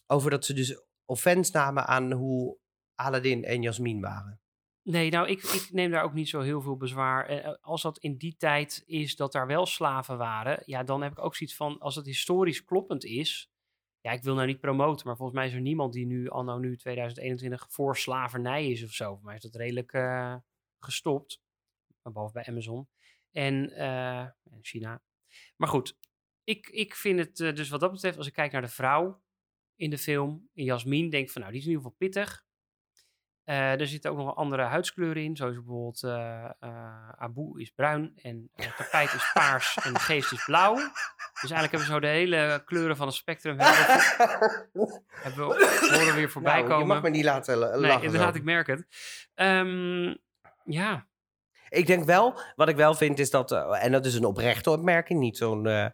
[0.08, 2.58] over dat ze dus offense namen aan hoe
[2.96, 4.40] Aladdin en Jasmin waren.
[4.82, 7.26] Nee, nou, ik, ik neem daar ook niet zo heel veel bezwaar.
[7.26, 11.12] Eh, als dat in die tijd is dat daar wel slaven waren, ja, dan heb
[11.12, 13.52] ik ook zoiets van, als het historisch kloppend is,
[14.00, 16.58] ja, ik wil nou niet promoten, maar volgens mij is er niemand die nu, anno
[16.58, 19.16] nu 2021, voor slavernij is of zo.
[19.16, 20.36] Voor mij is dat redelijk eh,
[20.80, 21.42] gestopt,
[22.14, 22.88] behalve bij Amazon
[23.32, 25.02] en, eh, en China.
[25.56, 25.98] Maar goed,
[26.44, 29.24] ik, ik vind het eh, dus wat dat betreft, als ik kijk naar de vrouw
[29.76, 32.44] in de film, in Jasmin, denk ik van, nou, die is in ieder geval pittig.
[33.44, 36.04] Eh, er zitten ook nog wel andere huidskleuren in, zoals bijvoorbeeld
[37.18, 40.74] Abu is bruin en eh, tapijt is paars en de geest is blauw.
[41.42, 46.14] Dus eigenlijk hebben we zo de hele kleuren van het spectrum hebben we, horen we
[46.16, 46.80] weer voorbij Nou, komen.
[46.88, 48.04] Je mag me niet laten la- nee, lachen.
[48.06, 48.88] inderdaad, ik merk het.
[49.34, 50.16] Ehm,
[50.66, 51.08] ja,
[51.76, 54.70] Ik denk wel, wat ik wel vind is dat, eh, en dat is een oprechte
[54.70, 55.86] opmerking, niet zo'n, eh,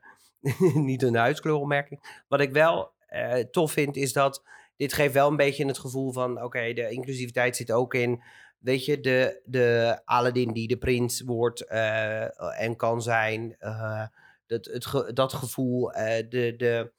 [0.73, 2.23] niet een huidskleuropmerking.
[2.27, 4.43] Wat ik wel eh, tof vind is dat
[4.75, 8.23] dit geeft wel een beetje het gevoel van, oké, de inclusiviteit zit ook in,
[8.59, 11.67] weet je, de, de Aladdin die de prins wordt
[12.57, 13.55] en kan zijn,
[14.47, 15.91] dat, het dat gevoel,
[16.29, 16.91] de, de,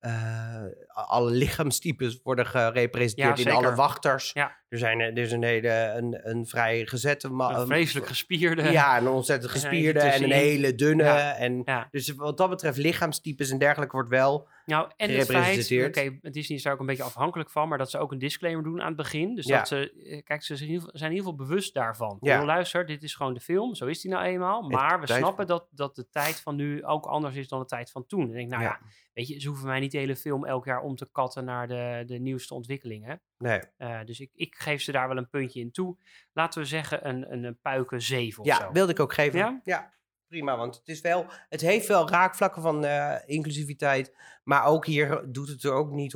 [0.00, 4.30] eh, alle lichaamstypes worden gerepresenteerd Ja, in alle wachters.
[4.32, 4.56] Ja.
[4.68, 7.28] Er, zijn, er is een hele, een, een vrij gezette...
[7.28, 8.70] een vreselijk gespierde.
[8.70, 11.04] ja, een ontzettend gespierde en een hele dunne.
[11.04, 11.36] Ja.
[11.36, 11.64] En.
[11.90, 14.48] Dus wat dat betreft, lichaamstypes en dergelijke wordt wel...
[14.70, 17.90] Nou, en het feit, oké, Disney is daar ook een beetje afhankelijk van, maar dat
[17.90, 19.34] ze ook een disclaimer doen aan het begin.
[19.34, 19.58] Dus Ja.
[19.58, 22.16] dat ze, eh, kijk, ze zijn in ieder geval- bewust daarvan.
[22.20, 22.34] Ja.
[22.38, 22.44] Ja.
[22.44, 24.62] luister, dit is gewoon de film, zo is die nou eenmaal.
[24.62, 27.66] Maar we tijd- snappen dat, dat de tijd van nu ook anders is dan de
[27.66, 28.20] tijd van toen.
[28.22, 28.86] En ik denk, nou ja, Ja.
[29.12, 31.68] weet je, ze hoeven mij niet de hele film elk jaar om te katten naar
[31.68, 33.20] de, de nieuwste ontwikkelingen.
[33.38, 33.60] Nee.
[33.76, 35.96] Eh, dus ik, ik geef ze daar wel een puntje in toe.
[36.32, 38.72] Laten we zeggen een, een, een puiken 7 of Ja, zo.
[38.72, 39.60] wilde ik ook geven.
[39.64, 39.92] Ja?
[40.30, 40.56] Prima.
[40.56, 44.14] Want het, is wel, het heeft wel raakvlakken van eh, inclusiviteit.
[44.44, 46.14] Maar ook hier doet het er ook niet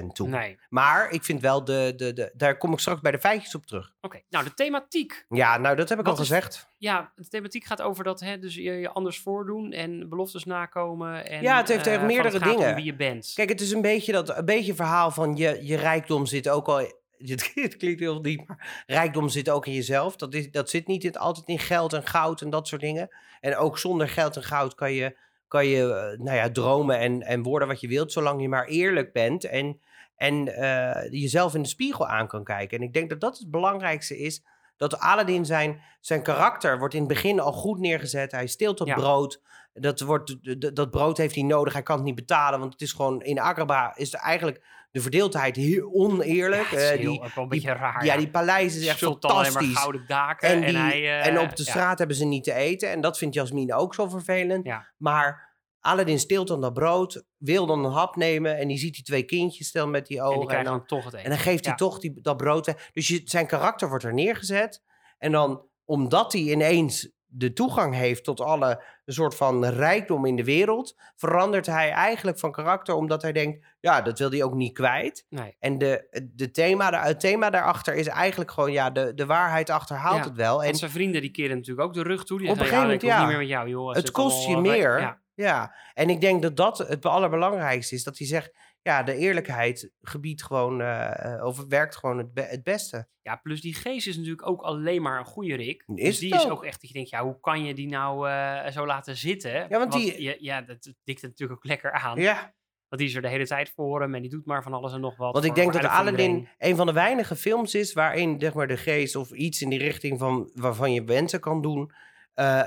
[0.00, 0.28] 100% toe.
[0.28, 0.58] Nee.
[0.68, 3.66] Maar ik vind wel, de, de, de, daar kom ik straks bij de feitjes op
[3.66, 3.92] terug.
[4.00, 5.26] Oké, nou de thematiek.
[5.28, 6.66] Ja, nou dat heb ik Wat al is- gezegd.
[6.78, 11.26] Ja, de thematiek gaat over dat hè, dus je, je anders voordoen en beloftes nakomen.
[11.28, 12.74] En, Ja, het heeft eh, echt van meerdere dingen.
[12.74, 13.32] wie je bent.
[13.34, 16.66] Kijk, het is een beetje dat een beetje verhaal van je, je rijkdom zit ook
[16.68, 17.04] al.
[17.54, 20.16] Het, klinkt heel diep, maar rijkdom zit ook in jezelf.
[20.16, 23.08] Dat, is, dat zit niet in, altijd in geld en goud en dat soort dingen.
[23.40, 25.16] En ook zonder geld en goud kan je,
[25.48, 28.66] kan je eh, nou ja, dromen en, en worden wat je wilt, zolang je maar
[28.66, 29.80] eerlijk bent en,
[30.16, 32.78] en eh, jezelf in de spiegel aan kan kijken.
[32.78, 34.44] En ik denk dat dat het belangrijkste is.
[34.76, 38.32] Dat Aladdin zijn, zijn karakter wordt in het begin al goed neergezet.
[38.32, 38.94] Hij steelt dat Ja.
[38.94, 39.42] brood.
[39.72, 40.36] Dat, wordt,
[40.74, 41.72] dat brood heeft hij nodig.
[41.72, 42.60] Hij kan het niet betalen.
[42.60, 44.62] Want het is gewoon in Agrabah is er eigenlijk
[44.96, 46.66] de verdeeldheid heel oneerlijk.
[46.70, 48.04] Ja, Eh, heel, die, een die- beetje raar.
[48.04, 49.78] ja, die paleizen is echt Sultan alleen maar fantastisch.
[49.78, 50.48] gouden daken.
[50.48, 52.90] En, En, hij, eh, en op de straat hebben ze niet te eten.
[52.90, 54.68] En dat vindt Jasmine ook zo vervelend.
[54.96, 57.24] Maar Aladdin steelt dan dat brood.
[57.36, 58.58] Wil dan een hap nemen.
[58.58, 60.38] En die ziet die twee kindjes stel met die En ogen.
[60.38, 61.24] die krijgen dan, dan toch het eten.
[61.24, 61.78] en dan geeft hij Ja.
[61.78, 62.74] toch die, dat brood.
[62.92, 64.82] Dus je, zijn karakter wordt er neergezet.
[65.18, 70.44] En dan, omdat hij ineens de toegang heeft tot alle soort van rijkdom in de
[70.44, 74.72] wereld, verandert hij eigenlijk van karakter, omdat hij denkt, ja, dat wil hij ook niet
[74.74, 75.26] kwijt.
[75.28, 75.56] Nee.
[75.58, 79.70] En de, de thema, daar- het thema daarachter is eigenlijk gewoon, ja, de, de waarheid
[79.70, 80.64] achterhaalt Ja, het wel.
[80.64, 82.38] En zijn vrienden die keren natuurlijk ook de rug toe.
[82.38, 83.18] Die Op een gegeven moment, ja.
[83.18, 83.94] niet meer met jou, joh.
[83.94, 85.00] het kost je meer.
[85.00, 85.24] Ja.
[85.34, 88.04] Ja, en ik denk dat dat het allerbelangrijkste is.
[88.04, 88.52] Dat hij zegt,
[88.86, 93.08] ja, de eerlijkheid gebiedt gewoon, eh, of werkt gewoon het, be- het beste.
[93.22, 95.82] ja, plus die geest is natuurlijk ook alleen maar een goede Rick.
[95.86, 96.64] Is dus die is ook.
[96.64, 99.50] echt dat je denkt, ja, hoe kan je die nou eh, zo laten zitten?
[99.52, 102.20] Ja, want die- Ja, ja, dat dikt het natuurlijk ook lekker aan.
[102.20, 102.54] Ja,
[102.88, 104.92] Want die is er de hele tijd voor hem en die doet maar van alles
[104.92, 105.32] en nog wat.
[105.32, 108.76] Want ik denk dat Aladdin een van de weinige films is waarin zeg maar, de
[108.76, 111.92] geest of iets in die richting van waarvan je wensen kan doen,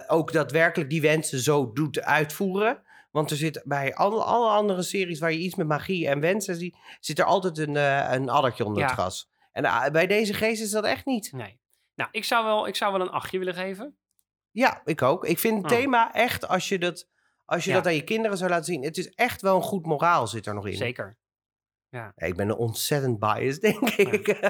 [0.07, 2.82] ook daadwerkelijk die wensen zo doet uitvoeren.
[3.12, 6.55] Want er zit bij alle, alle andere series waar je iets met magie en wensen
[6.55, 9.30] ziet, zit er altijd een, eh, een addertje onder het gras.
[9.51, 11.32] En eh, bij deze geest is dat echt niet.
[11.32, 11.60] Nee.
[11.95, 13.97] Nou, ik zou, wel, ik zou wel een achtje willen geven.
[14.51, 15.26] Ja, ik ook.
[15.26, 15.78] Ik vind het Oh.
[15.78, 17.07] thema echt, als je, dat,
[17.45, 17.76] als je Ja.
[17.76, 20.45] dat aan je kinderen zou laten zien, het is echt wel een goed moraal zit
[20.45, 20.76] er nog in.
[20.76, 21.18] Zeker.
[21.89, 24.28] Ja, ik ben een ontzettend biased, denk ik.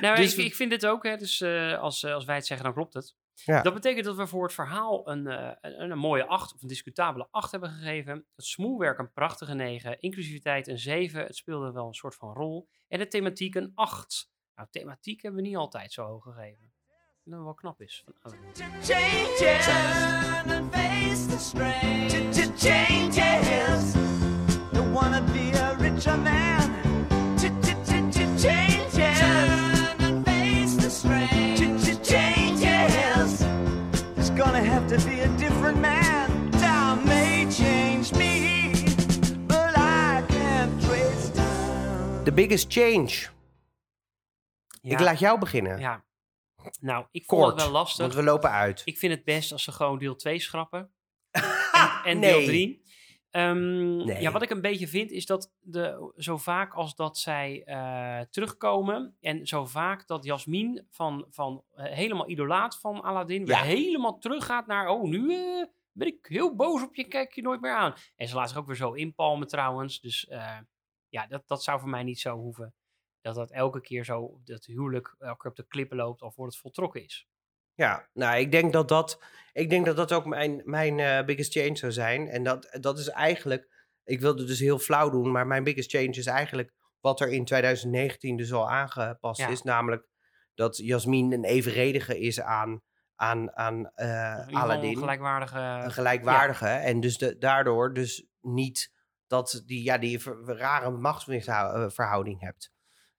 [0.00, 2.74] Nou, Dus ik, vind dit ook, hè, dus eh, als, als wij het zeggen, dan
[2.74, 3.14] klopt het.
[3.34, 3.62] Ja.
[3.62, 6.68] Dat betekent dat we voor het verhaal een, eh, een, een mooie 8 of een
[6.68, 8.26] discutabele 8 hebben gegeven.
[8.36, 11.22] Het smoelwerk een prachtige 9, inclusiviteit een 7.
[11.22, 12.68] Het speelde wel een soort van rol.
[12.88, 14.30] En de thematiek een 8.
[14.54, 16.72] Nou, thematiek hebben we niet altijd zo hoog gegeven.
[17.24, 18.04] Dat wel knap is.
[18.20, 18.34] Van
[22.56, 23.92] changes.
[24.72, 26.72] Don't wanna be a richer man.
[42.32, 43.28] The biggest change.
[44.82, 45.78] Ik laat jou beginnen.
[45.78, 46.04] Ja.
[46.80, 47.98] Nou, ik vond Kort, het wel lastig.
[47.98, 48.82] want we lopen uit.
[48.84, 50.92] Ik vind het best als ze gewoon deel 2 schrappen.
[51.30, 52.32] en en Nee.
[52.32, 52.82] deel 3.
[53.30, 54.20] Ehm, Nee.
[54.20, 58.20] Ja, wat ik een beetje vind is dat de, zo vaak als dat zij eh,
[58.30, 64.18] terugkomen en zo vaak dat Jasmin van, van eh, helemaal idolaat van Aladdin weer helemaal
[64.18, 67.74] teruggaat naar, oh nu eh, ben ik heel boos op je, kijk je nooit meer
[67.74, 67.94] aan.
[68.16, 70.28] En ze laat zich ook weer zo inpalmen trouwens, dus
[71.12, 72.74] ja, dat, dat zou voor mij niet zo hoeven.
[73.20, 76.54] Dat dat elke keer zo, dat huwelijk elke keer op de klippen loopt al voordat
[76.54, 77.28] het voltrokken is.
[77.74, 81.52] Ja, nou, ik denk dat dat, ik denk dat, dat ook mijn, mijn eh, biggest
[81.52, 82.28] change zou zijn.
[82.28, 86.10] En dat, dat is eigenlijk, ik wilde dus heel flauw doen, maar mijn biggest change
[86.10, 89.48] is eigenlijk wat er in 2019 dus al aangepast Ja.
[89.48, 89.62] is.
[89.62, 90.06] Namelijk
[90.54, 92.82] dat Jasmin een evenredige is aan,
[93.14, 94.90] aan, aan geval Aladdin.
[94.90, 95.58] Een gelijkwaardige...
[95.58, 96.66] een gelijkwaardige.
[96.66, 98.92] En dus de, daardoor dus niet
[99.32, 102.72] dat die, ja, die rare machtsverhouding hebt.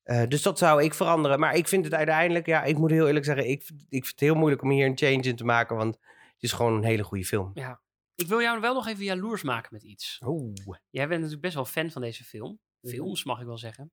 [0.03, 1.39] Eh, dus dat zou ik veranderen.
[1.39, 4.07] Maar ik vind het uiteindelijk, ja, ik moet heel eerlijk zeggen, ik, vind- ik vind
[4.07, 5.95] het heel moeilijk om hier een change in te maken, want
[6.33, 7.51] het is gewoon een hele goede film.
[7.53, 7.81] Ja.
[8.15, 10.21] Ik wil jou wel nog even jaloers maken met iets.
[10.25, 10.53] Oeh.
[10.89, 12.59] Jij bent natuurlijk best wel fan van deze film.
[12.79, 12.93] Mhm.
[12.93, 13.91] Films, mag ik wel zeggen.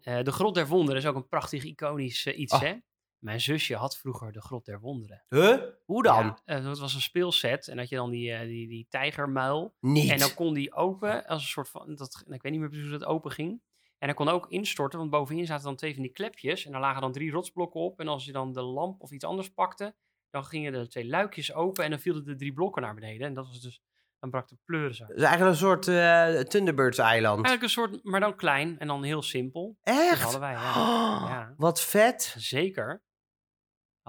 [0.00, 2.60] Eh, de Grot der Wonderen is ook een prachtig iconisch eh, iets, Ah.
[2.60, 2.74] hè?
[3.20, 5.22] Mijn zusje had vroeger de Grot der Wonderen.
[5.28, 5.56] Huh?
[5.84, 6.24] Hoe dan?
[6.24, 9.74] Ja, eh, dat was een speelset en had je dan die, eh, die, die tijgermuil.
[9.80, 10.10] Niet.
[10.10, 12.88] En dan kon die open als een soort van, dat, ik weet niet meer precies
[12.88, 13.62] hoe dat open ging.
[13.98, 16.64] En hij kon ook instorten, want bovenin zaten dan twee van die klepjes.
[16.64, 18.00] En daar lagen dan drie rotsblokken op.
[18.00, 19.94] En als je dan de lamp of iets anders pakte,
[20.30, 23.26] dan gingen de twee luikjes open en dan vielen de drie blokken naar beneden.
[23.26, 23.82] En dat was dus,
[24.18, 25.08] dan brak de pleuris uit.
[25.08, 27.46] Het is eigenlijk een soort eh Thunderbirds-eiland.
[27.46, 29.78] Eigenlijk een soort, maar dan klein en dan heel simpel.
[29.82, 30.22] Dat Echt?
[30.22, 30.70] hadden wij, ja.
[30.70, 31.54] Oh, Ja.
[31.56, 32.34] Wat vet.
[32.38, 33.02] Zeker.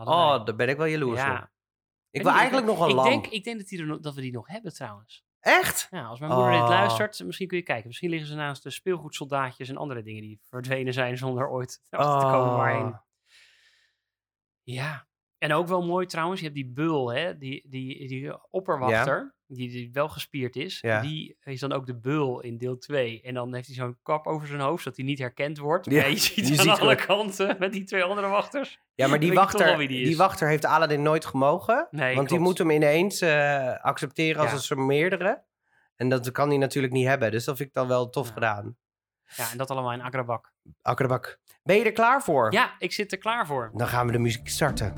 [0.05, 0.37] Hadden wij.
[0.39, 1.41] Oh, daar ben ik wel jaloers ja.
[1.41, 1.49] op.
[2.09, 3.09] Ik wil eigenlijk nog een ik lamp.
[3.09, 5.23] Denk, ik denk dat, die er, nog- dat we die nog hebben trouwens.
[5.39, 5.87] Echt?
[5.91, 6.69] Ja, als mijn moeder dit Oh.
[6.69, 7.87] luistert, misschien kun je kijken.
[7.87, 12.19] Misschien liggen ze naast de speelgoedsoldaatjes en andere dingen die verdwenen zijn zonder ooit achter
[12.19, 12.85] te komen waarheen.
[12.87, 12.99] Oh.
[14.63, 15.07] Ja.
[15.37, 19.69] En ook wel mooi trouwens, je hebt die bul, hè, die, die, die opperwachter, die,
[19.69, 20.79] die wel gespierd is.
[20.81, 21.01] Ja.
[21.01, 23.21] Die is dan ook de bul in deel 2.
[23.21, 25.91] En dan heeft hij zo'n kap over zijn hoofd, zodat hij niet herkend wordt.
[25.91, 28.79] Ja, je ziet je aan ziet alle kanten met die twee andere wachters.
[28.95, 31.87] Ja, maar die wachter, die wachter heeft Aladdin nooit gemogen.
[31.91, 34.75] Nee, want die moet hem ineens eh, accepteren als Ja.
[34.75, 35.43] een meerdere.
[35.95, 37.31] En dat kan hij natuurlijk niet hebben.
[37.31, 38.33] Dus dat vind ik dan wel tof Ja.
[38.33, 38.77] gedaan.
[39.35, 40.51] Ja, en dat allemaal in Agrabak.
[40.81, 41.39] Akkerbak.
[41.63, 42.53] Ben je er klaar voor?
[42.53, 43.71] Ja, ik zit er klaar voor.
[43.73, 44.93] Dan gaan we de muziek starten.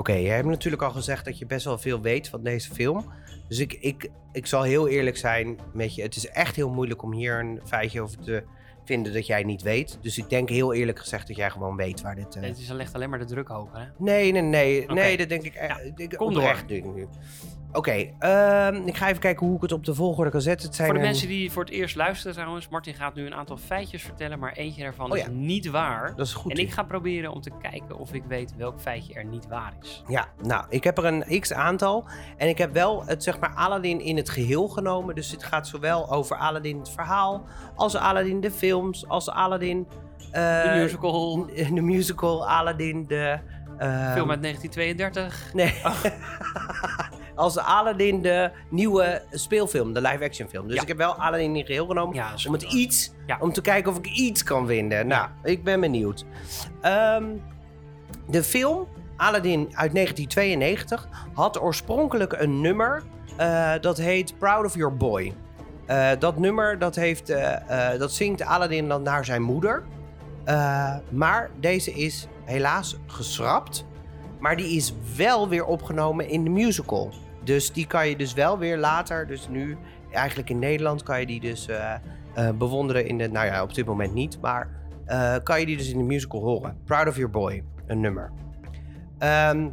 [0.00, 3.04] Oké, jij hebt natuurlijk al gezegd dat je best wel veel weet van deze film.
[3.48, 6.02] Dus ik, ik, ik zal heel eerlijk zijn met je.
[6.02, 8.42] Het is echt heel moeilijk om hier een feitje over te
[8.84, 9.98] vinden dat jij niet weet.
[10.00, 12.34] Dus ik denk heel eerlijk gezegd dat jij gewoon weet waar dit...
[12.36, 13.84] eh, Het is, legt alleen maar de druk hoger, hè?
[13.98, 14.86] Nee, nee, nee.
[14.86, 16.80] Nee, dat denk ik, eh, Ja, ik kom oprecht nu.
[16.80, 17.06] nu.
[17.72, 20.66] Oké, ehm, ik ga even kijken hoe ik het op de volgorde kan zetten.
[20.66, 23.26] Het zijn Voor de een- mensen die voor het eerst luisteren trouwens, Martin gaat nu
[23.26, 26.12] een aantal feitjes vertellen, maar eentje daarvan Oh is niet waar.
[26.16, 26.52] Dat is goed.
[26.52, 29.72] En ik ga proberen om te kijken of ik weet welk feitje er niet waar
[29.82, 30.02] is.
[30.08, 32.04] Ja, nou, ik heb er een x aantal.
[32.36, 35.14] En ik heb wel het, zeg maar, Aladdin in het geheel genomen.
[35.14, 37.44] Dus het gaat zowel over Aladdin het verhaal,
[37.74, 39.86] als Aladdin de films, als Aladdin...
[40.32, 43.38] eh, De musical, De musical, Aladdin de...
[43.80, 45.50] eh, film uit 1932.
[45.52, 45.74] Nee.
[47.34, 50.66] als Aladdin de nieuwe speelfilm, de live-action film.
[50.66, 50.82] Dus Ja.
[50.82, 52.14] ik heb wel Aladdin in geheel genomen.
[52.14, 53.36] Ja, om het iets, Ja.
[53.40, 55.06] om te kijken of ik iets kan vinden.
[55.06, 56.24] Nou, ik ben benieuwd.
[56.80, 57.24] Ehm,
[58.28, 58.86] de film
[59.16, 63.02] Aladdin uit 1992 had oorspronkelijk een nummer
[63.36, 65.34] eh, dat heet Proud of Your Boy.
[65.86, 69.82] Eh, dat nummer dat heeft, eh, dat zingt Aladdin dan naar zijn moeder.
[71.10, 73.86] Maar deze is helaas geschrapt.
[74.40, 77.12] Maar die is wel weer opgenomen in de musical.
[77.44, 79.76] Dus die kan je dus wel weer later, dus nu
[80.10, 81.94] eigenlijk in Nederland, kan je die dus eh,
[82.34, 84.68] eh, bewonderen in de, nou ja, op dit moment niet, maar
[85.04, 86.76] eh, kan je die dus in de musical horen.
[86.84, 88.30] Proud of Your Boy, een nummer.
[89.18, 89.68] Ehm,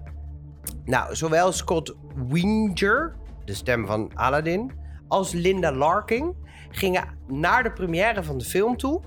[0.86, 1.95] nou, zowel Scott
[2.28, 4.72] Winger, de stem van Aladdin,
[5.08, 6.36] als Linda Larking
[6.70, 9.02] gingen naar de première van de film toe.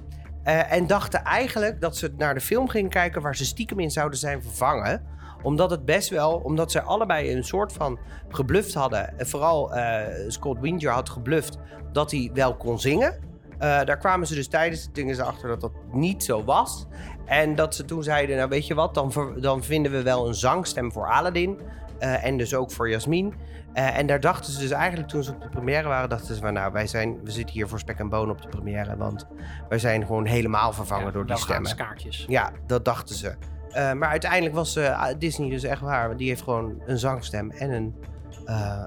[0.51, 3.91] Eh, en dachten eigenlijk dat ze naar de film gingen kijken waar ze stiekem in
[3.91, 5.03] zouden zijn vervangen.
[5.43, 7.99] Omdat het best wel, omdat ze allebei een soort van
[8.29, 9.19] gebluft hadden.
[9.19, 11.59] En vooral eh, Scott Winger had gebluft
[11.93, 13.15] dat hij wel kon zingen.
[13.59, 16.87] Eh, daar kwamen ze dus tijdens de dingen achter dat dat niet zo was.
[17.25, 20.35] En dat ze toen zeiden, nou weet je wat, dan, dan vinden we wel een
[20.35, 21.59] zangstem voor Aladdin.
[22.01, 23.35] Eh, en dus ook voor Jasmin.
[23.73, 26.41] Eh, en daar dachten ze dus eigenlijk toen ze op de première waren, dachten ze
[26.41, 28.97] van nou, wij zijn, we zitten hier voor spek en bonen op de première.
[28.97, 29.27] Want
[29.69, 31.77] wij zijn gewoon helemaal vervangen Ja, door die stemmen.
[31.77, 32.25] kaartjes.
[32.29, 33.35] Ja, dat dachten ze.
[33.71, 36.07] Eh, maar uiteindelijk was eh, Disney dus echt waar.
[36.07, 37.95] Want die heeft gewoon een zangstem en een,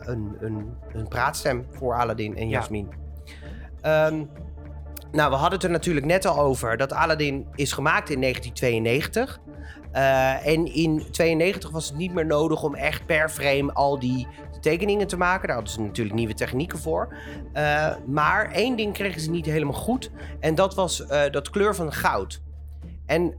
[0.05, 2.57] een, een, een praatstem voor Aladdin en Ja.
[2.59, 2.91] Jasmin.
[3.81, 4.23] Ehm,
[5.11, 9.39] nou, we hadden het er natuurlijk net al over dat Aladdin is gemaakt in 1992.
[9.93, 14.27] Eh, en in 92 was het niet meer nodig om echt per frame al die
[14.61, 15.47] tekeningen te maken.
[15.47, 17.15] Daar hadden ze natuurlijk nieuwe technieken voor.
[17.53, 20.11] Eh, maar één ding kregen ze niet helemaal goed.
[20.39, 22.41] En dat was eh, dat kleur van goud.
[23.05, 23.37] En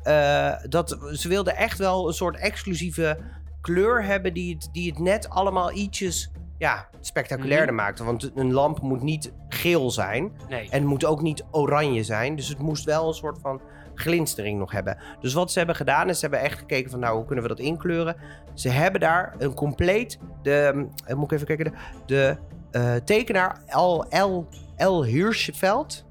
[0.68, 3.18] dat, ze wilden echt wel een soort exclusieve
[3.60, 8.04] kleur hebben die het, die het net allemaal ietsjes ja, spectaculairder maakte.
[8.04, 10.68] Want een lamp moet niet geel zijn Nee.
[10.70, 12.36] en moet ook niet oranje zijn.
[12.36, 13.60] Dus het moest wel een soort van
[13.94, 14.98] glinstering nog hebben.
[15.20, 17.50] Dus wat ze hebben gedaan is ze hebben echt gekeken van nou hoe kunnen we
[17.50, 18.16] dat inkleuren.
[18.54, 21.72] Ze hebben daar een compleet, de, eh, moet ik even kijken, de,
[22.06, 22.36] de
[22.70, 24.46] eh, tekenaar L, L,
[24.76, 25.02] L.
[25.02, 26.04] Hirschveld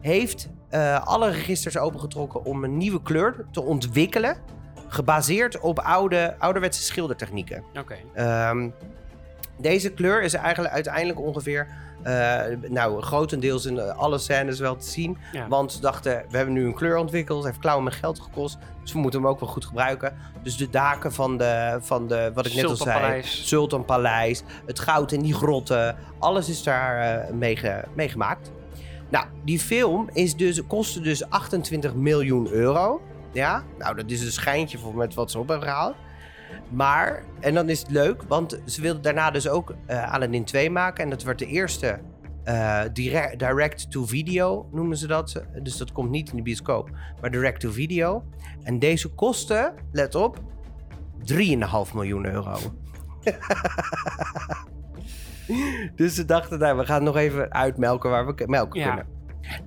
[0.00, 4.36] heeft eh, alle registers opengetrokken om een nieuwe kleur te ontwikkelen.
[4.88, 7.64] Gebaseerd op oude, ouderwetse schildertechnieken.
[7.78, 7.96] Oké.
[8.14, 8.68] Ehm,
[9.58, 11.66] deze kleur is eigenlijk uiteindelijk ongeveer,
[12.06, 15.18] eh, nou, grotendeels in eh, alle scènes wel te zien.
[15.32, 15.48] Ja.
[15.48, 18.58] Want ze dachten, we hebben nu een kleur ontwikkeld, het heeft klauwen met geld gekost,
[18.82, 20.16] dus we moeten hem ook wel goed gebruiken.
[20.42, 22.94] Dus de daken van de, van de wat ik net al zei,
[23.46, 24.42] Sultanpaleis.
[24.66, 28.50] Het goud in die grotten, alles is daar eh, mee, ge- mee gemaakt.
[29.08, 33.00] Nou, die film is dus, kostte dus 28 miljoen euro.
[33.32, 35.94] Ja, nou dat is een schijntje voor met wat ze op hebben gehaald.
[36.68, 40.70] Maar, en dan is het leuk, want ze wilden daarna dus ook eh Aladdin 2
[40.70, 41.04] maken.
[41.04, 41.98] En dat werd de eerste
[42.44, 45.42] eh, dire- direct-to-video, noemen ze dat.
[45.62, 46.90] Dus dat komt niet in de bioscoop,
[47.20, 48.24] maar direct-to-video.
[48.62, 50.38] En deze kostte, let op,
[51.24, 52.56] 3,5 miljoen euro.
[55.96, 58.86] dus ze dachten, nou, we gaan nog even uitmelken waar we melken Ja.
[58.86, 59.06] kunnen.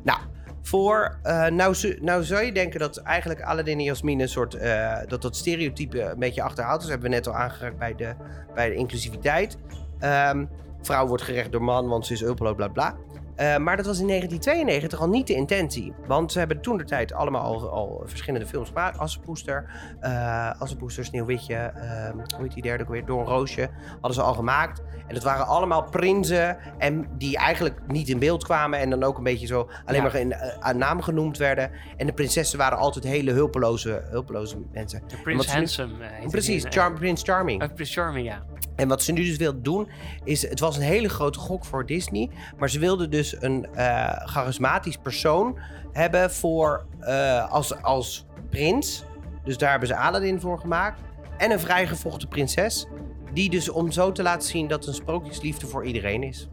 [0.03, 0.19] Nou,
[0.61, 4.97] voor, eh, nou, nou zou je denken dat eigenlijk Aladdin en Jasmine een soort, eh,
[5.07, 6.87] dat dat stereotype een beetje achterhaald is.
[6.87, 8.13] Dat hebben we net al aangeraakt bij de,
[8.53, 9.57] bij de inclusiviteit.
[9.99, 10.45] Ehm,
[10.81, 12.95] vrouw wordt gerecht door man, want ze is uppelo, bla bla.
[13.39, 15.93] Eh, maar dat was in 1992 al niet de intentie.
[16.07, 18.97] Want ze hebben toen de tijd allemaal al, al verschillende films gemaakt.
[18.97, 23.05] Assenpoester, eh Assenpoester, Sneeuwwitje, ehm, hoe heet die derde ook weer?
[23.05, 23.69] Door een Roosje.
[23.91, 24.81] Hadden ze al gemaakt.
[25.07, 26.57] En dat waren allemaal prinsen.
[26.77, 28.79] En die eigenlijk niet in beeld kwamen.
[28.79, 30.07] En dan ook een beetje zo alleen Ja.
[30.07, 31.71] maar in, eh, aan naam genoemd werden.
[31.97, 35.01] En de prinsessen waren altijd hele hulpeloze, hulpeloze mensen.
[35.07, 35.93] De Prince nu- Handsome.
[36.29, 37.73] Precies, Char Prince Charming.
[37.73, 38.43] Prince Charming, ja.
[38.75, 39.89] En wat ze nu dus wilden doen,
[40.23, 40.41] is...
[40.49, 42.29] Het was een hele grote gok voor Disney.
[42.57, 45.59] Maar ze wilden dus een eh, charismatisch persoon
[45.91, 49.03] hebben voor, eh, als, als prins.
[49.43, 51.01] Dus daar hebben ze Aladdin voor gemaakt.
[51.37, 52.87] En een vrijgevochten prinses.
[53.33, 56.49] Die dus om zo te laten zien dat een sprookjesliefde voor iedereen is.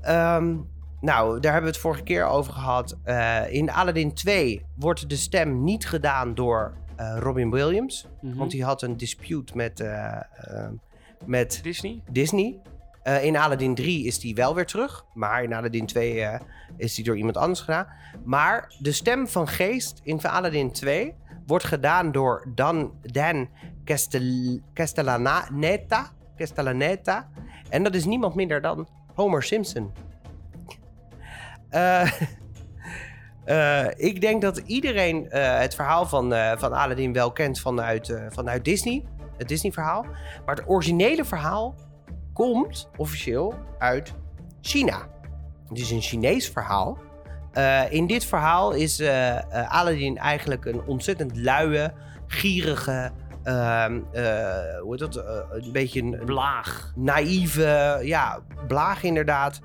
[0.00, 0.56] Ehm,
[1.00, 2.96] nou, daar hebben we het vorige keer over gehad.
[3.02, 6.74] Eh, in Aladdin 2 wordt de stem niet gedaan door
[7.18, 8.08] Robin Williams.
[8.20, 8.36] Mhm.
[8.36, 9.84] Want die had een dispute met,
[11.24, 12.02] met Disney?
[12.10, 12.60] Disney.
[13.06, 15.04] Eh, in Aladdin 3 is die wel weer terug.
[15.14, 16.40] Maar in Aladdin 2 eh,
[16.76, 17.86] is die door iemand anders gedaan.
[18.24, 21.14] Maar de stem van Geest in Aladdin 2
[21.46, 23.48] wordt gedaan door Dan, Dan
[23.84, 26.10] Castel, Castellaneta.
[27.68, 29.92] En dat is niemand minder dan Homer Simpson.
[31.68, 32.12] Eh,
[33.44, 39.04] eh, ik denk dat iedereen het verhaal van, van Aladdin wel kent vanuit, vanuit Disney.
[39.36, 40.06] Het Disney-verhaal.
[40.46, 41.74] Maar het originele verhaal
[42.36, 44.14] komt officieel uit
[44.60, 45.08] China.
[45.68, 46.98] Het is een Chinees verhaal.
[47.52, 49.36] Eh, in dit verhaal is eh,
[49.68, 51.92] Aladdin eigenlijk een ontzettend luie,
[52.26, 53.10] gierige
[53.42, 54.24] ehm, eh,
[54.80, 55.16] hoe heet dat?
[55.16, 56.92] Een beetje een, Blaag.
[56.94, 59.60] naïeve, ja, blaag inderdaad.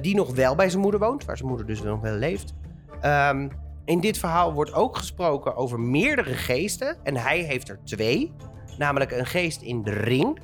[0.00, 2.54] die nog wel bij zijn moeder woont, waar zijn moeder dus nog wel leeft.
[3.00, 3.48] Ehm,
[3.84, 6.96] in dit verhaal wordt ook gesproken over meerdere geesten.
[7.02, 8.32] En hij heeft er twee.
[8.78, 10.38] Namelijk een geest in de ring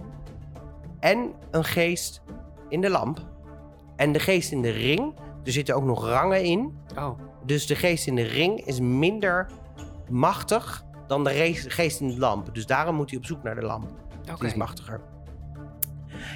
[1.03, 2.23] en een geest
[2.69, 3.27] in de lamp.
[3.97, 5.15] En de geest in de ring,
[5.45, 6.79] er zitten ook nog rangen in.
[6.99, 9.47] Oh, Dus de geest in de ring is minder
[10.09, 12.55] machtig dan de geest in de lamp.
[12.55, 13.91] Dus daarom moet hij op zoek naar de lamp.
[14.39, 15.01] Die is machtiger.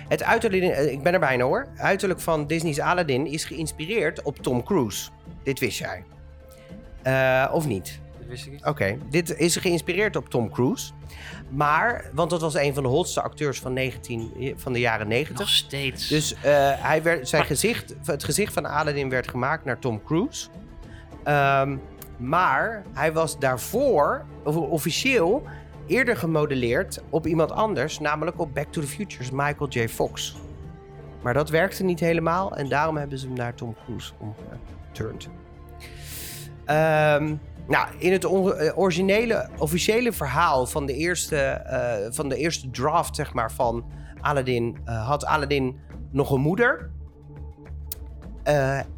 [0.09, 1.67] Het uiterlijk, eh, ik ben er bijna hoor.
[1.77, 5.11] Uiterlijk van Disney's Aladdin is geïnspireerd op Tom Cruise.
[5.43, 6.05] Dit wist jij.
[7.03, 8.01] Eh, of niet?
[8.19, 8.67] Dat wist ik niet.
[8.67, 10.93] Oké, dit is geïnspireerd op Tom Cruise.
[11.49, 15.39] Maar, want dat was een van de hotste acteurs van, 19, van de jaren 90.
[15.39, 16.09] Nog steeds.
[16.09, 16.41] Dus eh,
[16.75, 20.49] hij werd, zijn gezicht, het gezicht van Aladdin werd gemaakt naar Tom Cruise.
[21.25, 21.77] Ehm,
[22.17, 25.43] maar hij was daarvoor of- officieel
[25.87, 29.89] eerder gemodelleerd op iemand anders, namelijk op Back to the Future's Michael J.
[29.89, 30.37] Fox.
[31.23, 35.29] Maar dat werkte niet helemaal en daarom hebben ze hem naar Tom Cruise omgeturnd.
[36.65, 37.35] Ehm,
[37.69, 43.17] nou, in het eh, originele, officiële verhaal van de eerste, eh, van de eerste draft,
[43.17, 43.85] zeg maar, van
[44.21, 45.77] Aladdin, eh, had Aladdin
[46.11, 46.91] nog een moeder.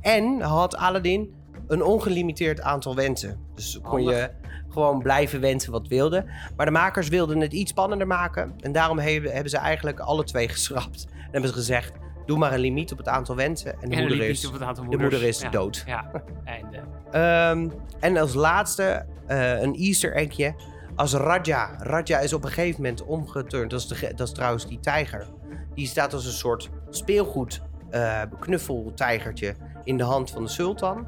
[0.00, 1.34] En had Aladdin
[1.66, 3.40] een ongelimiteerd aantal wensen.
[3.54, 4.30] Dus kon je
[4.68, 6.24] gewoon blijven wensen wat wilde.
[6.56, 8.54] Maar de makers wilden het iets spannender maken.
[8.60, 11.06] En daarom hebben ze eigenlijk alle twee geschrapt.
[11.10, 11.92] En hebben ze gezegd,
[12.28, 13.72] doe maar een limiet op het aantal wensen.
[13.72, 15.84] En de, en er moeder, is, de moeder is Ja, dood.
[15.86, 16.10] Ja,
[16.44, 16.80] einde.
[17.10, 17.68] Ehm,
[18.00, 20.54] en als laatste eh, een easter eggje.
[20.96, 21.76] Als Raja.
[21.78, 23.70] Raja is op een gegeven moment omgeturnd.
[23.70, 25.28] Dat is, de, dat is trouwens die tijger.
[25.74, 31.06] Die staat als een soort speelgoed eh knuffeltijgertje in de hand van de sultan.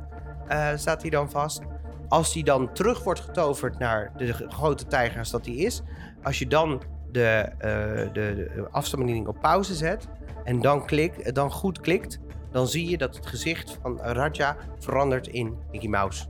[0.49, 1.61] Eh, staat hij dan vast.
[2.09, 5.83] Als hij dan terug wordt getoverd naar de grote tijger als dat hij is.
[6.23, 6.83] Als je dan
[7.13, 10.09] de, eh de, de afstandsbediening op pauze zet.
[10.45, 12.21] En dan, klik, dan goed klikt
[12.51, 16.27] dan zie je dat het gezicht van Raja verandert in Mickey Mouse.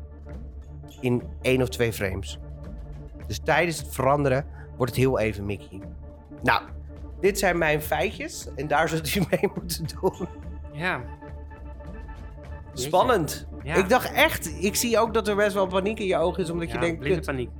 [1.00, 2.38] In één of twee frames.
[3.26, 4.46] Dus tijdens het veranderen
[4.76, 5.80] wordt het heel even Mickey.
[6.42, 6.62] Nou,
[7.20, 10.28] dit zijn mijn feitjes en daar zult u mee moeten doen.
[10.72, 11.00] Ja.
[12.72, 13.46] Spannend.
[13.62, 13.74] Ja.
[13.74, 16.50] Ik dacht echt, ik zie ook dat er best wel paniek in je ogen is,
[16.50, 17.50] omdat je denkt, blinde paniek.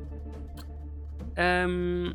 [1.35, 2.13] Ehm,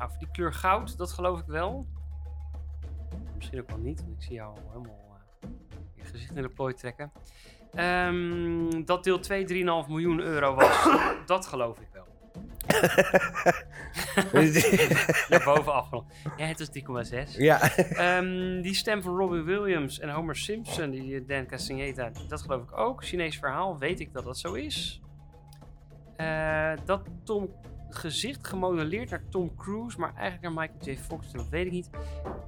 [0.00, 1.86] nou, voor die kleur goud, dat geloof ik wel.
[3.36, 5.48] Misschien ook wel niet, want ik zie jou helemaal eh,
[5.94, 7.12] je gezicht in de plooi trekken.
[7.74, 10.88] Ehm, dat deel 2 3,5 miljoen euro was,
[11.26, 12.06] dat geloof ik wel.
[15.28, 15.90] Ja, bovenaf.
[16.36, 16.68] Ja, het is
[17.30, 17.36] 3,6.
[17.36, 22.62] ja, Ehm, die stem van Robin Williams en Homer Simpson, die Dan Castaneda, dat geloof
[22.62, 23.04] ik ook.
[23.04, 25.00] Chinees verhaal, weet ik dat dat zo is.
[26.16, 27.54] Eh, dat Tom
[27.96, 31.00] gezicht gemodelleerd naar Tom Cruise, maar eigenlijk naar Michael J.
[31.00, 31.90] Fox, dat weet ik niet.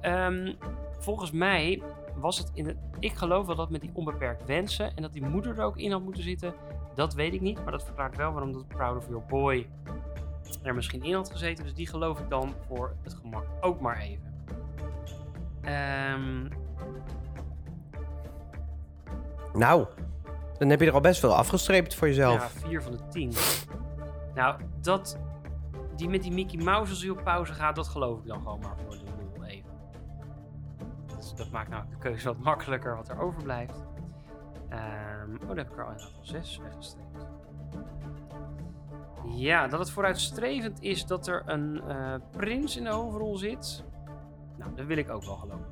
[0.01, 0.53] Ehm,
[0.99, 1.81] volgens mij
[2.15, 2.77] was het in het.
[2.99, 5.91] Ik geloof wel dat met die onbeperkt wensen en dat die moeder er ook in
[5.91, 6.53] had moeten zitten.
[6.95, 9.67] Dat weet ik niet, maar dat verklaart wel waarom dat Proud of Your Boy
[10.61, 11.63] er misschien in had gezeten.
[11.63, 14.33] Dus die geloof ik dan voor het gemak ook maar even.
[15.61, 16.47] Ehm,
[19.53, 19.85] nou,
[20.57, 22.53] dan heb je er al best veel afgestreept voor jezelf.
[22.61, 23.33] ja, 4 van de 10.
[24.35, 25.19] Nou, dat.
[25.95, 28.59] Die met die Mickey Mouse als hij op pauze gaat, dat geloof ik dan gewoon
[28.59, 29.71] maar voor de lol even.
[31.17, 33.83] Dus dat maakt nou de keuze wat makkelijker wat er overblijft.
[34.69, 37.27] Ehm, oh, daar heb ik er al inderdaad al 6 weggestreept.
[39.25, 43.83] Ja, dat het vooruitstrevend is dat er een eh, prins in de hoofdrol zit.
[44.57, 45.65] Nou, dat wil ik ook wel geloven.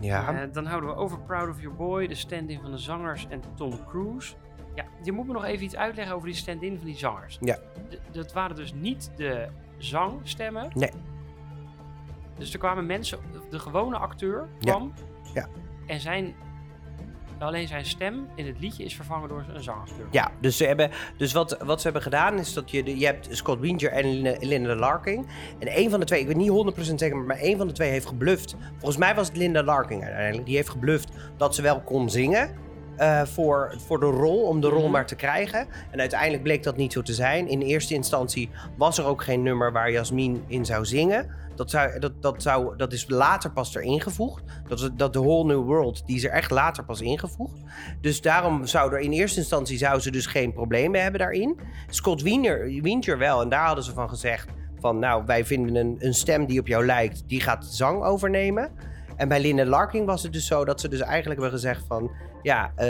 [0.00, 0.42] Ja.
[0.42, 3.42] Eh, dan houden we over Proud of Your Boy, de stand-in van de zangers en
[3.54, 4.34] Tom Cruise.
[4.74, 7.38] Ja, je moet me nog even iets uitleggen over die stand-in van die zangers.
[7.40, 7.54] Ja.
[7.88, 9.46] D- dat waren dus niet de
[9.78, 10.70] zangstemmen.
[10.74, 10.90] Nee.
[12.38, 13.18] Dus er kwamen mensen,
[13.50, 14.70] de gewone acteur Ja.
[14.72, 14.92] kwam.
[15.34, 15.48] Ja.
[15.86, 16.34] En zijn,
[17.38, 20.06] alleen zijn stem in het liedje is vervangen door een zangacteur.
[20.10, 23.28] Ja, dus, ze hebben, dus wat, wat ze hebben gedaan is dat je, je hebt
[23.30, 25.26] Scott Winger en Lin- Linda Larking.
[25.58, 27.90] En een van de twee, ik weet niet 100% zeker, maar één van de twee
[27.90, 28.56] heeft gebluft.
[28.76, 30.46] Volgens mij was het Linda Larking uiteindelijk.
[30.46, 32.68] Die heeft gebluft dat ze wel kon zingen
[33.00, 34.90] eh, voor, voor de rol, om de rol Mhm.
[34.90, 35.66] maar te krijgen.
[35.90, 37.48] En uiteindelijk bleek dat niet zo te zijn.
[37.48, 41.30] In eerste instantie was er ook geen nummer waar Jasmin in zou zingen.
[41.54, 44.42] Dat, zou, dat, dat, zou, dat is later pas erin gevoegd.
[44.68, 47.60] Dat, is- dat de Whole New World, die is er echt later pas ingevoegd.
[48.00, 51.58] Dus daarom zou er in eerste instantie zou ze dus geen problemen hebben daarin.
[51.88, 53.40] Scott Wiener, Winger wel.
[53.42, 54.48] En daar hadden ze van gezegd
[54.80, 58.70] van nou, wij vinden een, een stem die op jou lijkt, die gaat zang overnemen.
[59.20, 62.10] En bij Linda Larking was het dus zo dat ze dus eigenlijk hebben gezegd van...
[62.42, 62.86] Ja, eh,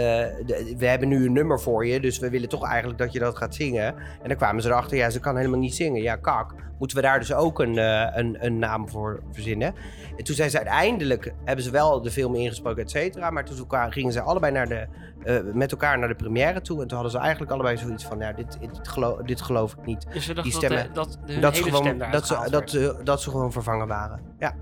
[0.47, 3.19] de- we hebben nu een nummer voor je, dus we willen toch eigenlijk dat je
[3.19, 3.85] dat gaat zingen.
[4.23, 6.02] En dan kwamen ze erachter, ja, ze kan helemaal niet zingen.
[6.02, 6.55] Ja, kak.
[6.78, 9.74] Moeten we daar dus ook een, eh, een, een naam voor verzinnen?
[10.16, 13.31] En toen zijn ze uiteindelijk, hebben ze wel de film ingesproken, et cetera.
[13.31, 14.86] Maar toen gingen ze allebei naar de,
[15.24, 16.81] eh, met elkaar naar de première toe.
[16.82, 19.86] En toen hadden ze eigenlijk allebei zoiets van, ja, dit, dit, geloof, dit geloof ik
[19.86, 20.07] niet.
[20.12, 23.31] Dus Die dat, stemmen- de, dat de Dat ze, gewoon, dat, ze, dat, dat ze
[23.31, 24.20] gewoon vervangen waren.
[24.39, 24.55] Ja.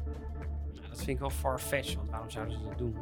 [0.99, 2.97] Dat vind ik wel far-fetched, want waarom zouden ze dat doen?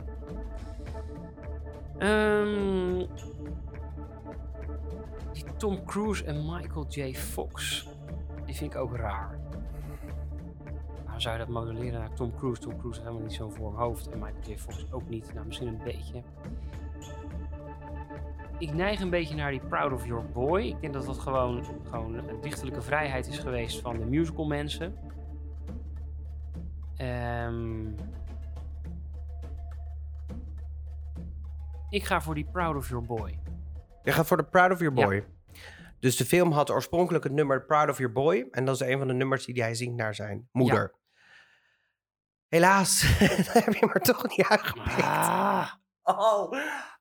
[5.32, 7.14] Die Tom Cruise en Michael J.
[7.14, 7.88] Fox,
[8.44, 9.38] die vind ik ook raar.
[11.04, 12.60] Waarom zou je dat modelleren naar Tom Cruise?
[12.60, 14.58] Tom Cruise heeft helemaal niet zo'n vorm hoofd en Michael J.
[14.58, 15.34] Fox ook niet.
[15.34, 16.22] Nou, misschien een beetje.
[18.58, 20.62] Ik neig een beetje naar die Proud of Your Boy.
[20.62, 25.14] Ik denk dat dat gewoon, gewoon een dichterlijke vrijheid is geweest van de musical mensen.
[26.96, 27.86] Ehm,
[31.90, 33.38] ik ga voor die Proud of Your Boy.
[34.02, 35.06] Je gaat voor de Proud of Your Ja.
[35.06, 35.24] Boy.
[36.00, 38.48] Dus de film had oorspronkelijk het nummer Proud of Your Boy.
[38.50, 40.94] En dat is een van de nummers die hij zingt naar zijn moeder.
[42.48, 45.02] Helaas, daar heb je maar toch niet uitgepikt.
[45.02, 45.72] Ah,
[46.08, 46.52] Oh,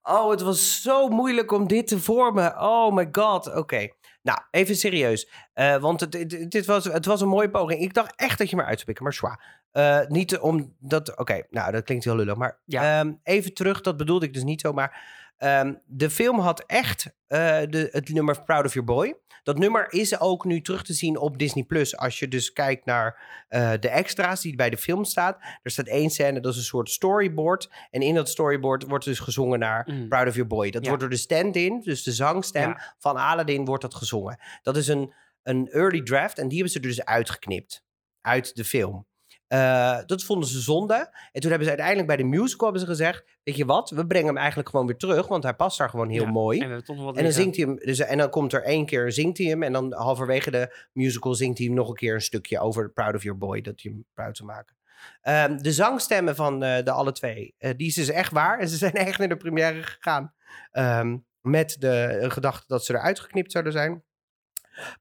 [0.01, 2.61] oh, het was zo moeilijk om dit te vormen.
[2.61, 3.55] Oh my god.
[3.55, 3.87] Oké.
[4.21, 5.31] Nou, even serieus.
[5.53, 6.11] Eh, want het,
[6.51, 7.81] dit was, het was een mooie poging.
[7.81, 9.63] Ik dacht echt dat je maar uit zou pikken, maar zwaar.
[9.75, 11.17] Eh, niet omdat...
[11.17, 12.35] Oké, nou, dat klinkt heel lullig.
[12.35, 12.99] Maar Ja.
[12.99, 14.73] ehm, even terug, dat bedoelde ik dus niet zo.
[14.73, 15.03] Maar
[15.37, 17.39] ehm, de film had echt eh,
[17.69, 19.15] de, het nummer Proud of Your Boy.
[19.43, 21.63] Dat nummer is ook nu terug te zien op Disney+.
[21.63, 21.97] Plus.
[21.97, 25.37] Als je dus kijkt naar eh, de extra's die bij de film staat.
[25.63, 27.69] Er staat één scène, dat is een soort storyboard.
[27.91, 30.07] En in dat storyboard wordt dus gezongen naar Mm.
[30.09, 30.69] Proud of Your Boy.
[30.71, 30.87] Dat Ja.
[30.87, 32.95] wordt door de stand-in, dus de zangstem Ja.
[32.97, 34.39] van Aladdin, wordt dat gezongen.
[34.61, 37.83] Dat is een, een early draft en die hebben ze er dus uitgeknipt.
[38.21, 39.05] Uit de film.
[39.47, 40.95] Eh, dat vonden ze zonde.
[41.31, 43.23] En toen hebben ze uiteindelijk bij de musical hebben ze gezegd...
[43.43, 45.27] weet je wat, we brengen hem eigenlijk gewoon weer terug...
[45.27, 46.59] want hij past daar gewoon heel Ja, mooi.
[46.59, 47.43] En we hebben toch nog wat En dan liggen.
[47.43, 49.63] zingt hij hem, dus, en dan komt er één keer, zingt hij hem.
[49.63, 53.15] En dan halverwege de musical zingt hij hem nog een keer een stukje over Proud
[53.15, 53.61] of Your Boy.
[53.61, 54.75] Dat hij hem proud zou maken.
[55.21, 58.59] Ehm, de zangstemmen van eh, de alle twee, eh, die is dus echt waar.
[58.59, 60.33] En ze zijn echt naar de première gegaan.
[60.71, 64.03] ehm, met de gedachte dat ze eruit geknipt zouden zijn.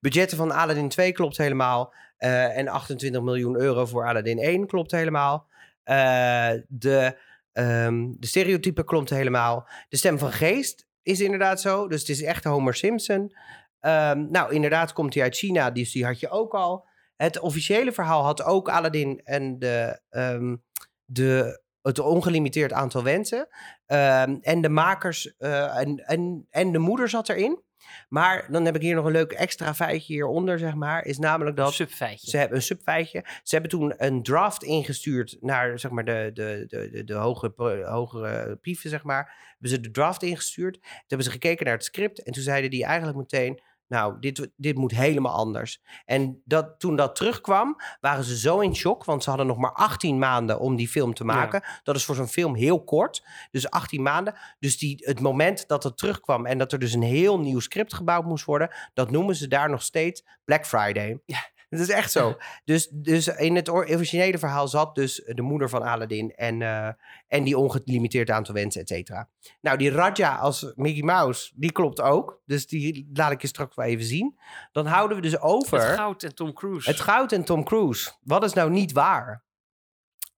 [0.00, 1.94] Budgetten van Aladdin 2 klopt helemaal.
[2.16, 5.48] Eh, en 28 miljoen euro voor Aladdin 1 klopt helemaal.
[5.82, 7.18] Eh, de,
[7.52, 9.68] ehm, de stereotype klopt helemaal.
[9.88, 11.88] De stem van Geest is inderdaad zo.
[11.88, 13.34] Dus het is echt Homer Simpson.
[13.80, 16.86] Ehm, nou, inderdaad komt hij uit China, dus die had je ook al.
[17.16, 20.56] Het officiële verhaal had ook Aladdin en de, ehm,
[21.04, 23.48] de, het ongelimiteerd aantal wensen.
[23.86, 27.62] En de makers eh, en, en, en de moeder zat erin.
[28.08, 31.04] Maar dan heb ik hier nog een leuk extra feitje hieronder, zeg maar.
[31.04, 32.30] Is namelijk dat subfeitje.
[32.30, 33.24] ze hebben een subfeitje.
[33.42, 38.58] Ze hebben toen een draft ingestuurd naar zeg maar, de, de, de, de, de hogere
[38.60, 39.42] brieven, zeg maar.
[39.50, 40.74] Hebben ze de draft ingestuurd.
[40.74, 42.22] Toen hebben ze gekeken naar het script.
[42.22, 43.60] En toen zeiden die eigenlijk meteen...
[43.88, 45.82] Nou, dit, dit moet helemaal anders.
[46.04, 49.04] En dat, toen dat terugkwam, waren ze zo in shock.
[49.04, 51.62] Want ze hadden nog maar 18 maanden om die film te maken.
[51.82, 53.26] Dat is voor zo'n film heel kort.
[53.50, 54.34] Dus 18 maanden.
[54.58, 57.94] Dus die, het moment dat het terugkwam en dat er dus een heel nieuw script
[57.94, 61.20] gebouwd moest worden, dat noemen ze daar nog steeds Black Friday.
[61.26, 61.52] Ja.
[61.78, 62.36] Het is echt zo.
[62.64, 66.88] Dus, dus in het or- originele verhaal zat dus de moeder van Aladdin en, eh,
[67.26, 69.28] en die ongelimiteerd aantal wensen, et cetera.
[69.60, 72.42] Nou, die Raja als Mickey Mouse, die klopt ook.
[72.44, 74.38] Dus die laat ik je straks wel even zien.
[74.72, 75.80] Dan houden we dus over...
[75.86, 76.90] Het goud en Tom Cruise.
[76.90, 78.12] Het goud en Tom Cruise.
[78.22, 79.44] Wat is nou niet waar?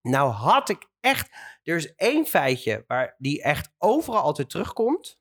[0.01, 1.29] Nou had ik echt...
[1.63, 5.19] Er is één feitje waar die echt overal altijd terugkomt.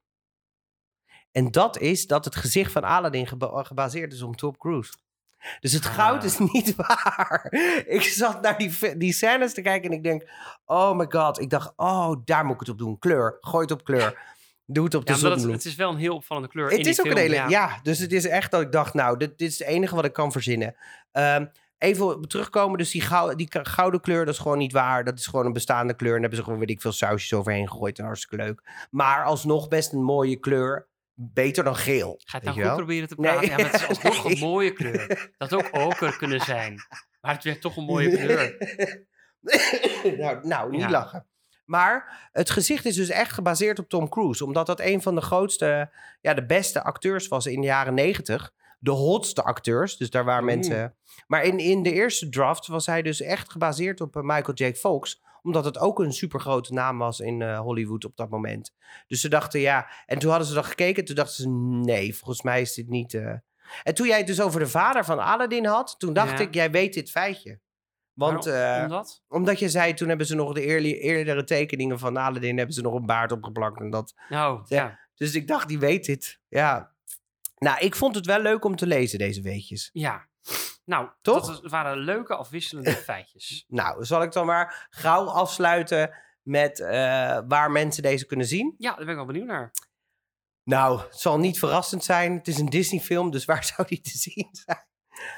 [1.33, 4.93] En dat is dat het gezicht van Aladdin geba- gebaseerd is op Tom Cruise.
[5.61, 6.25] Dus het goud Ah.
[6.25, 7.47] is niet waar.
[7.87, 10.29] Ik zat naar die, die scènes te kijken en ik denk...
[10.67, 11.41] Oh my god.
[11.41, 12.99] Ik dacht, oh, daar moet ik het op doen.
[12.99, 13.37] Kleur.
[13.41, 14.19] Gooi het op kleur.
[14.69, 15.57] Doe het op de ja, maar dat, zonbloem.
[15.59, 16.67] het is wel een heel opvallende kleur.
[16.71, 17.35] in Het die is ook een hele.
[17.35, 17.49] ja.
[17.49, 17.81] Ja.
[17.83, 20.13] dus het is echt dat ik dacht, nou, dit, dit is het enige wat ik
[20.13, 20.77] kan verzinnen.
[21.13, 21.47] Ehm,
[21.79, 25.05] even terugkomen, dus die, gou- die gouden kleur, dat is gewoon niet waar.
[25.05, 26.15] Dat is gewoon een bestaande kleur.
[26.15, 27.99] En daar hebben ze gewoon, weet ik veel, sausjes overheen gegooid.
[27.99, 28.63] En hartstikke leuk.
[28.91, 30.87] Maar alsnog best een mooie kleur.
[31.19, 32.21] Beter dan geel.
[32.25, 32.77] Ga het nou goed wel?
[32.77, 33.31] proberen te Nee.
[33.33, 33.49] praten.
[33.51, 34.33] Ja, maar het is alsnog Nee.
[34.35, 35.33] een mooie kleur.
[35.39, 36.75] Dat had ook oker kunnen zijn.
[37.21, 38.57] Maar het werd toch een mooie kleur.
[40.19, 40.91] nou, nou, niet Ja.
[40.91, 41.27] lachen.
[41.65, 44.45] Maar het gezicht is dus echt gebaseerd op Tom Cruise.
[44.45, 45.91] Omdat dat een van de grootste,
[46.21, 48.53] ja, de beste acteurs was in de jaren negentig.
[48.79, 49.97] De hotste acteurs.
[49.97, 50.97] Dus daar waren mensen.
[51.27, 54.73] Maar in, in de eerste draft was hij dus echt gebaseerd op eh, Michael J.
[54.75, 55.23] Fox.
[55.47, 58.75] Omdat het ook een supergrote naam was in eh, Hollywood op dat moment.
[59.07, 59.89] Dus ze dachten ja.
[60.07, 61.05] En toen hadden ze dan gekeken.
[61.05, 63.15] Toen dachten ze nee, volgens mij is dit niet.
[63.15, 63.33] eh.
[63.83, 65.95] En toen jij het dus over de vader van Aladdin had.
[65.99, 66.45] Toen dacht Ja.
[66.45, 67.61] ik, jij weet dit feitje.
[68.13, 69.23] Want eh, Omdat?
[69.29, 72.57] omdat je zei, toen hebben ze nog de eerli- eerdere tekeningen van Aladdin...
[72.57, 74.15] hebben ze nog een baard opgeplakt en dat...
[74.29, 74.77] Nou, Ja.
[74.83, 74.99] ja.
[75.15, 76.41] Dus ik dacht, die weet dit.
[76.49, 76.95] Ja.
[77.59, 79.91] Nou, ik vond het wel leuk om te lezen, deze weetjes.
[79.93, 80.29] Ja.
[80.87, 81.61] Nou, Toch?
[81.61, 83.65] dat waren leuke afwisselende feitjes.
[83.69, 86.89] Nou, zal ik dan maar gauw afsluiten met eh,
[87.49, 88.75] waar mensen deze kunnen zien?
[88.79, 89.71] Ja, daar ben ik wel benieuwd naar.
[90.63, 92.33] Nou, het zal niet verrassend zijn.
[92.37, 94.85] Het is een Disney-film, dus waar zou die te zien zijn?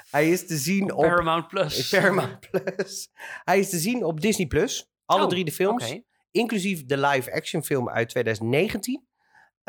[0.09, 1.89] Hij is te zien op Paramount Plus.
[1.99, 3.09] Paramount Plus.
[3.43, 4.89] Hij is te zien op Disney Plus.
[5.05, 6.01] Alle Oh, drie de films, Oké.
[6.31, 9.07] inclusief de live-action film uit 2019.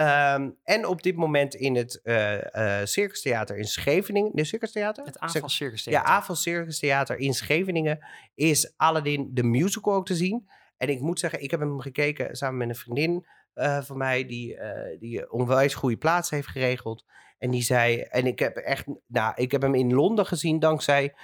[0.00, 4.30] Ehm, en op dit moment in het eh eh Circus Theater in Scheveningen.
[4.34, 5.04] Nee, Circus Theater?
[5.04, 6.10] Het AFAS Circus Ja, Theater.
[6.10, 10.48] AFAS Circus Theater in Scheveningen is Aladdin de musical ook te zien.
[10.76, 14.26] En ik moet zeggen, ik heb hem gekeken samen met een vriendin eh, van mij...
[14.26, 14.58] die,
[14.98, 17.04] die onwijs goede plaats heeft geregeld.
[17.38, 18.00] En die zei...
[18.00, 18.86] En ik heb echt...
[19.06, 21.14] Nou, ik heb hem in Londen gezien dankzij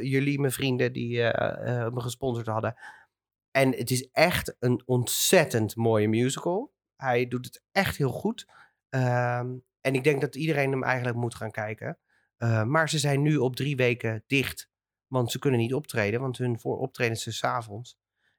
[0.00, 0.92] jullie, mijn vrienden...
[0.92, 2.76] die me gesponsord hadden.
[3.50, 6.74] En het is echt een ontzettend mooie musical.
[6.96, 8.46] Hij doet het echt heel goed.
[8.88, 11.98] Ehm, en ik denk dat iedereen hem eigenlijk moet gaan kijken.
[12.38, 14.68] Uh, maar ze zijn nu op drie weken dicht.
[15.06, 17.98] Want ze kunnen niet optreden, want hun voor optreden is dus 's avonds.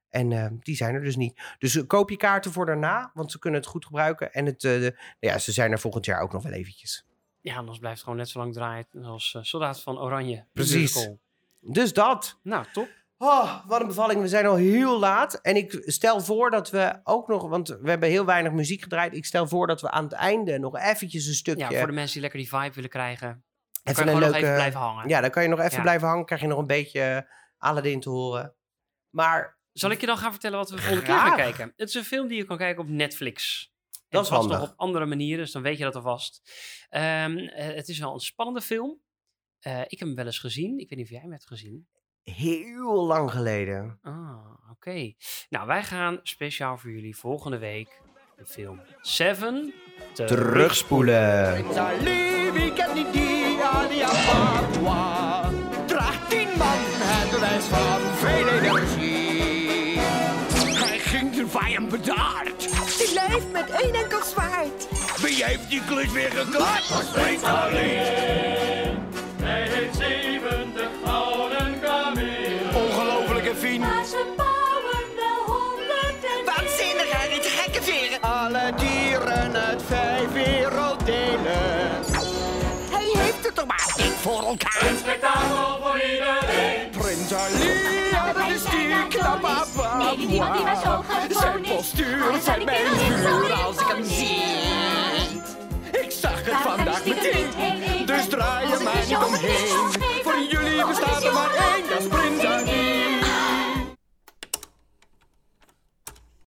[0.09, 1.41] En uh, die zijn er dus niet.
[1.57, 4.34] Dus uh, koop je kaarten voor daarna, want ze kunnen het goed gebruiken.
[4.34, 7.05] En het, uh, de, ja, ze zijn er volgend jaar ook nog wel eventjes.
[7.41, 10.45] Ja, anders blijft het gewoon net zo lang draaien als Soldaat van Oranje.
[10.53, 11.09] Precies.
[11.59, 12.39] Dus dat.
[12.43, 12.89] Nou, top.
[13.18, 14.22] Oh, wat een bevalling.
[14.22, 15.41] We zijn al heel laat.
[15.41, 17.48] En ik stel voor dat we ook nog...
[17.49, 19.14] Want we hebben heel weinig muziek gedraaid.
[19.14, 21.69] Ik stel voor dat we aan het einde nog eventjes een stukje...
[21.69, 23.27] Ja, voor de mensen die lekker die vibe willen krijgen.
[23.27, 25.10] Dan Even kan je een leuke- nog even blijven hangen.
[25.10, 25.81] Ja, dan kan je nog even Ja.
[25.81, 26.26] blijven hangen.
[26.26, 28.56] Krijg je nog een beetje Aladdin te horen.
[29.10, 31.73] Maar Zal ik je dan gaan vertellen wat we volgende keer gaan kijken?
[31.76, 33.72] Het is een film die je kan kijken op Netflix.
[34.10, 34.60] Dat is handig.
[34.60, 36.41] nog op andere manieren, dus dan weet je dat alvast.
[36.89, 37.26] Eh,
[37.76, 39.02] het is wel een spannende film.
[39.60, 40.80] Eh, ik heb hem wel eens gezien.
[40.80, 41.88] Ik weet niet of jij hem hebt gezien.
[42.31, 43.99] Heel lang geleden.
[44.03, 45.13] Ah, oké.
[45.49, 48.01] Nou, wij gaan speciaal voor jullie volgende week
[48.37, 49.73] de film Seven
[50.13, 51.55] Terugspoelen.
[52.01, 52.25] Die?
[55.85, 59.99] Draagt tien man het bewijs van veel energie.
[60.77, 62.59] Hij ging de vijand bedaard.
[62.97, 64.87] Die leeft met één enkel zwaard.
[65.21, 66.83] Wie heeft die klus weer geklaard?
[66.83, 67.43] Spreekt
[84.47, 86.89] Een spektakel voor iedereen.
[86.91, 89.47] Prins Ali, dat is die knappe
[89.97, 90.39] Nee, die die
[90.83, 95.41] zo Zijn postuur, zijn mijn vuur als ik hem zie.
[95.91, 99.91] Ik zag het vandaag meteen, dus draai je maar niet omheen.
[100.23, 102.16] Voor jullie bestaat er maar één, dat